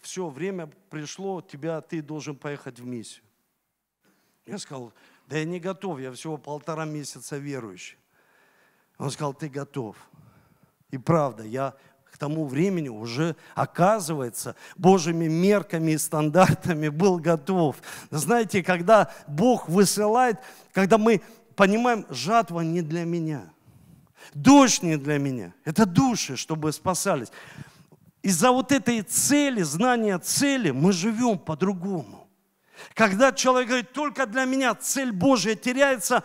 все 0.00 0.28
время 0.28 0.68
пришло, 0.90 1.40
тебя, 1.40 1.80
ты 1.80 2.02
должен 2.02 2.34
поехать 2.34 2.80
в 2.80 2.84
миссию. 2.84 3.24
Я 4.44 4.58
сказал, 4.58 4.92
да 5.28 5.38
я 5.38 5.44
не 5.44 5.60
готов, 5.60 6.00
я 6.00 6.10
всего 6.10 6.36
полтора 6.36 6.84
месяца 6.84 7.36
верующий. 7.36 7.96
Он 8.98 9.08
сказал, 9.12 9.34
ты 9.34 9.48
готов. 9.48 9.96
И 10.90 10.98
правда, 10.98 11.44
я 11.44 11.76
к 12.10 12.18
тому 12.18 12.44
времени 12.44 12.88
уже, 12.88 13.36
оказывается, 13.54 14.56
Божьими 14.76 15.28
мерками 15.28 15.92
и 15.92 15.98
стандартами 15.98 16.88
был 16.88 17.20
готов. 17.20 17.80
Знаете, 18.10 18.64
когда 18.64 19.12
Бог 19.28 19.68
высылает, 19.68 20.40
когда 20.72 20.98
мы 20.98 21.22
понимаем, 21.54 22.04
жатва 22.10 22.62
не 22.62 22.82
для 22.82 23.04
меня– 23.04 23.52
Дождь 24.32 24.82
не 24.82 24.96
для 24.96 25.18
меня. 25.18 25.52
Это 25.64 25.86
души, 25.86 26.36
чтобы 26.36 26.72
спасались. 26.72 27.28
Из-за 28.22 28.50
вот 28.52 28.72
этой 28.72 29.02
цели, 29.02 29.62
знания 29.62 30.18
цели, 30.18 30.70
мы 30.70 30.92
живем 30.92 31.38
по-другому. 31.38 32.26
Когда 32.94 33.32
человек 33.32 33.68
говорит, 33.68 33.92
только 33.92 34.26
для 34.26 34.44
меня 34.44 34.74
цель 34.74 35.12
Божья 35.12 35.54
теряется, 35.54 36.24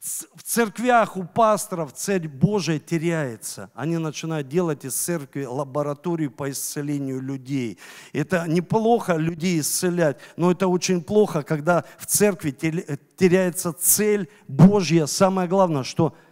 в 0.00 0.42
церквях 0.44 1.16
у 1.16 1.24
пасторов 1.24 1.92
цель 1.92 2.28
Божия 2.28 2.78
теряется. 2.78 3.68
Они 3.74 3.98
начинают 3.98 4.48
делать 4.48 4.84
из 4.84 4.94
церкви 4.94 5.44
лабораторию 5.44 6.30
по 6.30 6.48
исцелению 6.50 7.20
людей. 7.20 7.78
Это 8.12 8.44
неплохо 8.46 9.16
людей 9.16 9.58
исцелять, 9.58 10.18
но 10.36 10.52
это 10.52 10.68
очень 10.68 11.02
плохо, 11.02 11.42
когда 11.42 11.84
в 11.98 12.06
церкви 12.06 12.52
теряется 12.52 13.72
цель 13.72 14.28
Божья. 14.46 15.06
Самое 15.06 15.48
главное, 15.48 15.82
что– 15.82 16.14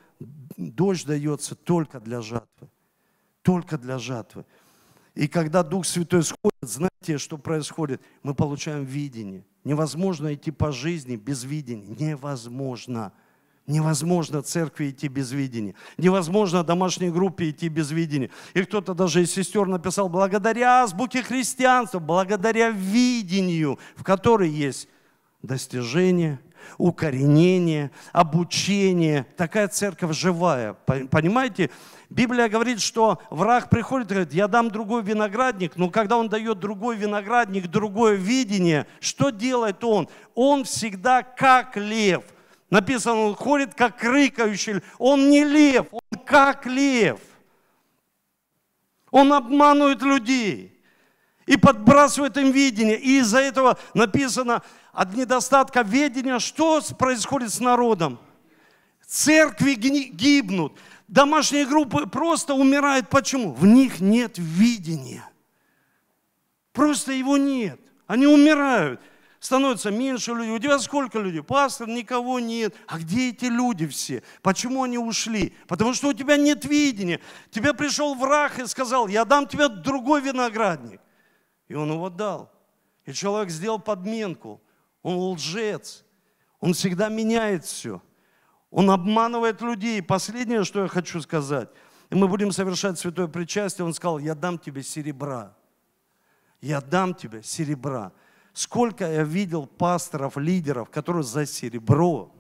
дождь 0.57 1.07
дается 1.07 1.54
только 1.54 2.00
для 2.00 2.20
жатвы. 2.20 2.68
Только 3.42 3.78
для 3.78 3.98
жатвы. 3.98 4.44
И 5.14 5.28
когда 5.28 5.62
Дух 5.62 5.86
Святой 5.86 6.22
сходит, 6.22 6.52
знаете, 6.61 7.18
что 7.18 7.38
происходит? 7.38 8.02
Мы 8.22 8.34
получаем 8.34 8.84
видение. 8.84 9.44
Невозможно 9.64 10.34
идти 10.34 10.50
по 10.50 10.72
жизни 10.72 11.16
без 11.16 11.44
видения. 11.44 11.86
Невозможно. 11.86 13.12
Невозможно 13.66 14.42
церкви 14.42 14.90
идти 14.90 15.09
без 15.09 15.32
видения. 15.32 15.74
Невозможно 15.96 16.62
домашней 16.62 17.11
группе 17.11 17.50
идти 17.50 17.68
без 17.68 17.90
видения. 17.90 18.30
И 18.54 18.62
кто-то 18.62 18.94
даже 18.94 19.22
из 19.22 19.32
сестер 19.32 19.66
написал, 19.66 20.09
благодаря 20.09 20.82
азбуке 20.82 21.22
христианства, 21.22 21.98
благодаря 21.98 22.70
видению, 22.70 23.78
в 23.96 24.04
которой 24.04 24.50
есть 24.50 24.88
достижение, 25.42 26.38
укоренение, 26.78 27.90
обучение. 28.12 29.26
Такая 29.36 29.68
церковь 29.68 30.16
живая. 30.16 30.74
Понимаете? 30.74 31.70
Библия 32.08 32.48
говорит, 32.48 32.80
что 32.80 33.20
враг 33.30 33.68
приходит 33.68 34.10
и 34.10 34.14
говорит, 34.14 34.32
я 34.32 34.46
дам 34.46 34.70
другой 34.70 35.02
виноградник, 35.02 35.76
но 35.76 35.90
когда 35.90 36.16
он 36.16 36.28
дает 36.28 36.60
другой 36.60 36.96
виноградник, 36.96 37.66
другое 37.66 38.14
видение, 38.14 38.86
что 39.00 39.30
делает 39.30 39.82
он? 39.82 40.08
Он 40.34 40.64
всегда 40.64 41.22
как 41.22 41.76
лев. 41.76 42.22
Написано, 42.70 43.16
он 43.16 43.34
ходит 43.34 43.74
как 43.74 44.02
рыкающий. 44.02 44.82
Он 44.98 45.30
не 45.30 45.44
лев, 45.44 45.86
он 45.90 46.18
как 46.24 46.66
лев. 46.66 47.20
Он 49.10 49.32
обманывает 49.32 50.02
людей 50.02 50.76
и 51.46 51.56
подбрасывает 51.56 52.36
им 52.36 52.50
видение. 52.50 52.98
И 52.98 53.18
из-за 53.18 53.38
этого 53.38 53.78
написано, 53.94 54.62
от 54.97 55.14
недостатка 55.14 55.82
ведения, 55.82 56.38
что 56.38 56.80
происходит 56.99 57.53
с 57.53 57.61
народом? 57.61 58.18
Церкви 59.07 59.74
гибнут, 59.74 60.72
домашние 61.07 61.66
группы 61.66 62.07
просто 62.07 62.55
умирают. 62.55 63.11
Почему? 63.11 63.53
В 63.53 63.66
них 63.66 64.01
нет 64.01 64.38
видения. 64.38 65.28
Просто 66.72 67.12
его 67.12 67.36
нет. 67.36 67.78
Они 68.07 68.26
умирают. 68.26 68.99
Становится 69.38 69.90
меньше 69.90 70.32
людей. 70.32 70.55
У 70.55 70.59
тебя 70.59 70.78
сколько 70.78 71.18
людей? 71.18 71.42
Пастор, 71.42 71.88
никого 71.88 72.40
нет. 72.40 72.74
А 72.86 72.99
где 72.99 73.28
эти 73.28 73.44
люди 73.44 73.86
все? 73.86 74.22
Почему 74.40 74.82
они 74.82 74.97
ушли? 74.97 75.55
Потому 75.68 75.92
что 75.92 76.09
у 76.09 76.14
тебя 76.14 76.38
нет 76.38 76.64
видения. 76.64 77.20
Тебе 77.51 77.74
пришел 77.74 78.14
враг 78.14 78.59
и 78.59 78.66
сказал, 78.66 79.09
я 79.09 79.26
дам 79.26 79.47
тебе 79.47 79.68
другой 79.68 80.22
виноградник. 80.22 81.03
И 81.68 81.74
он 81.74 81.92
его 81.92 82.09
дал. 82.09 82.51
И 83.05 83.12
человек 83.12 83.51
сделал 83.51 83.78
подменку. 83.78 84.62
Он 85.07 85.18
лжец. 85.34 86.04
Он 86.59 86.74
всегда 86.74 87.09
меняет 87.09 87.64
все. 87.64 88.02
Он 88.72 88.90
обманывает 88.90 89.61
людей. 89.61 90.02
Последнее, 90.02 90.64
что 90.64 90.82
я 90.82 90.88
хочу 90.88 91.20
сказать. 91.20 91.68
И 92.11 92.16
мы 92.16 92.26
будем 92.26 92.50
совершать 92.50 92.98
святое 92.98 93.28
причастие. 93.28 93.84
Он 93.84 93.94
сказал, 93.94 94.18
я 94.18 94.34
дам 94.34 94.59
тебе 94.59 94.82
серебра. 94.82 95.57
Я 96.61 96.80
дам 96.80 97.14
тебе 97.14 97.44
серебра. 97.44 98.11
Сколько 98.52 99.09
я 99.09 99.22
видел 99.22 99.66
пасторов, 99.66 100.36
лидеров, 100.36 100.90
которые 100.90 101.22
за 101.22 101.46
серебро. 101.46 102.34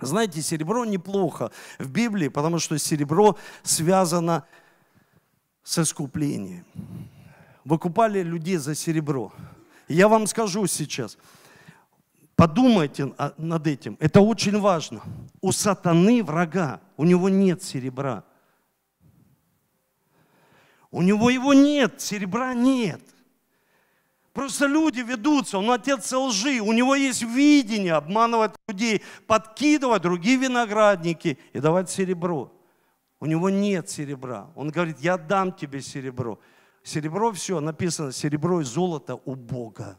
Знаете, 0.00 0.40
серебро 0.40 0.86
неплохо 0.86 1.50
в 1.78 1.90
Библии, 1.90 2.28
потому 2.28 2.58
что 2.60 2.78
серебро 2.78 3.36
связано 3.62 4.46
с 5.62 5.78
искуплением. 5.78 6.64
выкупали 7.64 8.22
людей 8.22 8.56
за 8.56 8.74
серебро. 8.74 9.34
Я 9.86 10.08
вам 10.08 10.26
скажу 10.26 10.66
сейчас, 10.66 11.18
подумайте 12.36 13.12
над 13.38 13.66
этим, 13.66 13.96
это 13.98 14.20
очень 14.20 14.60
важно. 14.60 15.02
У 15.40 15.52
сатаны 15.52 16.22
врага, 16.22 16.80
у 16.96 17.04
него 17.04 17.28
нет 17.28 17.62
серебра. 17.62 18.24
У 20.90 21.02
него 21.02 21.30
его 21.30 21.52
нет, 21.52 22.00
серебра 22.00 22.54
нет. 22.54 23.02
Просто 24.32 24.66
люди 24.66 25.00
ведутся, 25.00 25.58
он 25.58 25.70
отец 25.70 26.12
лжи, 26.12 26.60
у 26.60 26.72
него 26.72 26.94
есть 26.94 27.22
видение 27.22 27.94
обманывать 27.94 28.52
людей, 28.68 29.02
подкидывать 29.26 30.02
другие 30.02 30.36
виноградники 30.36 31.38
и 31.54 31.58
давать 31.58 31.88
серебро. 31.88 32.52
У 33.18 33.24
него 33.24 33.48
нет 33.48 33.88
серебра. 33.88 34.50
Он 34.54 34.68
говорит, 34.68 35.00
я 35.00 35.16
дам 35.16 35.52
тебе 35.52 35.80
серебро. 35.80 36.38
Серебро 36.82 37.32
все, 37.32 37.60
написано, 37.60 38.12
серебро 38.12 38.60
и 38.60 38.64
золото 38.64 39.18
у 39.24 39.34
Бога. 39.34 39.98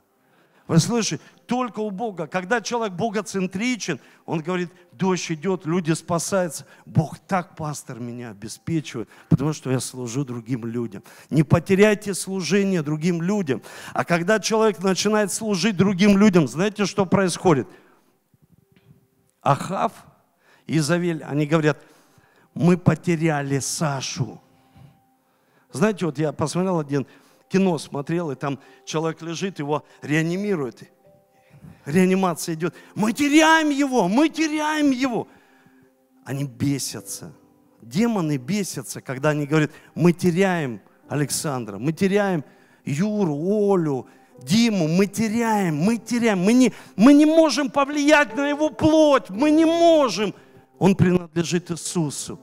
Вы 0.68 0.80
слышите? 0.80 1.22
Только 1.45 1.80
у 1.80 1.91
Бога. 1.91 2.28
Когда 2.28 2.59
человек 2.59 2.93
богоцентричен, 2.93 4.01
он 4.26 4.41
говорит, 4.41 4.70
дождь 4.91 5.32
идет, 5.32 5.65
люди 5.65 5.93
спасаются. 5.93 6.65
Бог 6.86 7.20
так, 7.20 7.55
пастор, 7.55 7.99
меня 7.99 8.32
обеспечивает, 8.32 9.07
потому 9.30 9.53
что 9.53 9.72
я 9.72 9.80
служу 9.80 10.26
другим 10.26 10.65
людям. 10.65 11.03
Не 11.30 11.43
потеряйте 11.43 12.13
служение 12.13 12.84
другим 12.84 13.22
людям. 13.22 13.61
А 13.93 14.03
когда 14.03 14.39
человек 14.39 14.80
начинает 14.84 15.32
служить 15.32 15.78
другим 15.78 16.18
людям, 16.18 16.47
знаете, 16.49 16.86
что 16.86 17.05
происходит? 17.05 17.68
Ахав 19.41 19.93
и 20.65 20.78
Изавель, 20.78 21.24
они 21.24 21.45
говорят, 21.45 21.82
мы 22.53 22.78
потеряли 22.78 23.59
Сашу. 23.59 24.41
Знаете, 25.72 26.05
вот 26.05 26.18
я 26.18 26.34
посмотрел 26.34 26.80
один 26.80 27.07
кино 27.50 27.78
смотрел, 27.78 28.32
и 28.32 28.36
там 28.36 28.60
человек 28.86 29.22
лежит, 29.22 29.60
его 29.60 29.84
реанимируют. 30.02 30.84
Реанимация 31.86 32.56
идет. 32.56 32.76
Мы 32.95 33.14
теряем 33.14 33.70
его, 33.70 34.08
мы 34.08 34.30
теряем 34.30 34.91
его. 34.91 35.28
Они 36.26 36.43
бесятся. 36.43 37.34
Демоны 37.82 38.38
бесятся, 38.38 39.02
когда 39.02 39.30
они 39.30 39.45
говорят, 39.45 39.72
мы 39.95 40.12
теряем 40.12 40.82
Александра, 41.08 41.78
мы 41.78 41.93
теряем 41.93 42.43
Юру, 42.84 43.74
Олю, 43.74 44.08
Диму, 44.39 44.88
мы 44.88 45.08
теряем, 45.08 45.78
мы 45.78 45.98
теряем. 45.98 46.39
Мы 46.39 46.54
не, 46.54 46.74
мы 46.95 47.14
не 47.14 47.26
можем 47.26 47.70
повлиять 47.70 48.36
на 48.36 48.50
его 48.50 48.70
плоть, 48.70 49.30
мы 49.30 49.52
не 49.52 49.66
можем. 49.66 50.34
Он 50.80 50.95
принадлежит 50.95 51.72
Иисусу. 51.72 52.39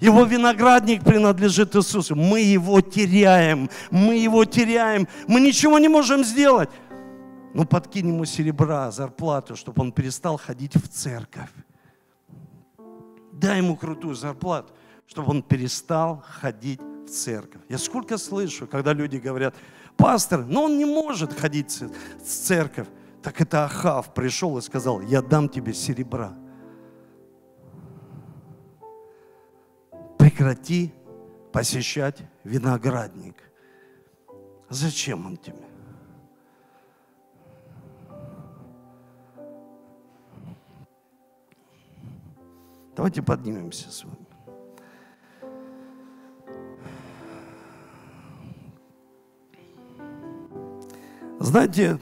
Его 0.00 0.24
виноградник 0.24 1.02
принадлежит 1.02 1.74
Иисусу. 1.74 2.14
Мы 2.14 2.40
его 2.40 2.80
теряем. 2.80 3.68
Мы 3.90 4.16
его 4.16 4.44
теряем. 4.44 5.08
Мы 5.26 5.40
ничего 5.40 5.78
не 5.78 5.88
можем 5.88 6.24
сделать. 6.24 6.70
Ну, 7.54 7.64
подкинь 7.64 8.08
ему 8.08 8.24
серебра, 8.24 8.90
зарплату, 8.90 9.56
чтобы 9.56 9.82
он 9.82 9.92
перестал 9.92 10.36
ходить 10.36 10.76
в 10.76 10.88
церковь. 10.88 11.50
Дай 13.32 13.58
ему 13.58 13.76
крутую 13.76 14.14
зарплату, 14.14 14.72
чтобы 15.06 15.30
он 15.30 15.42
перестал 15.42 16.22
ходить 16.40 16.80
в 16.80 17.08
церковь. 17.08 17.62
Я 17.68 17.78
сколько 17.78 18.18
слышу, 18.18 18.66
когда 18.66 18.92
люди 18.92 19.16
говорят, 19.16 19.54
пастор, 19.96 20.44
но 20.44 20.64
он 20.64 20.78
не 20.78 20.84
может 20.84 21.32
ходить 21.32 21.80
в 21.80 22.24
церковь. 22.24 22.86
Так 23.22 23.40
это 23.40 23.64
Ахав 23.64 24.14
пришел 24.14 24.56
и 24.58 24.62
сказал, 24.62 25.00
я 25.00 25.22
дам 25.22 25.48
тебе 25.48 25.74
серебра. 25.74 26.36
Прекрати 30.38 30.92
посещать 31.52 32.22
виноградник. 32.44 33.34
Зачем 34.68 35.26
он 35.26 35.36
тебе? 35.36 35.66
Давайте 42.94 43.20
поднимемся 43.20 43.90
с 43.90 44.04
вами. 44.04 44.26
Знаете, 51.40 51.98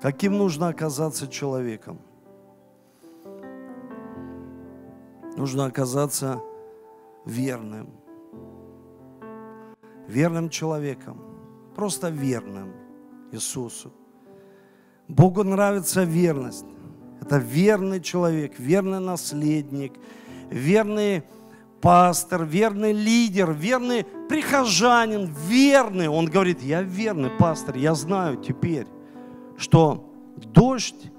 каким 0.00 0.38
нужно 0.38 0.68
оказаться 0.68 1.26
человеком– 1.26 1.98
нужно 5.36 5.66
оказаться 5.66 6.40
верным. 7.24 7.90
Верным 10.06 10.50
человеком. 10.50 11.20
Просто 11.74 12.08
верным 12.08 12.72
Иисусу. 13.32 13.92
Богу 15.08 15.42
нравится 15.42 16.04
верность. 16.04 16.66
Это 17.20 17.38
верный 17.38 18.00
человек, 18.00 18.58
верный 18.58 19.00
наследник, 19.00 19.94
верный 20.50 21.22
пастор, 21.80 22.44
верный 22.44 22.92
лидер, 22.92 23.52
верный 23.52 24.04
прихожанин, 24.28 25.32
верный. 25.48 26.08
Он 26.08 26.26
говорит, 26.26 26.62
я 26.62 26.82
верный 26.82 27.30
пастор, 27.30 27.76
я 27.76 27.94
знаю 27.94 28.36
теперь, 28.36 28.86
что 29.56 30.12
дождь 30.36 31.10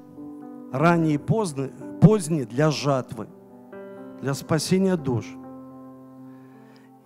ранний 0.72 1.16
и 1.16 1.18
поздний, 1.18 1.72
поздний 2.02 2.46
для 2.46 2.70
жатвы– 2.70 3.28
для 4.24 4.34
спасения 4.34 4.96
душ. 4.96 5.26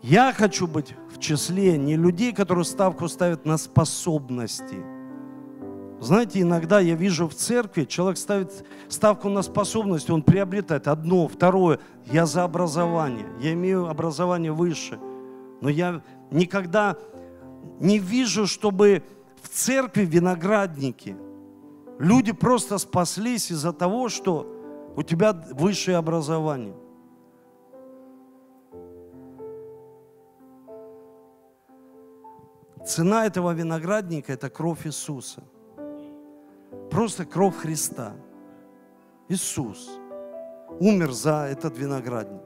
Я 0.03 0.32
хочу 0.32 0.68
быть 0.68 0.93
в 1.11 1.20
числе 1.20 1.76
не 1.76 1.95
людей, 1.95 2.32
которые 2.32 2.63
ставку 2.63 3.07
ставят 3.07 3.43
на 3.43 3.57
способности. 3.57 4.78
Знаете, 5.99 6.41
иногда 6.41 6.80
я 6.80 6.93
вижу 6.93 7.28
в 7.28 7.34
церкви, 7.34 7.86
человек 7.86 8.20
ставит 8.20 8.63
ставку 8.88 9.30
на 9.30 9.41
способности, 9.41 10.11
он 10.11 10.22
приобретает 10.22 10.88
одно, 10.88 11.28
второе. 11.28 11.80
Я 12.05 12.28
за 12.28 12.43
образование, 12.43 13.26
я 13.41 13.53
имею 13.53 13.89
образование 13.89 14.51
выше. 14.51 14.99
Но 15.59 15.70
я 15.70 16.03
никогда 16.30 16.97
не 17.80 17.97
вижу, 17.97 18.45
чтобы 18.45 19.01
в 19.41 19.49
церкви 19.49 20.05
виноградники 20.05 21.18
люди 21.97 22.32
просто 22.32 22.78
спаслись 22.78 23.49
из-за 23.49 23.74
того, 23.74 24.07
что 24.07 24.45
у 24.95 25.01
тебя 25.01 25.34
высшее 25.34 25.97
образование. 25.97 26.76
Цена 32.88 33.25
этого 33.25 33.53
виноградника– 33.53 34.31
это 34.33 34.49
кровь 34.49 34.88
Иисуса. 34.88 35.43
Просто 36.89 37.25
кровь 37.25 37.57
Христа. 37.57 38.13
Иисус 39.27 39.89
умер 40.79 41.11
за 41.11 41.49
этот 41.51 41.77
виноградник. 41.77 42.41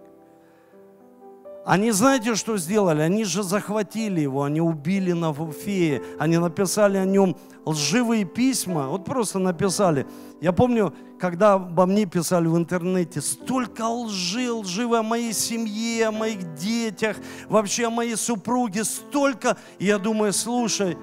Они 1.63 1.91
знаете, 1.91 2.33
что 2.33 2.57
сделали? 2.57 3.01
Они 3.01 3.23
же 3.23 3.43
захватили 3.43 4.21
его, 4.21 4.43
они 4.43 4.61
убили 4.61 5.11
на 5.11 5.27
Навуфея, 5.27 6.01
они 6.17 6.39
написали 6.39 6.97
о 6.97 7.05
нем 7.05 7.37
лживые 7.65 8.25
письма, 8.25 8.87
вот 8.87 9.05
просто 9.05 9.37
написали. 9.37 10.07
Я 10.41 10.53
помню, 10.53 10.91
когда 11.19 11.53
обо 11.53 11.85
мне 11.85 12.07
писали 12.07 12.47
в 12.47 12.57
интернете, 12.57 13.21
столько 13.21 13.87
лжи, 13.87 14.51
лживы 14.51 14.97
о 14.97 15.03
моей 15.03 15.33
семье, 15.33 16.07
о 16.07 16.11
моих 16.11 16.55
детях, 16.55 17.17
вообще 17.47 17.85
о 17.85 17.91
моей 17.91 18.15
супруге, 18.15 18.83
столько. 18.83 19.55
И 19.77 19.85
я 19.85 19.99
думаю, 19.99 20.33
слушай, 20.33 20.97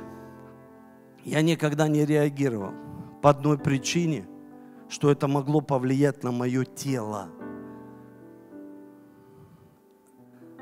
я 1.24 1.40
никогда 1.42 1.86
не 1.86 2.04
реагировал 2.04 2.72
по 3.22 3.30
одной 3.30 3.58
причине, 3.58 4.26
что 4.88 5.08
это 5.12 5.28
могло 5.28 5.60
повлиять 5.60 6.24
на 6.24 6.32
мое 6.32 6.64
тело. 6.64 7.28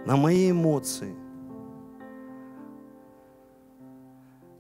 На 0.07 0.17
мои 0.17 0.53
эмоции. 0.53 1.15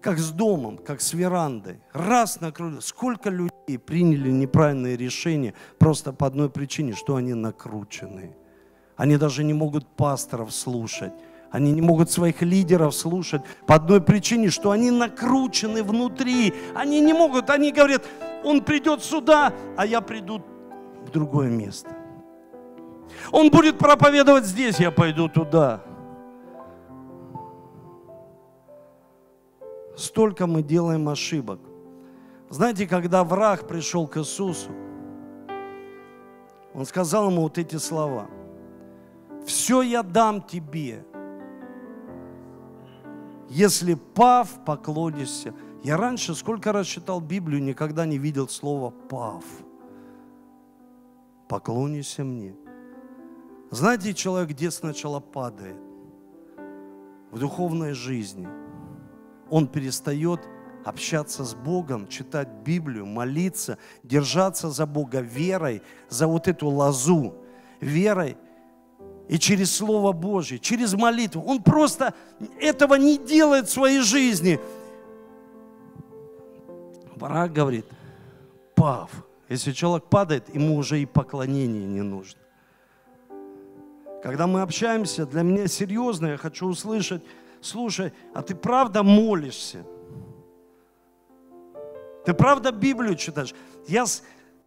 Как 0.02 0.18
с 0.18 0.30
домом, 0.30 0.76
как 0.76 1.00
с 1.00 1.14
верандой. 1.14 1.80
Раз 1.92 2.40
накрыли. 2.40 2.80
Сколько 2.80 3.30
людей 3.30 3.78
приняли 3.78 4.30
неправильные 4.30 4.96
решения 4.96 5.54
просто 5.78 6.12
по 6.12 6.26
одной 6.26 6.50
причине, 6.50 6.92
что 6.92 7.16
они 7.16 7.34
накручены. 7.34 8.36
Они 8.96 9.16
даже 9.16 9.44
не 9.44 9.54
могут 9.54 9.86
пасторов 9.86 10.52
слушать. 10.52 11.12
Они 11.50 11.72
не 11.72 11.80
могут 11.80 12.10
своих 12.10 12.42
лидеров 12.42 12.94
слушать 12.94 13.42
по 13.66 13.76
одной 13.76 14.00
причине, 14.00 14.50
что 14.50 14.72
они 14.72 14.90
накручены 14.90 15.82
внутри. 15.82 16.52
Они 16.74 17.00
не 17.00 17.12
могут, 17.12 17.50
они 17.50 17.72
говорят, 17.72 18.04
он 18.44 18.62
придет 18.62 19.02
сюда, 19.02 19.52
а 19.76 19.86
я 19.86 20.00
приду 20.00 20.42
в 21.06 21.10
другое 21.10 21.48
место. 21.48 22.05
Он 23.32 23.50
будет 23.50 23.78
проповедовать 23.78 24.44
здесь, 24.44 24.78
я 24.78 24.90
пойду 24.90 25.28
туда. 25.28 25.82
Столько 29.96 30.46
мы 30.46 30.62
делаем 30.62 31.08
ошибок. 31.08 31.60
Знаете, 32.50 32.86
когда 32.86 33.24
враг 33.24 33.66
пришел 33.66 34.06
к 34.06 34.18
Иисусу, 34.18 34.70
он 36.74 36.84
сказал 36.84 37.30
ему 37.30 37.42
вот 37.42 37.58
эти 37.58 37.76
слова. 37.76 38.28
Все 39.46 39.82
я 39.82 40.02
дам 40.02 40.42
тебе. 40.42 41.04
если 43.48 43.94
пав, 43.94 44.64
поклонишься. 44.64 45.54
Я 45.82 45.96
раньше 45.96 46.34
сколько 46.34 46.72
раз 46.72 46.86
читал 46.86 47.20
Библию, 47.20 47.62
никогда 47.62 48.04
не 48.04 48.18
видел 48.18 48.48
слова 48.48 48.90
пав. 48.90 49.44
Поклонишься 51.48 52.24
мне. 52.24 52.54
Знаете, 53.70 54.14
человек 54.14 54.50
где 54.50 54.70
сначала 54.70 55.20
падает? 55.20 55.76
В 57.30 57.38
духовной 57.38 57.92
жизни. 57.92 58.48
Он 59.50 59.66
перестает 59.66 60.40
общаться 60.84 61.44
с 61.44 61.54
Богом, 61.54 62.06
читать 62.06 62.48
Библию, 62.64 63.06
молиться, 63.06 63.76
держаться 64.04 64.70
за 64.70 64.86
Бога 64.86 65.20
верой, 65.20 65.82
за 66.08 66.28
вот 66.28 66.46
эту 66.46 66.68
лозу, 66.68 67.34
верой 67.80 68.36
и 69.28 69.38
через 69.38 69.74
Слово 69.74 70.12
Божье, 70.12 70.58
через 70.58 70.94
молитву. 70.94 71.42
Он 71.42 71.62
просто 71.62 72.14
этого 72.60 72.94
не 72.94 73.18
делает 73.18 73.66
в 73.66 73.72
своей 73.72 74.00
жизни. 74.00 74.60
Барак 77.16 77.52
говорит, 77.52 77.86
пав. 78.74 79.10
Если 79.48 79.72
человек 79.72 80.08
падает, 80.08 80.54
ему 80.54 80.76
уже 80.76 81.00
и 81.00 81.06
поклонение 81.06 81.86
не 81.86 82.02
нужно. 82.02 82.40
Когда 84.22 84.46
мы 84.46 84.62
общаемся, 84.62 85.26
для 85.26 85.42
меня 85.42 85.68
серьезно, 85.68 86.26
я 86.28 86.36
хочу 86.36 86.66
услышать, 86.66 87.22
слушай, 87.60 88.12
а 88.34 88.42
ты 88.42 88.54
правда 88.54 89.02
молишься? 89.02 89.84
Ты 92.24 92.34
правда 92.34 92.72
Библию 92.72 93.14
читаешь? 93.14 93.54
Я 93.86 94.06
с, 94.06 94.24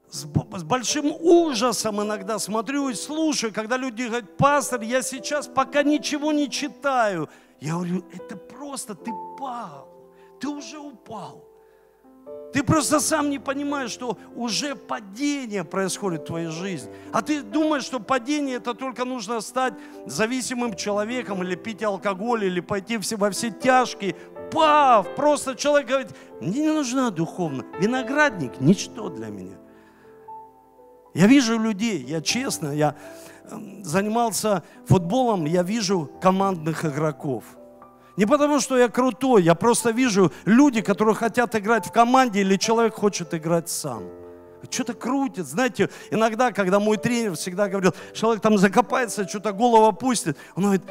с, 0.09 0.21
с 0.21 0.63
большим 0.63 1.11
ужасом 1.11 2.01
иногда 2.01 2.39
смотрю 2.39 2.89
и 2.89 2.93
слушаю, 2.93 3.53
когда 3.53 3.75
люди 3.75 4.03
говорят, 4.03 4.37
пастор, 4.37 4.81
я 4.81 5.01
сейчас 5.01 5.47
пока 5.47 5.83
ничего 5.83 6.31
не 6.31 6.49
читаю. 6.49 7.27
Я 7.59 7.73
говорю, 7.73 8.05
это 8.13 8.37
просто 8.37 8.95
ты 8.95 9.11
пал, 9.37 9.89
ты 10.39 10.47
уже 10.47 10.79
упал. 10.79 11.48
Ты 12.51 12.63
просто 12.63 12.99
сам 12.99 13.29
не 13.29 13.37
понимаешь, 13.37 13.91
что 13.91 14.17
уже 14.35 14.75
падение 14.75 15.63
происходит 15.63 16.21
в 16.21 16.25
твоей 16.25 16.47
жизни. 16.47 16.91
А 17.13 17.21
ты 17.21 17.43
думаешь, 17.43 17.83
что 17.83 17.99
падение 17.99 18.55
это 18.55 18.73
только 18.73 19.05
нужно 19.05 19.39
стать 19.41 19.73
зависимым 20.07 20.75
человеком, 20.75 21.43
или 21.43 21.55
пить 21.55 21.83
алкоголь, 21.83 22.45
или 22.45 22.59
пойти 22.59 22.97
во 23.15 23.29
все 23.29 23.51
тяжкие. 23.51 24.15
Пав! 24.51 25.15
Просто 25.15 25.55
человек 25.55 25.87
говорит, 25.89 26.09
мне 26.41 26.61
не 26.61 26.73
нужна 26.73 27.11
духовно. 27.11 27.65
Виноградник– 27.79 28.53
ничто 28.59 29.09
для 29.09 29.27
меня. 29.27 29.57
Я 31.13 31.27
вижу 31.27 31.59
людей, 31.59 32.03
я 32.03 32.21
честно, 32.21 32.71
я 32.71 32.95
эм, 33.51 33.83
занимался 33.83 34.63
футболом, 34.87 35.45
я 35.45 35.61
вижу 35.61 36.09
командных 36.19 36.83
игроков– 36.83 37.43
не 38.19 38.25
потому, 38.25 38.59
что 38.59 38.77
я 38.77 38.89
крутой, 38.89 39.43
я 39.43 39.55
просто 39.55 39.91
вижу 39.91 40.33
люди, 40.43 40.81
которые 40.81 41.15
хотят 41.15 41.55
играть 41.55 41.85
в 41.85 41.93
команде, 41.93 42.41
или 42.41 42.57
человек 42.57 42.95
хочет 42.95 43.33
играть 43.33 43.69
сам. 43.69 44.03
Что-то 44.69 44.93
крутит. 44.93 45.45
Знаете, 45.45 45.89
иногда, 46.11 46.51
когда 46.51 46.81
мой 46.81 46.97
тренер 46.97 47.35
всегда 47.35 47.69
говорил, 47.69 47.93
человек 48.13 48.41
там 48.41 48.57
закопается, 48.57 49.25
что-то 49.25 49.53
голову 49.53 49.85
опустит, 49.85 50.35
он 50.55 50.63
говорит, 50.63 50.83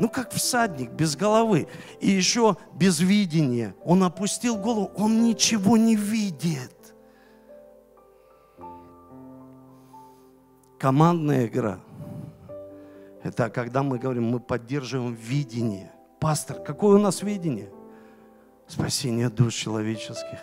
ну 0.00 0.08
как 0.08 0.32
всадник, 0.32 0.90
без 0.90 1.14
головы. 1.14 1.68
И 2.00 2.10
еще 2.10 2.56
без 2.74 2.98
видения. 2.98 3.76
Он 3.84 4.02
опустил 4.02 4.56
голову, 4.56 4.90
он 4.96 5.22
ничего 5.22 5.76
не 5.76 5.94
видит. 5.94 6.96
Командная 10.80 11.46
игра– 11.46 11.78
это 13.22 13.50
когда 13.50 13.84
мы 13.84 14.00
говорим, 14.00 14.24
мы 14.24 14.40
поддерживаем 14.40 15.14
видение– 15.14 15.91
Пастор, 16.22 16.58
какое 16.60 16.94
у 16.94 16.98
нас 17.00 17.20
видение? 17.22 17.68
Спасение 18.68 19.28
душ 19.28 19.54
человеческих, 19.54 20.38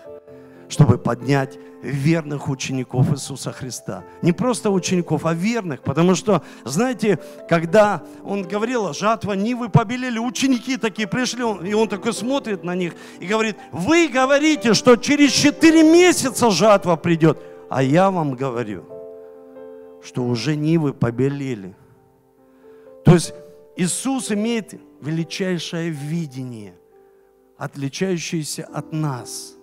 чтобы 0.68 0.98
поднять 0.98 1.58
верных 1.82 2.50
учеников 2.50 3.14
Иисуса 3.14 3.54
Христа. 3.54 4.04
Не 4.22 4.34
просто 4.34 4.72
учеников, 4.72 5.26
а 5.26 5.34
верных, 5.34 5.82
потому 5.82 6.16
что, 6.16 6.44
знаете, 6.66 7.18
когда 7.48 8.04
он 8.26 8.44
говорил, 8.44 8.94
жатва 8.94 9.32
Нивы 9.34 9.70
побелели, 9.70 10.20
ученики 10.20 10.76
такие 10.76 11.08
пришли, 11.08 11.44
и 11.70 11.74
он 11.74 11.88
такой 11.88 12.12
смотрит 12.12 12.62
на 12.66 12.76
них 12.76 12.94
и 13.22 13.26
говорит, 13.26 13.56
вы 13.72 14.10
говорите, 14.10 14.74
что 14.74 14.98
через 14.98 15.32
4 15.32 15.82
месяца 15.82 16.52
жатва 16.52 16.98
придет, 16.98 17.40
а 17.70 17.82
я 17.82 18.12
вам 18.12 18.36
говорю, 18.36 18.84
что 20.04 20.26
уже 20.26 20.58
Нивы 20.58 20.94
побелели. 20.94 21.74
То 23.06 23.14
есть 23.14 23.34
Иисус 23.78 24.30
имеет 24.30 24.74
величайшее 25.02 25.90
видение, 25.90 26.76
отличающееся 27.58 28.66
от 28.66 28.94
нас, 28.94 29.56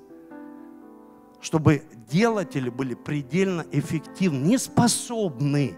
чтобы 1.40 1.82
делатели 2.10 2.70
были 2.70 2.94
предельно 2.94 3.64
эффективны, 3.72 4.48
не 4.48 4.58
способны. 4.58 5.76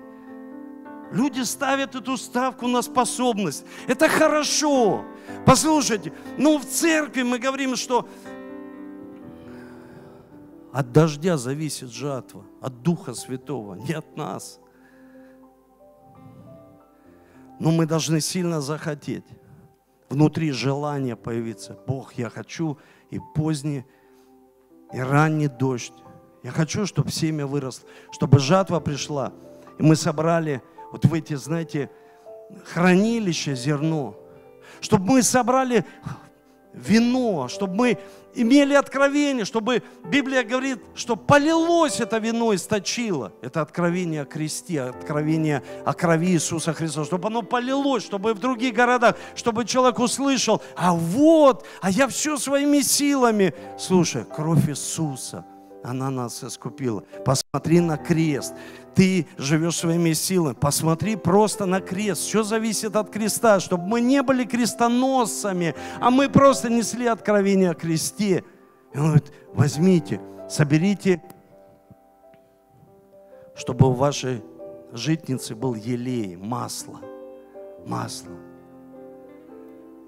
Люди 1.10 1.40
ставят 1.40 1.94
эту 1.94 2.16
ставку 2.18 2.66
на 2.66 2.82
способность. 2.82 3.64
Это 3.86 4.08
хорошо. 4.08 5.04
Послушайте, 5.46 6.12
ну 6.36 6.58
в 6.58 6.66
церкви 6.66 7.22
мы 7.22 7.38
говорим, 7.38 7.76
что 7.76 8.06
от 10.72 10.92
дождя 10.92 11.38
зависит 11.38 11.90
жатва, 11.90 12.44
от 12.60 12.82
Духа 12.82 13.14
Святого, 13.14 13.74
не 13.74 13.94
от 13.94 14.16
нас. 14.16 14.60
Но 17.58 17.70
мы 17.70 17.86
должны 17.86 18.20
сильно 18.20 18.60
захотеть 18.60 19.24
внутри 20.08 20.50
желание 20.52 21.16
появиться. 21.16 21.78
Бог, 21.86 22.14
я 22.14 22.30
хочу 22.30 22.78
и 23.10 23.20
поздний, 23.34 23.84
и 24.92 25.00
ранний 25.00 25.48
дождь. 25.48 25.92
Я 26.42 26.50
хочу, 26.50 26.86
чтобы 26.86 27.10
семя 27.10 27.46
выросло, 27.46 27.88
чтобы 28.12 28.38
жатва 28.38 28.80
пришла. 28.80 29.32
И 29.78 29.82
мы 29.82 29.96
собрали 29.96 30.62
вот 30.92 31.04
в 31.04 31.12
эти, 31.12 31.34
знаете, 31.34 31.90
хранилища 32.64 33.54
зерно. 33.54 34.16
Чтобы 34.80 35.06
мы 35.06 35.22
собрали 35.22 35.84
вино, 36.72 37.48
чтобы 37.48 37.74
мы 37.74 37.98
имели 38.34 38.74
откровение, 38.74 39.44
чтобы 39.44 39.82
Библия 40.04 40.42
говорит, 40.44 40.78
что 40.94 41.16
полилось 41.16 42.00
это 42.00 42.18
вино, 42.18 42.54
источило. 42.54 43.32
Это 43.42 43.60
откровение 43.60 44.22
о 44.22 44.24
кресте, 44.24 44.82
откровение 44.82 45.62
о 45.84 45.92
крови 45.94 46.32
Иисуса 46.32 46.72
Христа, 46.72 47.04
чтобы 47.04 47.28
оно 47.28 47.42
полилось, 47.42 48.04
чтобы 48.04 48.34
в 48.34 48.38
других 48.38 48.74
городах, 48.74 49.16
чтобы 49.34 49.64
человек 49.64 49.98
услышал, 49.98 50.62
а 50.76 50.92
вот, 50.92 51.66
а 51.80 51.90
я 51.90 52.06
все 52.08 52.36
своими 52.36 52.80
силами. 52.80 53.54
Слушай, 53.78 54.24
кровь 54.24 54.68
Иисуса– 54.68 55.44
она 55.82 56.10
нас 56.10 56.42
искупила. 56.42 57.02
Посмотри 57.24 57.80
на 57.80 57.96
крест. 57.96 58.54
Ты 58.94 59.26
живешь 59.36 59.76
своими 59.76 60.12
силами. 60.12 60.54
Посмотри 60.54 61.16
просто 61.16 61.66
на 61.66 61.80
крест. 61.80 62.22
Все 62.22 62.42
зависит 62.42 62.96
от 62.96 63.10
креста, 63.10 63.60
чтобы 63.60 63.86
мы 63.86 64.00
не 64.00 64.22
были 64.22 64.44
крестоносцами, 64.44 65.74
а 66.00 66.10
мы 66.10 66.28
просто 66.28 66.68
несли 66.68 67.06
откровение 67.06 67.70
о 67.70 67.74
кресте. 67.74 68.44
И 68.92 68.98
он 68.98 69.06
говорит, 69.06 69.32
возьмите, 69.52 70.20
соберите, 70.48 71.22
чтобы 73.54 73.88
у 73.88 73.92
вашей 73.92 74.42
житницы 74.92 75.54
был 75.54 75.74
елей, 75.74 76.36
масло. 76.36 77.00
Масло. 77.86 78.32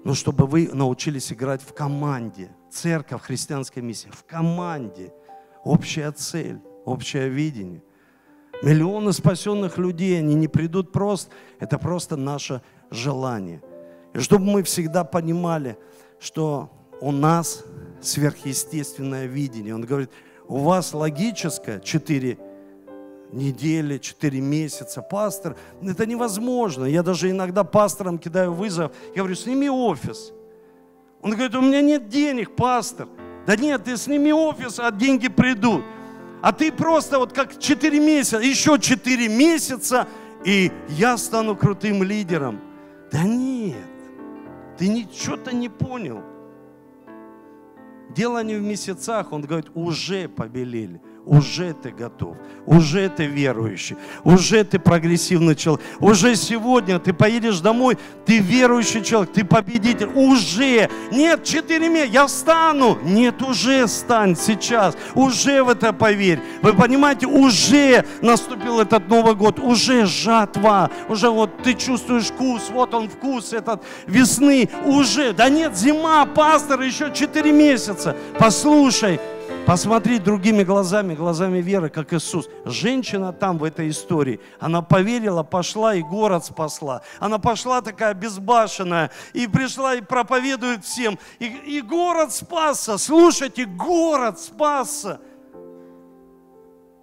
Но 0.03 0.15
чтобы 0.15 0.47
вы 0.47 0.69
научились 0.73 1.31
играть 1.31 1.61
в 1.61 1.73
команде. 1.73 2.49
Церковь, 2.71 3.21
христианская 3.21 3.81
миссия, 3.81 4.09
в 4.11 4.25
команде– 4.25 5.13
общая 5.63 6.11
цель, 6.11 6.59
общее 6.85 7.29
видение. 7.29 7.83
Миллионы 8.63 9.11
спасенных 9.11 9.77
людей, 9.77 10.19
они 10.19 10.35
не 10.35 10.47
придут 10.47 10.91
просто, 10.91 11.31
это 11.59 11.79
просто 11.79 12.15
наше 12.15 12.61
желание. 12.91 13.61
И 14.13 14.19
чтобы 14.19 14.45
мы 14.45 14.63
всегда 14.63 15.03
понимали, 15.03 15.77
что 16.19 16.69
у 17.01 17.11
нас 17.11 17.63
сверхъестественное 18.01 19.25
видение. 19.25 19.73
Он 19.73 19.81
говорит, 19.81 20.11
у 20.47 20.57
вас 20.57 20.93
логическое 20.93 21.79
четыре 21.79 22.37
недели, 23.31 23.97
четыре 23.97 24.41
месяца. 24.41 25.01
Пастор, 25.01 25.55
это 25.81 26.05
невозможно. 26.05 26.85
Я 26.85 27.03
даже 27.03 27.29
иногда 27.29 27.63
пасторам 27.63 28.19
кидаю 28.19 28.53
вызов. 28.53 28.91
Я 29.15 29.21
говорю, 29.21 29.35
сними 29.35 29.69
офис. 29.69 30.33
Он 31.21 31.31
говорит, 31.31 31.55
у 31.55 31.61
меня 31.61 31.81
нет 31.81 32.09
денег, 32.09 32.55
пастор. 32.55 33.07
Да 33.45 33.55
нет, 33.55 33.83
ты 33.83 33.97
сними 33.97 34.31
офис, 34.33 34.79
а 34.79 34.91
деньги 34.91 35.27
придут. 35.27 35.83
А 36.41 36.51
ты 36.51 36.71
просто 36.71 37.19
вот 37.19 37.33
как 37.33 37.59
4 37.59 37.99
месяца, 37.99 38.37
еще 38.37 38.79
4 38.79 39.27
месяца, 39.27 40.07
и 40.43 40.71
я 40.89 41.17
стану 41.17 41.55
крутым 41.55 42.03
лидером. 42.03 42.59
Да 43.11 43.23
нет, 43.23 43.75
ты 44.77 44.87
ничего-то 44.87 45.53
не 45.55 45.69
понял. 45.69 46.23
Дело 48.15 48.43
не 48.43 48.55
в 48.55 48.61
месяцах, 48.61 49.31
он 49.31 49.41
говорит, 49.41 49.71
уже 49.75 50.27
побелели, 50.27 51.01
уже 51.25 51.73
ты 51.73 51.91
готов, 51.91 52.35
уже 52.65 53.07
ты 53.09 53.25
верующий, 53.25 53.95
уже 54.23 54.63
ты 54.63 54.79
прогрессивный 54.79 55.55
человек, 55.55 55.85
уже 55.99 56.35
сегодня 56.35 56.99
ты 56.99 57.13
поедешь 57.13 57.59
домой, 57.59 57.97
ты 58.25 58.39
верующий 58.39 59.03
человек, 59.03 59.31
ты 59.33 59.45
победитель, 59.45 60.09
уже. 60.15 60.89
Нет, 61.11 61.43
четыре 61.43 61.89
месяца, 61.89 62.13
я 62.13 62.27
встану. 62.27 62.97
Нет, 63.03 63.41
уже 63.41 63.87
стань 63.87 64.35
сейчас, 64.35 64.97
уже 65.13 65.63
в 65.63 65.69
это 65.69 65.93
поверь. 65.93 66.39
Вы 66.61 66.73
понимаете, 66.73 67.27
уже 67.27 68.03
наступил 68.21 68.79
этот 68.79 69.07
Новый 69.07 69.35
год, 69.35 69.59
уже 69.59 70.05
жатва, 70.05 70.89
уже 71.07 71.29
вот 71.29 71.61
ты 71.63 71.73
чувствуешь 71.73 72.25
вкус, 72.25 72.69
вот 72.71 72.93
он 72.93 73.09
вкус 73.09 73.53
этот 73.53 73.83
весны, 74.07 74.69
уже. 74.85 75.33
Да 75.33 75.49
нет, 75.49 75.77
зима, 75.77 76.25
пастор, 76.25 76.81
еще 76.81 77.11
четыре 77.13 77.51
месяца. 77.51 78.15
Послушай, 78.39 79.19
Посмотри 79.65 80.17
другими 80.19 80.63
глазами, 80.63 81.13
глазами 81.13 81.59
веры, 81.59 81.89
как 81.89 82.13
Иисус. 82.13 82.49
Женщина 82.65 83.31
там 83.31 83.57
в 83.57 83.63
этой 83.63 83.89
истории, 83.89 84.39
она 84.59 84.81
поверила, 84.81 85.43
пошла 85.43 85.95
и 85.95 86.01
город 86.01 86.43
спасла. 86.45 87.03
Она 87.19 87.37
пошла 87.37 87.81
такая 87.81 88.13
безбашенная 88.13 89.11
и 89.33 89.47
пришла 89.47 89.95
и 89.95 90.01
проповедует 90.01 90.83
всем. 90.83 91.17
И, 91.39 91.45
и 91.45 91.81
город 91.81 92.33
спасся. 92.33 92.97
Слушайте, 92.97 93.65
город 93.65 94.39
спасся. 94.39 95.19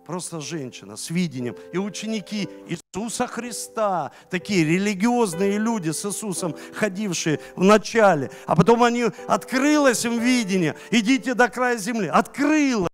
Просто 0.09 0.41
женщина 0.41 0.97
с 0.97 1.11
видением. 1.11 1.55
И 1.71 1.77
ученики 1.77 2.49
Иисуса 2.67 3.27
Христа, 3.27 4.11
такие 4.31 4.65
религиозные 4.65 5.59
люди 5.59 5.91
с 5.91 6.03
Иисусом, 6.07 6.57
ходившие 6.73 7.41
в 7.57 7.63
начале. 7.63 8.31
А 8.47 8.57
потом 8.57 8.85
они, 8.85 9.05
открылось 9.27 10.07
им 10.07 10.19
видение. 10.19 10.77
Идите 10.91 11.35
до 11.35 11.51
края 11.51 11.77
земли. 11.77 12.09
Открылось. 12.09 12.89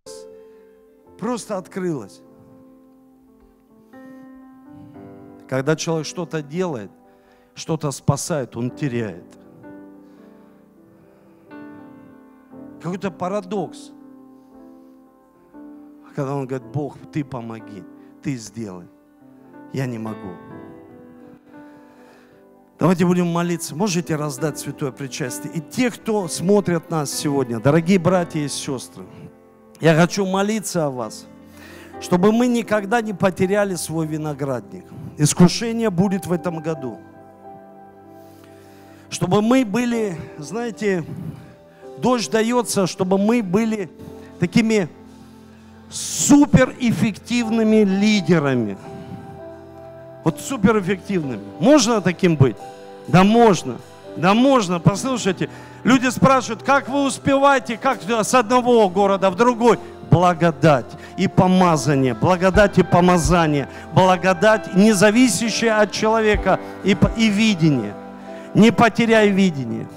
Просто 1.17 1.57
открылось. 1.57 2.21
Когда 5.49 5.77
человек 5.77 6.09
что-то 6.09 6.43
делает, 6.43 6.91
что-то 7.55 7.93
спасает, 7.93 8.57
он 8.57 8.73
теряет. 8.73 9.39
Какой-то 12.83 13.13
парадокс 13.13 13.94
когда 16.15 16.35
он 16.35 16.47
говорит, 16.47 16.67
Бог, 16.69 16.97
ты 17.13 17.25
помоги, 17.25 17.83
ты 18.23 18.37
сделай. 18.37 18.87
Я 19.73 19.87
не 19.87 19.99
могу. 19.99 20.31
Давайте 22.79 23.07
будем 23.07 23.27
молиться. 23.27 23.75
Можете 23.75 24.17
раздать 24.17 24.59
святое 24.59 24.93
причастие. 24.93 25.53
И 25.53 25.61
те, 25.61 25.91
кто 25.91 26.29
смотрят 26.29 26.91
нас 26.91 27.13
сегодня, 27.13 27.59
дорогие 27.59 27.99
братья 27.99 28.41
и 28.41 28.49
сестры, 28.49 29.05
я 29.81 29.95
хочу 29.95 30.27
молиться 30.27 30.87
о 30.87 30.91
вас, 30.91 31.27
чтобы 32.01 32.33
мы 32.33 32.47
никогда 32.47 33.01
не 33.01 33.13
потеряли 33.13 33.75
свой 33.75 34.07
виноградник. 34.07 34.85
Искушение 35.19 35.91
будет 35.91 36.27
в 36.27 36.33
этом 36.33 36.61
году. 36.61 36.99
Чтобы 39.11 39.43
мы 39.43 39.65
были, 39.65 40.17
знаете, 40.39 41.05
дождь 41.99 42.31
дается, 42.31 42.87
чтобы 42.87 43.19
мы 43.19 43.43
были 43.43 43.91
такими 44.41 44.89
суперэффективными 45.91 47.85
лидерами. 47.85 48.77
Вот 50.25 50.41
суперэффективными. 50.41 51.43
Можно 51.61 52.01
таким 52.01 52.37
быть? 52.37 52.57
Да 53.09 53.25
можно. 53.25 53.77
Да 54.17 54.35
можно. 54.35 54.81
Послушайте, 54.81 55.51
люди 55.83 56.09
спрашивают, 56.09 56.63
как 56.63 56.89
вы 56.89 57.05
успеваете, 57.05 57.77
как 57.77 58.01
с 58.03 58.35
одного 58.35 58.89
города 58.89 59.31
в 59.31 59.37
другой? 59.37 59.79
Благодать 60.11 60.87
и 61.17 61.27
помазание, 61.27 62.15
благодать 62.15 62.79
и 62.79 62.83
помазание, 62.85 63.69
благодать, 63.93 64.75
не 64.77 64.93
зависящая 64.93 65.81
от 65.81 65.91
человека 65.91 66.61
и, 66.85 66.97
и 67.17 67.29
видение. 67.29 67.95
Не 68.55 68.71
потеряй 68.71 69.31
видение. 69.31 69.89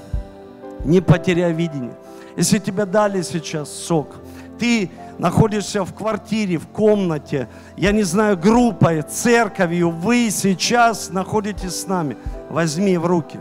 Не 0.83 1.01
потеряй 1.01 1.53
видение. 1.53 1.93
Если 2.35 2.57
тебе 2.57 2.85
дали 2.85 3.21
сейчас 3.21 3.69
сок, 3.69 4.15
ты 4.59 4.89
находишься 5.17 5.83
в 5.83 5.93
квартире, 5.93 6.57
в 6.57 6.67
комнате, 6.67 7.47
я 7.75 7.91
не 7.91 8.03
знаю, 8.03 8.37
группой, 8.37 9.01
церковью, 9.01 9.89
вы 9.89 10.29
сейчас 10.31 11.09
находитесь 11.09 11.81
с 11.81 11.87
нами. 11.87 12.17
Возьми 12.49 12.97
в 12.97 13.05
руки, 13.05 13.39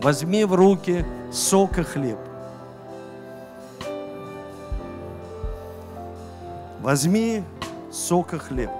возьми 0.00 0.44
в 0.44 0.54
руки 0.54 1.04
сок 1.32 1.78
и 1.78 1.82
хлеб. 1.82 2.18
Возьми 6.80 7.42
сок 7.92 8.34
и 8.34 8.38
хлеб. 8.38 8.70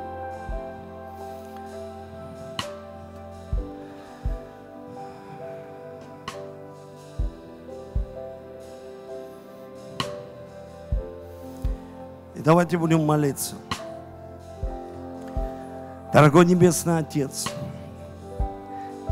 Давайте 12.48 12.78
будем 12.78 13.04
молиться. 13.04 13.56
Дорогой 16.14 16.46
Небесный 16.46 16.96
Отец, 16.96 17.46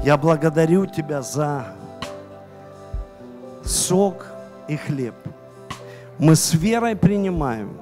я 0.03 0.17
благодарю 0.17 0.87
Тебя 0.87 1.21
за 1.21 1.67
сок 3.63 4.27
и 4.69 4.77
хлеб. 4.77 5.15
Мы 6.19 6.35
с 6.35 6.55
верой 6.55 6.97
принимаем 6.97 7.77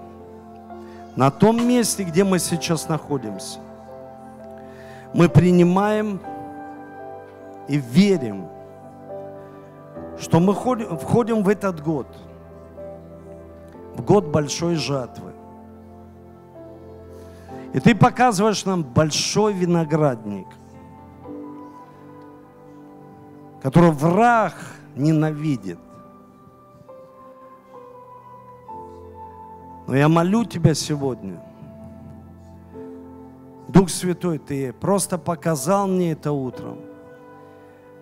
на 1.14 1.30
том 1.30 1.64
месте, 1.64 2.02
где 2.02 2.24
мы 2.24 2.40
сейчас 2.40 2.88
находимся. 2.88 3.60
Мы 5.12 5.28
принимаем 5.28 6.20
и 7.68 7.76
верим, 7.76 8.48
что 10.18 10.40
мы 10.40 10.52
входим 10.52 11.44
в 11.44 11.48
этот 11.48 11.80
год, 11.80 12.08
в 13.94 14.02
год 14.02 14.24
большой 14.24 14.74
жатвы. 14.74 15.33
И 17.74 17.80
ты 17.80 17.92
показываешь 17.92 18.64
нам 18.64 18.84
большой 18.84 19.52
виноградник, 19.52 20.46
который 23.60 23.90
враг 23.90 24.54
ненавидит. 24.94 25.80
Но 29.88 29.96
я 29.96 30.08
молю 30.08 30.44
Тебя 30.44 30.72
сегодня, 30.74 31.42
Дух 33.66 33.90
Святой, 33.90 34.38
Ты 34.38 34.72
просто 34.72 35.18
показал 35.18 35.88
мне 35.88 36.12
это 36.12 36.30
утром, 36.30 36.78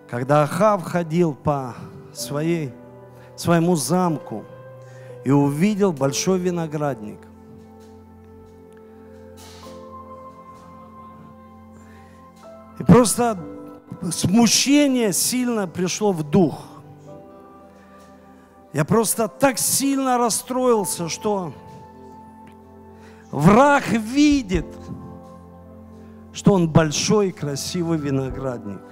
когда 0.07 0.43
Ахав 0.43 0.83
ходил 0.83 1.33
по 1.33 1.73
своей, 2.13 2.71
своему 3.35 3.75
замку 3.75 4.45
и 5.25 5.31
увидел 5.31 5.91
большой 5.91 6.37
виноградник. 6.37 7.32
Просто 12.93 13.39
смущение 14.11 15.13
сильно 15.13 15.67
пришло 15.67 16.11
в 16.11 16.21
дух. 16.21 16.63
Я 18.71 18.85
просто 18.85 19.27
так 19.27 19.57
сильно 19.57 20.19
расстроился, 20.19 21.09
что 21.09 21.53
враг 23.31 23.87
видит, 23.89 24.67
что 26.33 26.53
он 26.53 26.69
большой 26.69 27.31
красивый 27.31 27.97
виноградник. 27.97 28.83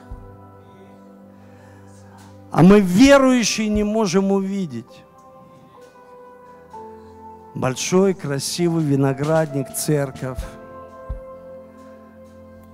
А 2.50 2.64
мы 2.64 2.80
верующие 2.80 3.70
не 3.70 3.84
можем 3.84 4.32
увидеть 4.32 5.04
большой 7.54 8.16
красивый 8.16 8.84
виноградник, 8.84 9.72
церковь 9.76 10.40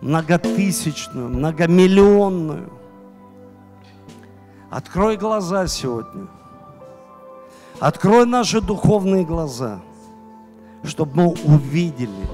многотысячную, 0.01 1.29
многомиллионную. 1.29 2.69
Открой 4.69 5.17
глаза 5.17 5.67
сегодня. 5.67 6.27
Открой 7.79 8.25
наши 8.25 8.59
духовные 8.59 9.23
глаза, 9.23 9.79
чтобы 10.83 11.15
мы 11.15 11.27
увидели. 11.45 12.27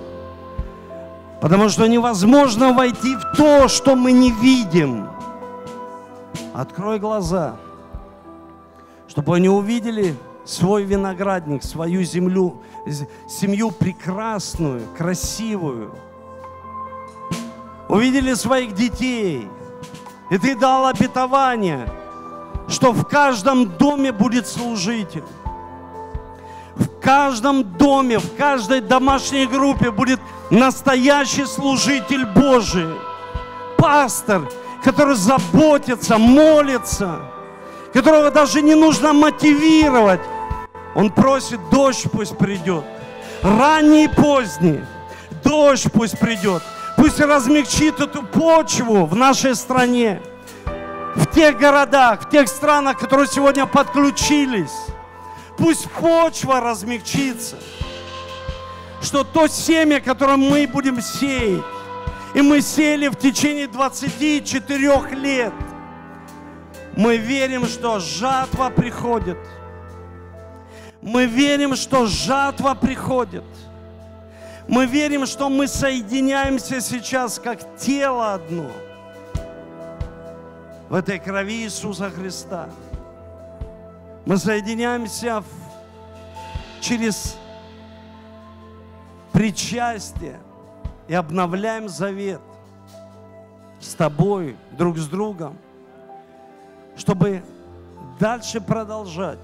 Потому 1.42 1.70
что 1.70 1.88
невозможно 1.88 2.74
войти 2.74 3.16
в 3.16 3.36
то, 3.36 3.68
что 3.68 3.96
мы 3.96 4.14
не 4.14 4.32
видим. 4.32 5.10
Открой 6.54 7.00
глаза, 7.00 7.58
чтобы 9.08 9.36
они 9.36 9.50
увидели 9.50 10.16
свой 10.46 10.84
виноградник, 10.84 11.64
свою 11.64 12.04
землю, 12.04 12.62
семью 13.28 13.72
прекрасную, 13.72 14.82
красивую– 14.98 15.94
увидели 17.94 18.34
своих 18.34 18.74
детей, 18.74 19.48
и 20.32 20.38
ты 20.40 20.56
дал 20.56 20.88
обетование, 20.88 21.88
что 22.68 22.92
в 22.92 23.06
каждом 23.06 23.68
доме 23.78 24.12
будет 24.12 24.48
служитель. 24.48 25.24
В 26.76 26.88
каждом 27.00 27.64
доме, 27.78 28.18
в 28.18 28.36
каждой 28.36 28.82
домашней 28.82 29.46
группе 29.46 29.92
будет 29.92 30.20
настоящий 30.50 31.46
служитель 31.46 32.26
Божий, 32.26 32.88
пастор, 33.78 34.50
который 34.84 35.16
заботится, 35.16 36.18
молится, 36.18 37.20
которого 37.94 38.32
даже 38.32 38.64
не 38.64 38.74
нужно 38.74 39.14
мотивировать. 39.14 40.22
Он 40.96 41.12
просит, 41.12 41.60
дождь 41.70 42.08
пусть 42.12 42.40
придет, 42.40 42.86
ранний 43.44 44.06
и 44.06 44.08
поздний, 44.08 44.80
дождь 45.44 45.92
пусть 45.94 46.18
придет, 46.18 46.64
пусть 46.98 47.20
размягчит 47.20 48.00
эту 48.00 48.24
почву 48.24 49.06
в 49.06 49.16
нашей 49.16 49.56
стране, 49.56 50.22
в 51.16 51.26
тех 51.28 51.58
городах, 51.58 52.24
в 52.24 52.30
тех 52.30 52.48
странах, 52.48 52.98
которые 53.00 53.28
сегодня 53.28 53.66
подключились. 53.66 54.74
Пусть 55.58 55.90
почва 55.92 56.60
размягчится, 56.60 57.58
что 59.02 59.24
то 59.24 59.48
семя, 59.48 60.00
которое 60.00 60.38
мы 60.38 60.68
будем 60.68 61.02
сеять, 61.02 61.64
и 62.34 62.42
мы 62.42 62.62
сели 62.62 63.08
в 63.08 63.16
течение 63.16 63.68
24 63.68 65.16
лет, 65.16 65.54
мы 66.96 67.18
верим, 67.18 67.66
что 67.66 68.00
жатва 68.00 68.70
приходит. 68.70 69.38
Мы 71.02 71.26
верим, 71.26 71.76
что 71.76 72.06
жатва 72.06 72.76
приходит. 72.76 73.44
Мы 74.68 74.86
верим, 74.86 75.26
что 75.26 75.50
мы 75.50 75.68
соединяемся 75.68 76.80
сейчас 76.80 77.38
как 77.40 77.60
тело 77.78 78.34
одно 78.34 78.72
в 80.90 80.96
этой 80.96 81.20
крови 81.20 81.64
Иисуса 81.64 82.10
Христа. 82.10 82.70
Мы 84.26 84.38
соединяемся 84.38 85.42
в, 85.42 85.46
через 86.80 87.36
причастие 89.34 90.40
и 91.08 91.14
обновляем 91.14 91.90
завет 91.90 92.42
с 93.82 93.96
тобой, 93.96 94.56
друг 94.72 94.98
с 94.98 95.08
другом, 95.08 95.58
чтобы 96.96 97.44
дальше 98.18 98.62
продолжать 98.62 99.40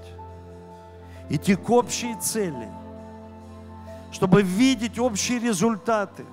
идти 1.28 1.56
к 1.56 1.68
общей 1.68 2.14
цели, 2.20 2.68
чтобы 4.12 4.42
видеть 4.42 4.98
общие 4.98 5.38
результаты. 5.38 6.24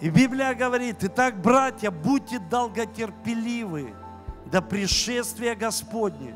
И 0.00 0.08
Библия 0.08 0.54
говорит, 0.54 0.96
итак, 1.02 1.40
братья, 1.40 1.92
будьте 1.92 2.40
долготерпеливы 2.40 3.94
до 4.46 4.60
пришествия 4.60 5.54
Господня. 5.54 6.34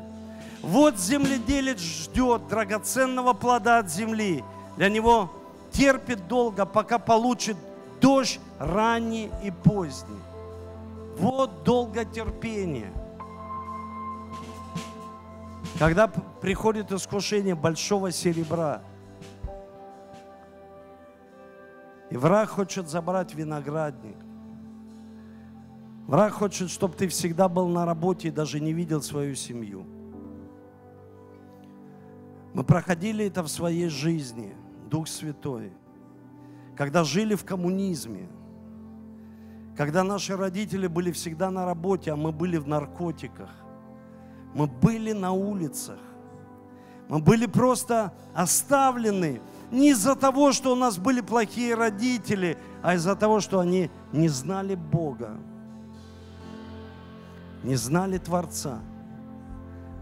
Вот 0.61 0.97
земледелец 0.97 1.79
ждет 1.79 2.47
драгоценного 2.47 3.33
плода 3.33 3.79
от 3.79 3.91
земли. 3.91 4.43
Для 4.77 4.89
него 4.89 5.31
терпит 5.71 6.27
долго, 6.27 6.65
пока 6.65 6.97
получит 6.97 7.57
дождь 7.99 8.39
ранний 8.57 9.29
и 9.43 9.51
поздний. 9.51 10.19
Вот 11.17 11.63
долготерпение. 11.63 12.91
Когда 15.79 16.07
приходит 16.07 16.91
искушение 16.91 17.53
большого 17.53 18.11
серебра, 18.11 18.81
и 22.09 22.17
враг 22.17 22.49
хочет 22.49 22.89
забрать 22.89 23.35
виноградник, 23.35 24.17
враг 26.07 26.33
хочет, 26.33 26.71
чтобы 26.71 26.95
ты 26.95 27.07
всегда 27.07 27.47
был 27.47 27.67
на 27.67 27.85
работе 27.85 28.29
и 28.29 28.31
даже 28.31 28.59
не 28.59 28.73
видел 28.73 29.03
свою 29.03 29.35
семью. 29.35 29.85
Мы 32.55 32.63
проходили 32.63 33.25
это 33.25 33.43
в 33.43 33.47
своей 33.47 33.89
жизни, 33.89 34.55
Дух 34.89 35.07
Святой, 35.07 35.73
когда 36.75 37.03
жили 37.03 37.35
в 37.35 37.45
коммунизме, 37.45 38.29
когда 39.75 40.03
наши 40.03 40.35
родители 40.35 40.87
были 40.87 41.11
всегда 41.11 41.51
на 41.51 41.65
работе, 41.65 42.13
а 42.13 42.15
мы 42.15 42.31
были 42.31 42.57
в 42.57 42.67
наркотиках. 42.67 43.66
Мы 44.57 44.65
были 44.65 45.11
на 45.11 45.33
улицах. 45.33 45.99
Мы 47.09 47.19
были 47.19 47.45
просто 47.45 48.11
оставлены 48.33 49.39
не 49.69 49.91
из-за 49.91 50.15
того, 50.15 50.51
что 50.51 50.73
у 50.73 50.75
нас 50.75 50.97
были 50.97 51.21
плохие 51.21 51.75
родители, 51.75 52.57
а 52.81 52.95
из-за 52.95 53.15
того, 53.15 53.39
что 53.39 53.59
они 53.59 53.91
не 54.11 54.29
знали 54.29 54.73
Бога, 54.73 55.37
не 57.63 57.75
знали 57.75 58.17
Творца. 58.17 58.79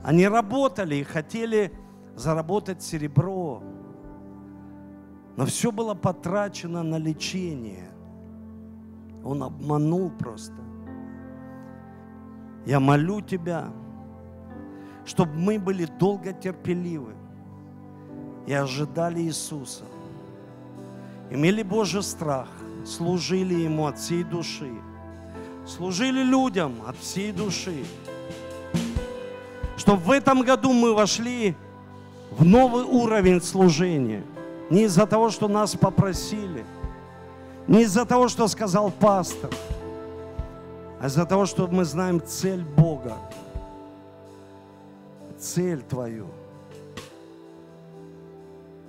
Они 0.06 0.26
работали 0.26 0.96
и 0.96 1.04
хотели 1.04 1.74
заработать 2.16 2.82
серебро, 2.82 3.62
но 5.36 5.46
все 5.46 5.70
было 5.70 5.96
потрачено 5.96 6.82
на 6.82 6.98
лечение. 6.98 7.92
Он 9.22 9.44
обманул 9.44 10.10
просто. 10.12 10.62
Я 12.66 12.80
молю 12.80 13.20
Тебя, 13.20 13.74
чтобы 15.06 15.34
мы 15.36 15.60
были 15.60 15.86
долго 15.86 16.34
терпеливы 16.34 17.14
и 18.48 18.54
ожидали 18.54 19.22
Иисуса. 19.22 19.84
Имели 21.32 21.64
Божий 21.64 22.04
страх, 22.04 22.48
служили 22.86 23.54
Ему 23.56 23.88
от 23.88 23.98
всей 23.98 24.24
души, 24.24 24.72
служили 25.66 26.24
людям 26.24 26.76
от 26.88 26.98
всей 26.98 27.32
души. 27.32 27.86
Чтобы 29.78 30.02
в 30.02 30.12
этом 30.12 30.42
году 30.42 30.74
мы 30.74 30.94
вошли 30.94 31.56
в 32.32 32.46
новый 32.46 32.84
уровень 32.84 33.42
служения. 33.42 34.24
Не 34.70 34.84
из-за 34.84 35.06
того, 35.06 35.30
что 35.30 35.48
нас 35.48 35.76
попросили– 35.76 36.66
не 37.68 37.82
из-за 37.84 38.06
того, 38.06 38.28
что 38.28 38.48
сказал 38.48 38.92
пастор, 38.92 39.50
а 41.00 41.08
из-за 41.08 41.26
того, 41.26 41.46
что 41.46 41.68
мы 41.68 41.84
знаем 41.84 42.22
цель 42.26 42.64
Бога. 42.64 43.18
Цель 45.46 45.84
Твою. 45.84 46.28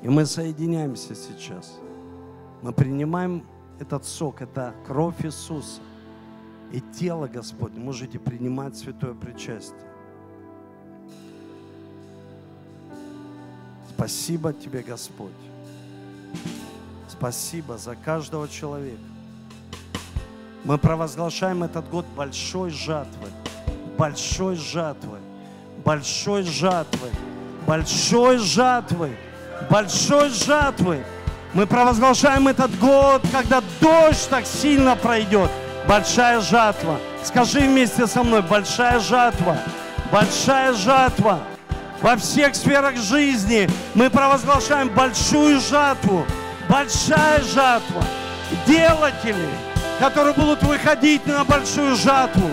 И 0.02 0.09
мы 0.09 0.24
соединяемся 0.24 1.14
сейчас. 1.14 1.78
Мы 2.62 2.72
принимаем 2.72 3.44
этот 3.78 4.07
сок, 4.07 4.40
это 4.40 4.74
кровь 4.86 5.22
Иисуса 5.22 5.82
и 6.72 6.80
тело 6.80 7.28
Господне. 7.28 7.78
Можете 7.78 8.18
принимать 8.18 8.74
святое 8.74 9.12
причастие. 9.12 9.78
Спасибо 13.90 14.54
Тебе, 14.54 14.82
Господь. 14.82 15.32
Спасибо 17.07 17.76
за 17.76 17.96
каждого 17.96 18.48
человека. 18.48 19.02
Мы 20.64 20.78
провозглашаем 20.78 21.64
этот 21.64 21.88
год 21.90 22.07
большой 22.16 22.70
жатвой, 22.70 23.30
большой 23.98 24.57
жатвой, 24.57 25.20
большой 25.87 26.43
жатвой, 26.43 27.11
большой 27.66 28.39
жатвой, 28.39 29.16
большой 29.70 30.28
жатвой. 30.30 31.03
Мы 31.55 31.66
провозглашаем 31.66 32.49
этот 32.49 32.76
год, 32.78 33.22
когда 33.32 33.62
дождь 33.80 34.28
так 34.28 34.45
сильно 34.45 34.97
пройдет. 34.97 35.51
Большая 35.89 36.41
жатва. 36.41 36.99
Скажи 37.22 37.61
вместе 37.61 38.07
со 38.09 38.24
мной, 38.24 38.43
большая 38.43 38.99
жатва, 38.99 39.57
большая 40.12 40.74
жатва. 40.74 41.39
Во 42.03 42.16
всех 42.16 42.57
сферах 42.57 42.97
жизни 42.97 43.70
мы 43.95 44.11
провозглашаем 44.11 44.89
большую 44.89 45.61
жатву 45.61 46.26
большая 46.68 47.41
жатва. 47.43 48.05
Делатели, 48.66 49.49
которые 49.99 50.34
будут 50.34 50.62
выходить 50.62 51.26
на 51.26 51.45
большую 51.45 51.97
жатву. 51.97 52.51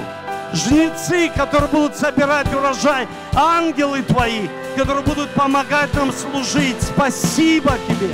Жнецы, 0.53 1.31
которые 1.35 1.67
будут 1.69 1.95
собирать 1.95 2.53
урожай. 2.53 3.07
Ангелы 3.35 4.03
твои, 4.03 4.47
которые 4.75 5.03
будут 5.03 5.29
помогать 5.31 5.93
нам 5.95 6.11
служить. 6.11 6.81
Спасибо 6.81 7.77
тебе. 7.87 8.09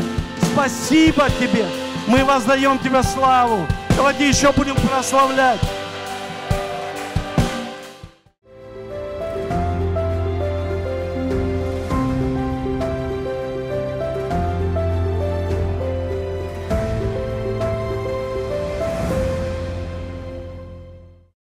Спасибо 0.53 1.29
тебе. 1.39 1.65
Мы 2.07 2.23
воздаем 2.23 2.79
тебе 2.79 3.03
славу. 3.03 3.67
Давайте 3.95 4.29
еще 4.29 4.51
будем 4.53 4.75
прославлять. 4.75 5.59